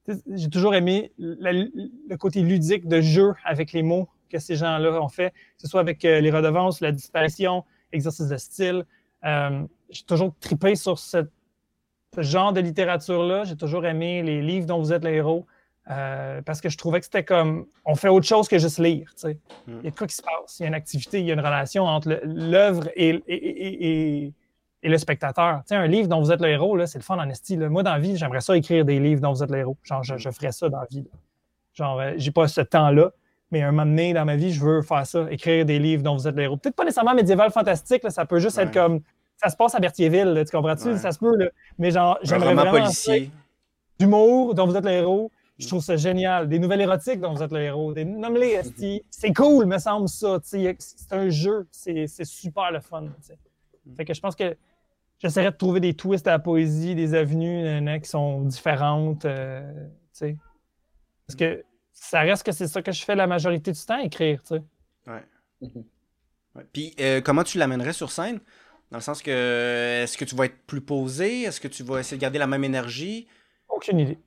[0.07, 5.09] j'ai toujours aimé le côté ludique de jeu avec les mots que ces gens-là ont
[5.09, 8.85] fait, que ce soit avec les redevances, la disparition, exercice de style.
[9.24, 11.24] Euh, j'ai toujours tripé sur ce
[12.16, 13.44] genre de littérature-là.
[13.44, 15.47] J'ai toujours aimé les livres dont vous êtes le héros.
[15.90, 19.10] Euh, parce que je trouvais que c'était comme on fait autre chose que juste lire.
[19.24, 19.32] Mm.
[19.81, 21.35] Il y a quoi qui se passe, il y a une activité, il y a
[21.35, 24.35] une relation entre l'œuvre et, et,
[24.82, 25.62] le spectateur.
[25.70, 27.56] un livre dont vous êtes le héros, c'est le fun en esti.
[27.56, 29.78] Moi, dans la vie, j'aimerais ça écrire des livres dont vous êtes le héros.
[29.82, 31.06] Genre, je, je ferais ça dans la vie.
[31.73, 33.10] Genre, euh, j'ai pas ce temps-là
[33.51, 36.16] mais un moment donné dans ma vie, je veux faire ça, écrire des livres dont
[36.16, 36.57] vous êtes l'héros.
[36.57, 39.01] Peut-être pas nécessairement médiéval fantastique, ça peut juste être comme
[39.39, 40.97] ça se passe à Berthierville, tu comprends-tu?
[40.99, 41.47] Ça se peut, là.
[41.79, 43.31] mais genre, j'aimerais vraiment policier.
[43.99, 45.31] d'humour dont vous êtes le héros.
[45.59, 46.49] Je trouve ça génial.
[46.49, 47.93] Des nouvelles érotiques dont vous êtes le héros.
[47.93, 48.61] Des nommez
[49.11, 50.39] C'est cool, me semble ça.
[50.43, 50.77] C'est
[51.11, 51.66] un jeu.
[51.70, 53.07] C'est super le fun.
[53.97, 54.57] Fait que je pense que
[55.19, 59.25] j'essaierai de trouver des twists à la poésie, des avenues qui sont différentes.
[59.25, 59.89] Euh,
[60.20, 61.65] Parce que
[62.01, 64.62] ça reste que c'est ça que je fais la majorité du temps, écrire, tu sais.
[65.07, 66.65] Ouais.
[66.73, 68.41] Puis, euh, comment tu l'amènerais sur scène?
[68.91, 71.43] Dans le sens que, est-ce que tu vas être plus posé?
[71.43, 73.27] Est-ce que tu vas essayer de garder la même énergie?
[73.69, 74.19] Aucune idée.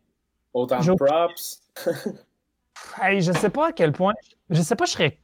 [0.53, 1.61] Autant de props?
[3.01, 4.13] hey, je sais pas à quel point.
[4.49, 5.17] Je sais pas, je serais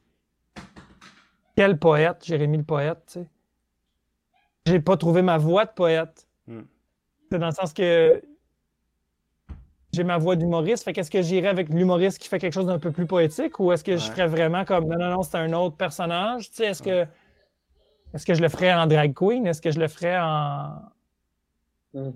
[1.54, 3.26] quel poète, Jérémy le poète, tu sais.
[4.66, 6.28] J'ai pas trouvé ma voix de poète.
[6.46, 6.62] Hmm.
[7.30, 8.22] C'est dans le sens que
[9.92, 10.84] j'ai ma voix d'humoriste.
[10.84, 13.72] Fait qu'est-ce que j'irais avec l'humoriste qui fait quelque chose d'un peu plus poétique ou
[13.72, 16.50] est-ce que je ferais vraiment comme non, non, non, c'est un autre personnage?
[16.50, 17.06] Tu sais, est-ce que
[18.14, 19.46] est-ce que je le ferais en drag queen?
[19.46, 20.80] Est-ce que je le ferais en.
[21.94, 22.10] Mm.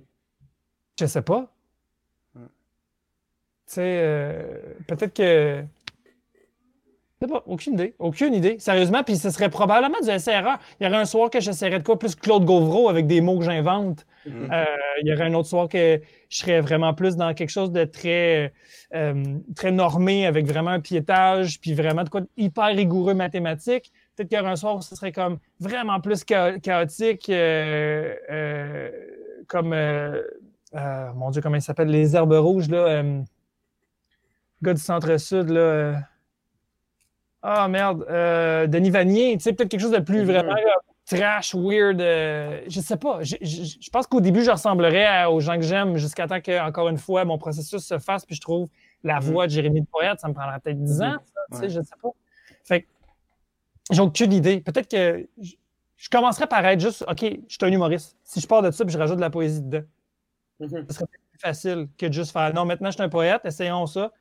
[0.98, 1.52] Je sais pas.
[2.34, 2.40] Tu
[3.66, 5.64] sais, euh, peut-être que.
[7.22, 7.94] Sais pas, aucune idée.
[8.00, 8.56] Aucune idée.
[8.58, 10.58] Sérieusement, puis ce serait probablement du SRA.
[10.80, 13.38] Il y aurait un soir que j'essaierais de quoi plus Claude Gauvreau avec des mots
[13.38, 14.04] que j'invente.
[14.26, 14.52] Mm-hmm.
[14.52, 14.64] Euh,
[15.00, 17.84] il y aurait un autre soir que je serais vraiment plus dans quelque chose de
[17.84, 18.52] très,
[18.96, 23.92] euh, très normé avec vraiment un piétage, puis vraiment de quoi hyper rigoureux mathématique.
[24.16, 28.90] Peut-être qu'il y aurait un soir où ce serait comme vraiment plus chaotique, euh,
[29.46, 29.76] comme
[31.14, 33.00] mon Dieu, comment il s'appelle, les herbes rouges, là.
[34.60, 36.02] gars du centre-sud, là.
[37.42, 38.06] Ah merde,
[38.70, 40.54] Denis Vanier, tu sais, peut-être quelque chose de plus vraiment
[41.04, 42.00] trash, weird.
[42.00, 43.22] Euh, je sais pas.
[43.22, 46.98] Je, pense qu'au début, je ressemblerais aux gens que j'aime jusqu'à temps que, encore une
[46.98, 48.68] fois, mon processus se fasse puis je trouve
[49.02, 49.22] la mm-hmm.
[49.22, 50.20] voix de Jérémy de Poète.
[50.20, 51.16] Ça me prendra peut-être 10 ans,
[51.52, 52.10] ça, sais, je sais pas.
[52.64, 52.86] Fait que
[53.90, 54.60] j'ai aucune idée.
[54.60, 58.16] Peut-être que je, commencerais par être juste, OK, je suis un humoriste.
[58.24, 59.84] Si je pars de ça puis je rajoute de la poésie dedans,
[60.60, 60.86] mm-hmm.
[60.88, 63.86] ce serait plus facile que de juste faire, non, maintenant je suis un poète, essayons
[63.86, 64.12] ça.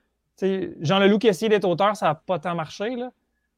[0.46, 2.96] Sais, Jean Leloup qui a essayé d'être auteur, ça n'a pas tant marché.
[2.96, 3.12] Là.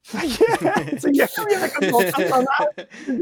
[0.14, 2.46] il y avait comme son personnage,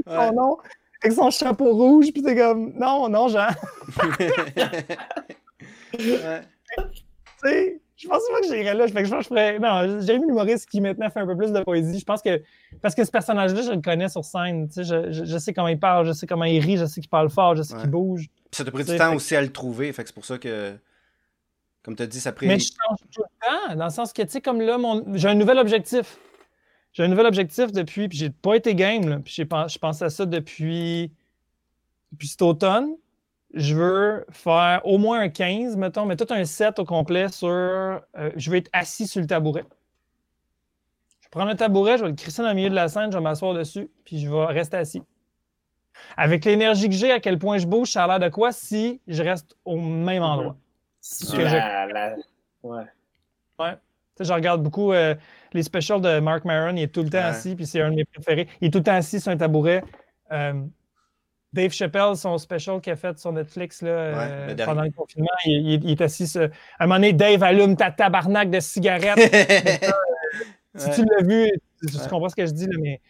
[0.07, 0.59] son nom,
[1.03, 3.49] avec son chapeau rouge, puis t'es comme, non, non, Jean.
[7.45, 7.81] ouais.
[7.97, 8.87] je pense pas que j'irais là.
[8.87, 9.59] je pense que je ferais.
[9.61, 12.01] Non, j'ai vu l'humoriste qui maintenant fait un peu plus de poésie.
[12.01, 12.43] Je pense que.
[12.81, 14.69] Parce que ce personnage-là, je le connais sur scène.
[14.75, 17.11] Je, je, je, sais comment il parle, je sais comment il rit, je sais qu'il
[17.11, 18.29] parle fort, je sais qu'il bouge.
[18.51, 19.93] Puis ça t'a pris du temps aussi à le trouver.
[19.93, 20.75] Fait que c'est pour ça que.
[21.83, 22.47] Comme tu as dit, ça pris.
[22.47, 25.05] Mais je change tout le temps, dans le sens que, tu sais, comme là, mon...
[25.17, 26.19] j'ai un nouvel objectif.
[26.93, 30.11] J'ai un nouvel objectif depuis, puis j'ai pas été game, là, puis je pense à
[30.11, 31.11] ça depuis,
[32.13, 32.97] depuis cet automne.
[33.55, 37.49] Je veux faire au moins un 15, mettons, mais tout un set au complet sur.
[37.49, 38.01] Euh,
[38.37, 39.65] je veux être assis sur le tabouret.
[41.21, 43.11] Je vais prendre le tabouret, je vais le crisser dans le milieu de la scène,
[43.11, 45.03] je vais m'asseoir dessus, puis je vais rester assis.
[46.17, 49.01] Avec l'énergie que j'ai, à quel point je bouge, ça a l'air de quoi si
[49.07, 50.57] je reste au même endroit?
[52.63, 52.85] Ouais.
[53.59, 53.73] Ouais.
[53.73, 54.93] Tu sais, je regarde beaucoup.
[54.93, 55.15] Euh,
[55.53, 57.97] les specials de Mark Maron, il est tout le temps assis, puis c'est un de
[57.97, 58.49] mes préférés.
[58.61, 59.83] Il est tout le temps assis sur un tabouret.
[60.31, 60.63] Euh,
[61.53, 65.91] Dave Chappelle, son special qu'il a fait sur Netflix là, euh, pendant le confinement, il,
[65.91, 66.27] est assis.
[66.27, 66.43] Sur...
[66.43, 69.19] À un moment donné, Dave allume ta tabarnak de cigarette.
[70.77, 71.51] si tu l'as vu,
[71.87, 73.01] tu, comprends ce que je dis, là, mais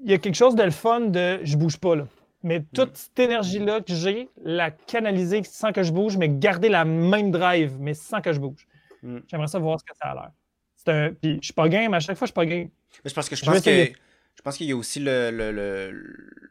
[0.00, 1.96] il y a quelque chose de le fun de je bouge pas.
[1.96, 2.06] Là.
[2.44, 2.94] Mais toute mm.
[2.94, 7.78] cette énergie-là que j'ai, la canaliser sans que je bouge, mais garder la même drive,
[7.80, 8.68] mais sans que je bouge.
[9.02, 9.20] Mm.
[9.26, 10.30] J'aimerais ça voir ce que ça a l'air.
[10.86, 11.14] Un...
[11.14, 12.68] Puis je suis pas game, à chaque fois, je suis pas game.
[13.02, 13.70] Mais parce que je, pense que.
[13.70, 15.90] Je pense qu'il y a aussi le, le,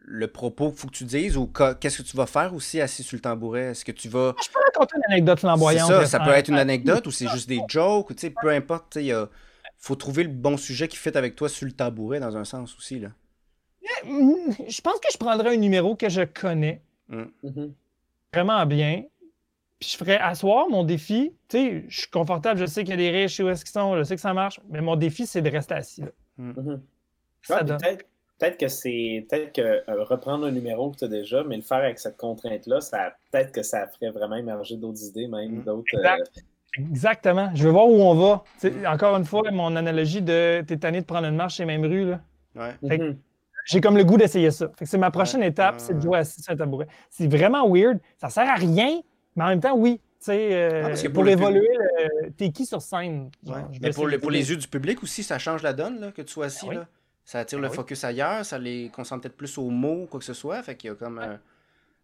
[0.01, 3.03] le, propos qu'il faut que tu dises ou qu'est-ce que tu vas faire aussi assis
[3.03, 3.65] sur le tambouret?
[3.65, 4.33] Est-ce que tu vas.
[4.43, 5.87] Je peux raconter une anecdote flamboyante.
[5.87, 8.95] Ça, ça peut être une anecdote ou c'est juste des jokes, ou, peu importe.
[8.95, 9.15] Il
[9.77, 12.75] faut trouver le bon sujet qui fit avec toi sur le tabouret dans un sens
[12.75, 12.99] aussi.
[12.99, 13.09] Là.
[14.05, 17.23] Mm, je pense que je prendrais un numéro que je connais mm.
[17.43, 17.71] mm-hmm.
[18.33, 19.03] vraiment bien
[19.83, 21.33] je ferais asseoir mon défi.
[21.47, 23.49] Tu sais, je suis confortable, je sais qu'il y a des riches, je sais où
[23.49, 26.03] est-ce qu'ils sont, je sais que ça marche, mais mon défi, c'est de rester assis.
[26.37, 26.53] Hmm.
[26.55, 26.81] Mhm.
[27.47, 29.25] peut-être, que c'est.
[29.29, 32.17] Peut-être que euh, reprendre un numéro que tu as déjà, mais le faire avec cette
[32.17, 35.63] contrainte-là, ça peut-être que ça ferait vraiment émerger d'autres idées, même hmm.
[35.63, 35.95] d'autres.
[35.95, 36.17] Euh,
[36.79, 37.51] Exactement.
[37.53, 38.43] Je veux voir où on va.
[38.91, 42.09] encore une fois, mon analogie de t'es tanné de prendre une marche chez même rue.
[42.09, 42.21] Là.
[42.55, 43.15] Ouais.
[43.65, 44.69] J'ai comme le goût d'essayer ça.
[44.81, 46.87] c'est ma prochaine étape, c'est de jouer assis sur un tabouret.
[47.09, 47.99] C'est vraiment weird.
[48.17, 49.01] Ça sert à rien,
[49.35, 49.99] mais en même temps, oui.
[50.29, 51.67] Euh, ah, pour, évoluer,
[52.37, 53.29] t'es qui sur scène?
[53.81, 56.31] Mais pour, pour, les yeux du public aussi, ça change la donne, là, que tu
[56.31, 56.67] sois assis.
[56.69, 56.87] Ah là.
[57.25, 60.25] Ça attire le ah focus ailleurs, ça les concentre peut-être plus aux mots, quoi que
[60.25, 60.61] ce soit.
[60.61, 61.19] Fait qu'il y a comme.
[61.19, 61.37] Euh,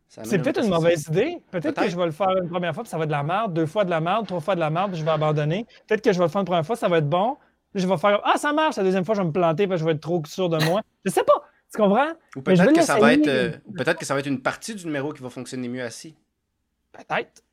[0.08, 1.40] c'est peut-être une mauvaise idée.
[1.52, 3.24] Peut-être que je vais le faire une première fois, puis ça va être de la
[3.24, 5.68] merde, deux fois de la merde, trois fois de la merde, puis je vais abandonner.
[5.88, 7.38] Peut-être que je vais le faire une première fois, ça va être bon.
[7.76, 8.78] Je vais faire Ah, ça marche.
[8.78, 10.64] La deuxième fois, je vais me planter, parce que je vais être trop sûr de
[10.66, 10.82] moi.
[11.06, 11.44] je sais pas.
[11.72, 12.12] Tu comprends?
[12.36, 14.86] Ou peut-être que, ça va être, euh, peut-être que ça va être une partie du
[14.86, 16.16] numéro qui va fonctionner mieux assis.
[16.92, 17.44] Peut-être.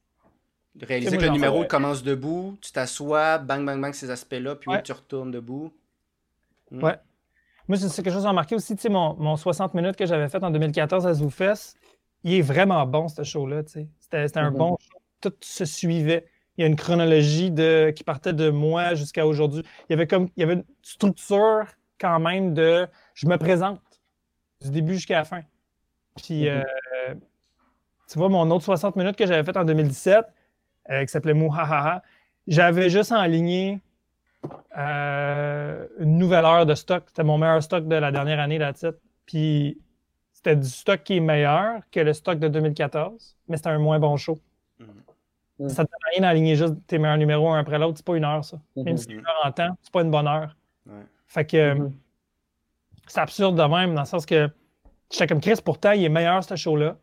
[0.80, 4.92] Réaliser que le numéro commence debout, tu t'assois, bang, bang, bang, ces aspects-là, puis tu
[4.92, 5.72] retournes debout.
[6.70, 6.82] Hmm.
[6.82, 6.96] Ouais.
[7.68, 10.06] Moi, c'est quelque chose que j'ai remarqué aussi, tu sais, mon, mon, 60 minutes que
[10.06, 11.76] j'avais fait en 2014 à ZooFest,
[12.24, 13.88] il est vraiment bon, ce show-là, tu sais.
[14.00, 14.56] C'était un mm-hmm.
[14.56, 14.98] bon show.
[15.20, 16.26] Tout se suivait.
[16.56, 19.62] Il y a une chronologie de, qui partait de moi jusqu'à aujourd'hui.
[19.88, 21.66] Il y avait comme, il y avait une structure
[22.00, 23.80] quand même de, je me présente
[24.62, 25.42] du début jusqu'à la fin.
[26.16, 26.64] Puis, mm-hmm.
[27.10, 27.14] euh,
[28.10, 30.24] tu vois, mon autre 60 minutes que j'avais fait en 2017,
[30.90, 32.02] euh, qui s'appelait Mouhahaha.
[32.46, 33.80] J'avais juste enligné
[34.78, 37.04] euh, une nouvelle heure de stock.
[37.08, 38.98] C'était mon meilleur stock de la dernière année, là titre.
[39.26, 39.80] Puis
[40.32, 43.98] c'était du stock qui est meilleur que le stock de 2014, mais c'était un moins
[43.98, 44.38] bon show.
[44.78, 44.84] Mm.
[45.58, 47.96] Ça ne sert à rien d'aligner juste tes meilleurs numéros un après l'autre.
[47.96, 48.58] C'est pas une heure, ça.
[48.76, 48.96] Même Mhm.
[48.98, 50.54] si c'est une heure en temps, c'est pas une bonne heure.
[50.86, 50.92] Ouais.
[51.26, 51.92] Fait que Mhm.
[53.06, 54.50] c'est absurde de même, dans le sens que
[55.10, 56.96] j'étais comme Chris, pourtant, il est meilleur, ce show-là,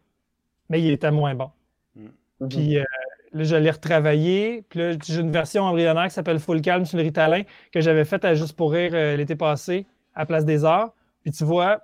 [0.70, 1.50] mais il était moins bon.
[1.96, 2.50] Mhm.
[2.50, 2.84] Puis euh,
[3.32, 4.64] là, je l'ai retravaillé.
[4.70, 8.06] Puis là, j'ai une version embryonnaire qui s'appelle Full Calm sur le Ritalin que j'avais
[8.06, 10.94] faite à Juste pour rire euh, l'été passé à Place des Arts.
[11.24, 11.82] Puis tu vois,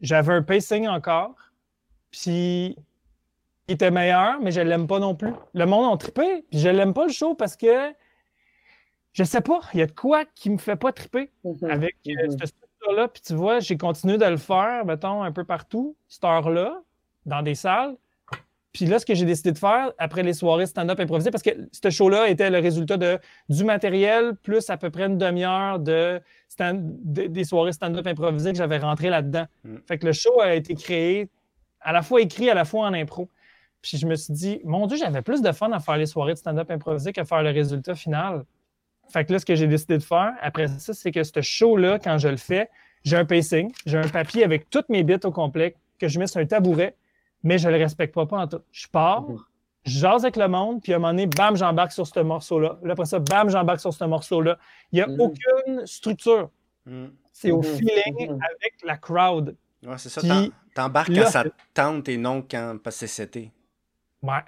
[0.00, 1.34] j'avais un pacing encore.
[2.10, 2.76] Puis
[3.68, 5.32] il était meilleur, mais je l'aime pas non plus.
[5.54, 7.92] Le monde a trippé, puis je l'aime pas le show parce que
[9.12, 11.70] je sais pas, il y a de quoi qui me fait pas triper Mhm.
[11.70, 12.30] avec euh, Mhm.
[12.38, 13.08] cette structure-là.
[13.08, 16.80] Puis tu vois, j'ai continué de le faire, mettons, un peu partout, cette heure-là,
[17.26, 17.96] dans des salles.
[18.72, 21.50] Puis là, ce que j'ai décidé de faire après les soirées stand-up improvisé, parce que
[21.72, 23.18] ce show-là était le résultat de,
[23.48, 28.52] du matériel plus à peu près une demi-heure de stand- de- des soirées stand-up improvisées
[28.52, 29.46] que j'avais rentré là-dedans.
[29.64, 29.76] Mm.
[29.88, 31.28] Fait que le show a été créé
[31.80, 33.28] à la fois écrit, à la fois en impro.
[33.82, 36.32] Puis je me suis dit, mon Dieu, j'avais plus de fun à faire les soirées
[36.34, 38.44] de stand-up improvisé qu'à faire le résultat final.
[39.10, 41.98] Fait que là, ce que j'ai décidé de faire après ça, c'est que ce show-là,
[41.98, 42.68] quand je le fais,
[43.04, 46.26] j'ai un pacing, j'ai un papier avec toutes mes bits au complet que je mets
[46.26, 46.96] sur un tabouret,
[47.42, 48.60] mais je le respecte pas, pas en tout.
[48.72, 49.38] Je pars, Mhm.
[49.84, 52.78] je jase avec le monde, puis à un moment donné, bam, j'embarque sur ce morceau-là.
[52.82, 54.58] Là, après ça, bam, j'embarque sur ce morceau-là.
[54.92, 55.20] Il n'y a Mhm.
[55.20, 56.50] aucune structure.
[56.84, 57.06] Mm.
[57.32, 57.64] C'est au Mhm.
[57.64, 58.40] feeling Mhm.
[58.42, 59.56] avec la crowd.
[59.86, 60.20] Ouais, c'est ça.
[60.74, 63.50] T'embarques quand ça tente et non quand parce que c'est.
[64.22, 64.40] Ouais.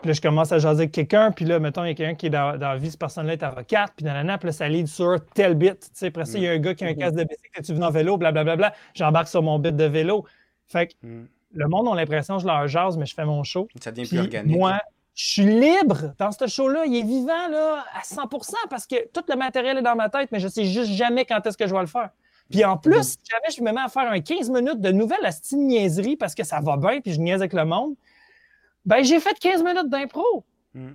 [0.00, 2.14] Puis là, je commence à jaser avec quelqu'un, puis là, mettons, il y a quelqu'un
[2.14, 4.52] qui est dans, dans la vie, cette personne-là est avocate, puis dans la nappe, là,
[4.52, 5.78] ça lead sur tel bit.
[5.80, 6.98] Tu sais, après ça, il y a un gars qui a un Mhm.
[6.98, 8.74] casque de bicycle, tu venu en vélo, blablabla.
[8.94, 10.26] J'embarque sur mon bit de vélo.
[10.66, 11.26] Fait que Mm.
[11.52, 13.68] le monde a l'impression que je leur jase, mais je fais mon show.
[13.80, 14.56] Ça devient Puis plus organique.
[14.58, 14.80] moi,
[15.14, 16.84] je suis libre dans ce show-là.
[16.86, 20.30] Il est vivant là, à 100% parce que tout le matériel est dans ma tête,
[20.32, 22.10] mais je sais juste jamais quand est-ce que je vais le faire.
[22.50, 25.24] Puis en plus, si jamais je me mets à faire un 15 minutes de nouvelles
[25.24, 27.94] à niaiserie parce que ça va bien puis je niaise avec le monde,
[28.84, 30.44] ben j'ai fait 15 minutes d'impro.
[30.74, 30.90] Mm.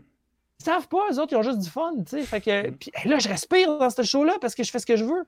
[0.59, 2.21] Ils savent pas, eux autres, ils ont juste du fun, tu sais.
[2.23, 4.95] Fait que, puis là, je respire dans ce show-là parce que je fais ce que
[4.97, 5.23] je veux.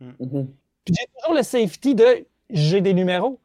[0.00, 0.48] Mhm.
[0.84, 3.40] Puis j'ai toujours le safety de j'ai des numéros.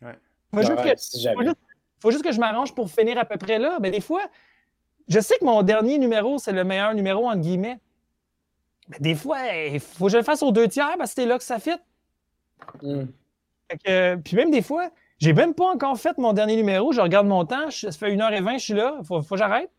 [0.00, 0.16] Ouais.
[0.54, 1.56] Faut juste Ouais, que- si faut juste,
[1.98, 3.78] faut juste que je m'arrange pour finir à peu près là.
[3.80, 4.22] Mais des fois,
[5.08, 7.78] je sais que mon dernier numéro, c'est le meilleur numéro, entre guillemets.
[8.88, 11.26] Mais des fois, il faut que je le fasse aux deux tiers parce que c'est
[11.26, 11.70] là que ça fit.
[12.82, 13.08] Mhm.
[13.70, 14.90] Fait que, puis même des fois,
[15.20, 16.92] j'ai même pas encore fait mon dernier numéro.
[16.92, 19.70] Je regarde mon temps, je- ça fait 1h20, je suis là, faut, faut que j'arrête.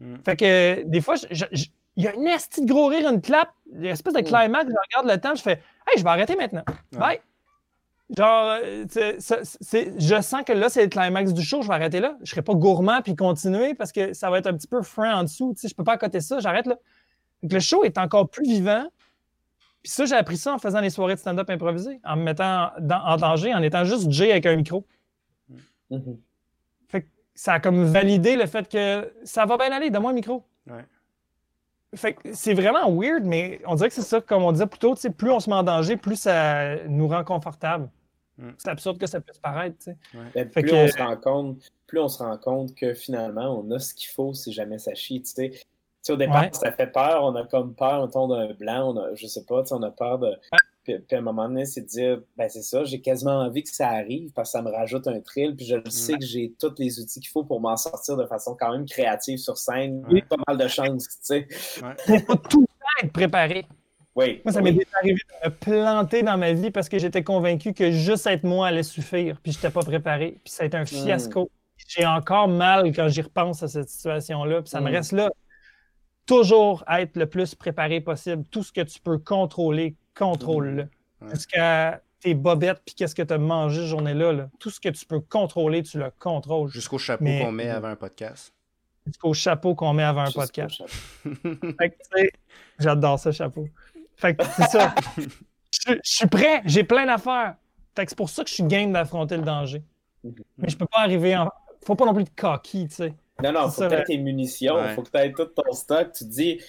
[0.00, 0.16] Mm.
[0.24, 3.86] Fait que des fois, il y a une esti de gros rire, une clap, une
[3.86, 4.24] espèce de Mm.
[4.24, 6.62] climax, je regarde le temps, je fais Hey, je vais arrêter maintenant.
[6.92, 7.18] Bye.
[8.16, 11.98] Genre, euh, c'est- je sens que là, c'est le climax du show, je vais arrêter
[11.98, 12.16] là.
[12.22, 15.16] Je serai pas gourmand puis continuer parce que ça va être un petit peu frein
[15.18, 15.52] en dessous.
[15.54, 16.76] Tu sais, je peux pas accoter ça, j'arrête là.
[17.42, 18.84] Donc, le show est encore plus vivant.
[19.82, 22.70] Puis ça, j'ai appris ça en faisant les soirées de stand-up improvisées, en me mettant
[22.78, 24.86] dans- en danger, en étant juste Jay avec un micro.
[25.90, 26.18] Mhm.
[27.34, 30.44] Ça a comme validé le fait que ça va bien aller, donne-moi un micro.
[30.70, 30.84] Ouais.
[31.94, 34.78] Fait que c'est vraiment weird, mais on dirait que c'est ça, comme on disait plus
[34.78, 37.88] tôt, tu sais, plus on se met en danger, plus ça nous rend confortable.
[38.36, 38.50] Mm.
[38.58, 39.96] C'est absurde que ça puisse paraître, tu sais.
[40.34, 43.58] Mais Fait plus que- on se rend compte, plus on se rend compte que finalement,
[43.58, 45.22] on a ce qu'il faut si jamais ça chie.
[45.22, 45.52] Tu
[46.10, 46.50] au départ, Ouais.
[46.52, 47.22] ça fait peur.
[47.22, 48.92] On a comme peur, mettons, d'un blanc.
[48.94, 50.36] On a, je sais pas, on a peur de.
[50.84, 53.62] Puis, puis à un moment donné, c'est de dire, ben c'est ça, j'ai quasiment envie
[53.62, 55.54] que ça arrive parce que ça me rajoute un thrill.
[55.54, 58.26] Puis je le sais que j'ai tous les outils qu'il faut pour m'en sortir de
[58.26, 60.04] façon quand même créative sur scène.
[60.10, 60.22] Ouais.
[60.22, 61.46] Pas mal de chance, tu sais.
[61.50, 63.64] Faut pas tout le temps être préparé.
[64.16, 64.42] Oui.
[64.44, 64.64] Moi, ça oui.
[64.64, 68.26] m'est déjà arrivé de me planter dans ma vie parce que j'étais convaincu que juste
[68.26, 70.38] être moi allait suffire, puis j'étais pas préparé.
[70.44, 71.48] Puis ça a été un fiasco.
[71.88, 74.94] J'ai encore mal quand j'y repense à cette situation-là, puis ça me Mm.
[74.94, 75.30] reste là.
[76.26, 78.44] Toujours être le plus préparé possible.
[78.50, 80.88] Tout ce que tu peux contrôler, contrôle-le.
[81.32, 84.32] Jusqu'à tes bobettes, puis qu'est-ce que tu as mangé cette journée-là.
[84.32, 84.48] là.
[84.60, 86.70] Tout ce que tu peux contrôler, tu le contrôles.
[86.70, 88.52] Jusqu'au chapeau Mais- qu'on met avant un podcast.
[89.06, 90.80] Jusqu'au chapeau qu'on met avant un podcast.
[91.24, 92.30] Fait que, tu sais,
[92.78, 93.68] j'adore ce chapeau.
[94.16, 94.94] Fait que c'est ça.
[95.86, 97.54] Je, je suis prêt, j'ai plein d'affaires.
[97.96, 99.82] Fait que c'est pour ça que je suis game d'affronter le danger.
[100.58, 101.48] Mais je peux pas arriver en.
[101.84, 103.14] Faut pas non plus être cocky, tu sais.
[103.42, 104.94] Non, non, faut que tu tes munitions, Ouais.
[104.94, 106.12] faut que tu aies tout ton stock.
[106.12, 106.64] Tu te dis, tu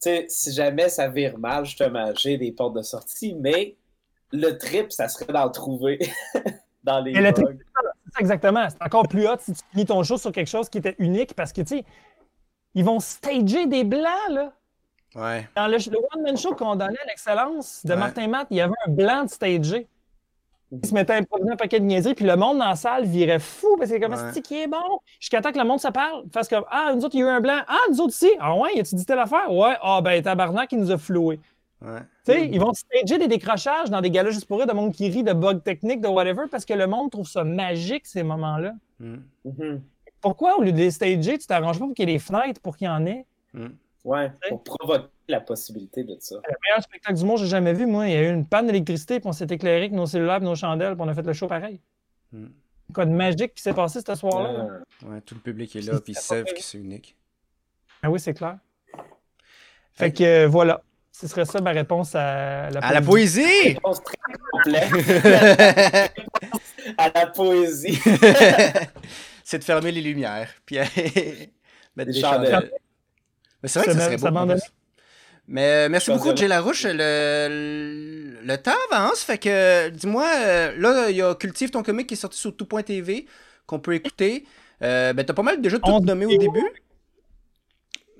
[0.00, 3.76] sais, si jamais ça vire mal, justement, j'ai des portes de sortie, mais
[4.32, 5.98] le trip, ça serait d'en trouver
[6.84, 7.56] dans les Mais le bugs.
[7.58, 8.68] C'est ça exactement.
[8.68, 11.34] C'est encore plus hot si tu finis ton show sur quelque chose qui était unique
[11.34, 11.84] parce que, tu sais,
[12.74, 14.52] ils vont stager des blancs, là.
[15.14, 15.46] Ouais.
[15.54, 17.98] Dans le, le one-man show qu'on donnait à l'excellence de Ouais.
[17.98, 19.86] Martin Matt, il y avait un blanc de stagé.
[20.72, 23.04] Il se mettait à improviser un paquet de niaiseries, puis le monde dans la salle
[23.04, 24.32] virait fou parce que c'est comme Ouais.
[24.32, 25.00] c'est qui est bon?
[25.20, 26.24] Jusqu'à temps que le monde se parle.
[26.32, 27.60] Fasse comme Ah, nous autres, il y a eu un blanc.
[27.68, 28.30] Ah, nous autres ici.
[28.40, 29.52] Ah ouais, as-tu dit telle affaire?
[29.52, 31.38] Ouais, ah ben tabarnak, il nous a floué.
[31.82, 31.98] Ouais.
[32.24, 34.92] Tu sais, ils vont stager des décrochages dans des galas juste pour eux, de monde
[34.92, 38.22] qui rit, de bugs techniques, de whatever, parce que le monde trouve ça magique, ces
[38.22, 38.72] moments-là.
[39.00, 39.16] Mm.
[39.44, 39.82] Mhm.
[40.20, 42.60] Pourquoi, au lieu de les stager, tu t'arranges pas pour qu'il y ait des fenêtres
[42.60, 43.26] pour qu'il y en ait?
[44.04, 46.34] Ouais, pour provoquer la possibilité de ça.
[46.36, 48.46] Le meilleur spectacle du monde que j'ai jamais vu, moi, il y a eu une
[48.46, 51.14] panne d'électricité, puis on s'est éclairé avec nos cellulaires et nos chandelles, puis on a
[51.14, 51.80] fait le show pareil.
[52.32, 52.46] Mm.
[52.92, 54.52] Quoi de magique qui s'est passé ce soir-là?
[54.52, 54.66] là?
[55.04, 55.08] Ah.
[55.08, 57.16] Ouais, tout le public est là, puis ils savent que c'est unique.
[58.02, 58.58] Ah oui, c'est clair.
[59.92, 60.82] Fait que euh, voilà.
[61.12, 63.74] Ce serait ça ma réponse à la À la poésie!
[63.74, 64.16] Réponse très
[64.50, 64.90] complète.
[66.98, 68.00] à la poésie.
[69.44, 70.96] c'est de fermer les lumières, puis mettre
[71.96, 72.50] des Des chandelles.
[72.50, 72.72] chandelles.
[73.62, 74.38] Mais c'est vrai que Ça ça serait ça beau.
[74.38, 74.62] en plus.
[75.48, 76.84] Mais euh, merci beaucoup, Jay Larouche.
[76.88, 82.06] Le, le, temps avance, fait que dis-moi, euh, là, il y a Cultive ton comic
[82.06, 83.26] qui est sorti sur tout.tv
[83.66, 84.44] qu'on peut écouter.
[84.82, 86.64] Euh, ben, t'as pas mal déjà tout nommé au début.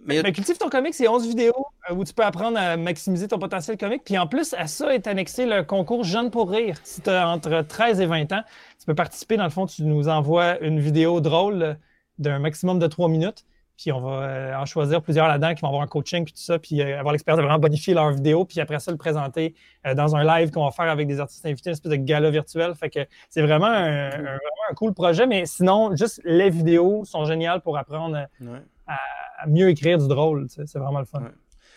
[0.05, 3.29] Mais Ben, Cultive ton comic, c'est 11 vidéos euh, où tu peux apprendre à maximiser
[3.29, 4.03] ton potentiel comique.
[4.05, 6.77] Puis en plus, à ça est annexé le concours Jeune pour rire.
[6.83, 8.43] Si tu as entre 13 et 20 ans,
[8.79, 9.37] tu peux participer.
[9.37, 11.79] Dans le fond, tu nous envoies une vidéo drôle
[12.19, 13.45] d'un maximum de 3 minutes.
[13.83, 16.41] Puis on va euh, en choisir plusieurs là-dedans qui vont avoir un coaching puis tout
[16.41, 19.57] ça, puis euh, avoir l'expérience de vraiment bonifier leur vidéo, puis après ça le présenter
[19.87, 22.31] euh, dans un live qu'on va faire avec des artistes invités, une espèce de gala
[22.31, 22.75] virtuel.
[22.77, 24.39] Fait que c'est vraiment un, un- vraiment
[24.71, 28.61] un cool projet, mais sinon, juste les vidéos sont géniales pour apprendre à, Ouais.
[28.87, 30.47] à mieux écrire du drôle.
[30.49, 31.21] tu sais, C'est vraiment le fun.
[31.21, 31.29] Ouais.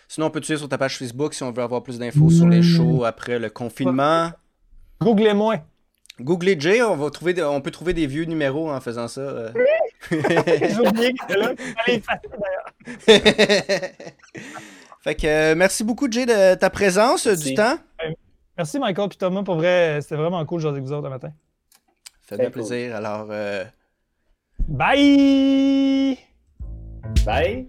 [0.06, 2.30] Sinon, on peut te suivre sur ta page Facebook si on veut avoir plus d'infos
[2.30, 4.30] sur les shows après le confinement?
[5.02, 5.56] Googlez-moi.
[6.20, 9.20] Googlez Jay, on, va trouver des- on peut trouver des vieux numéros en faisant ça.
[10.10, 11.52] J'ai oublié que c'était là.
[11.84, 12.72] Allez, effacer, d'ailleurs.
[15.02, 17.76] fait que euh, merci beaucoup Jay de ta présence, euh, du temps.
[18.56, 19.42] Merci Michael puis Thomas.
[19.42, 21.32] Pour vrai, c'était vraiment cool de jaser avec vous autres le matin.
[22.22, 22.96] Fait bien plaisir.
[22.96, 23.64] Alors, euh,
[24.68, 26.18] Bye!
[27.24, 27.68] Bye.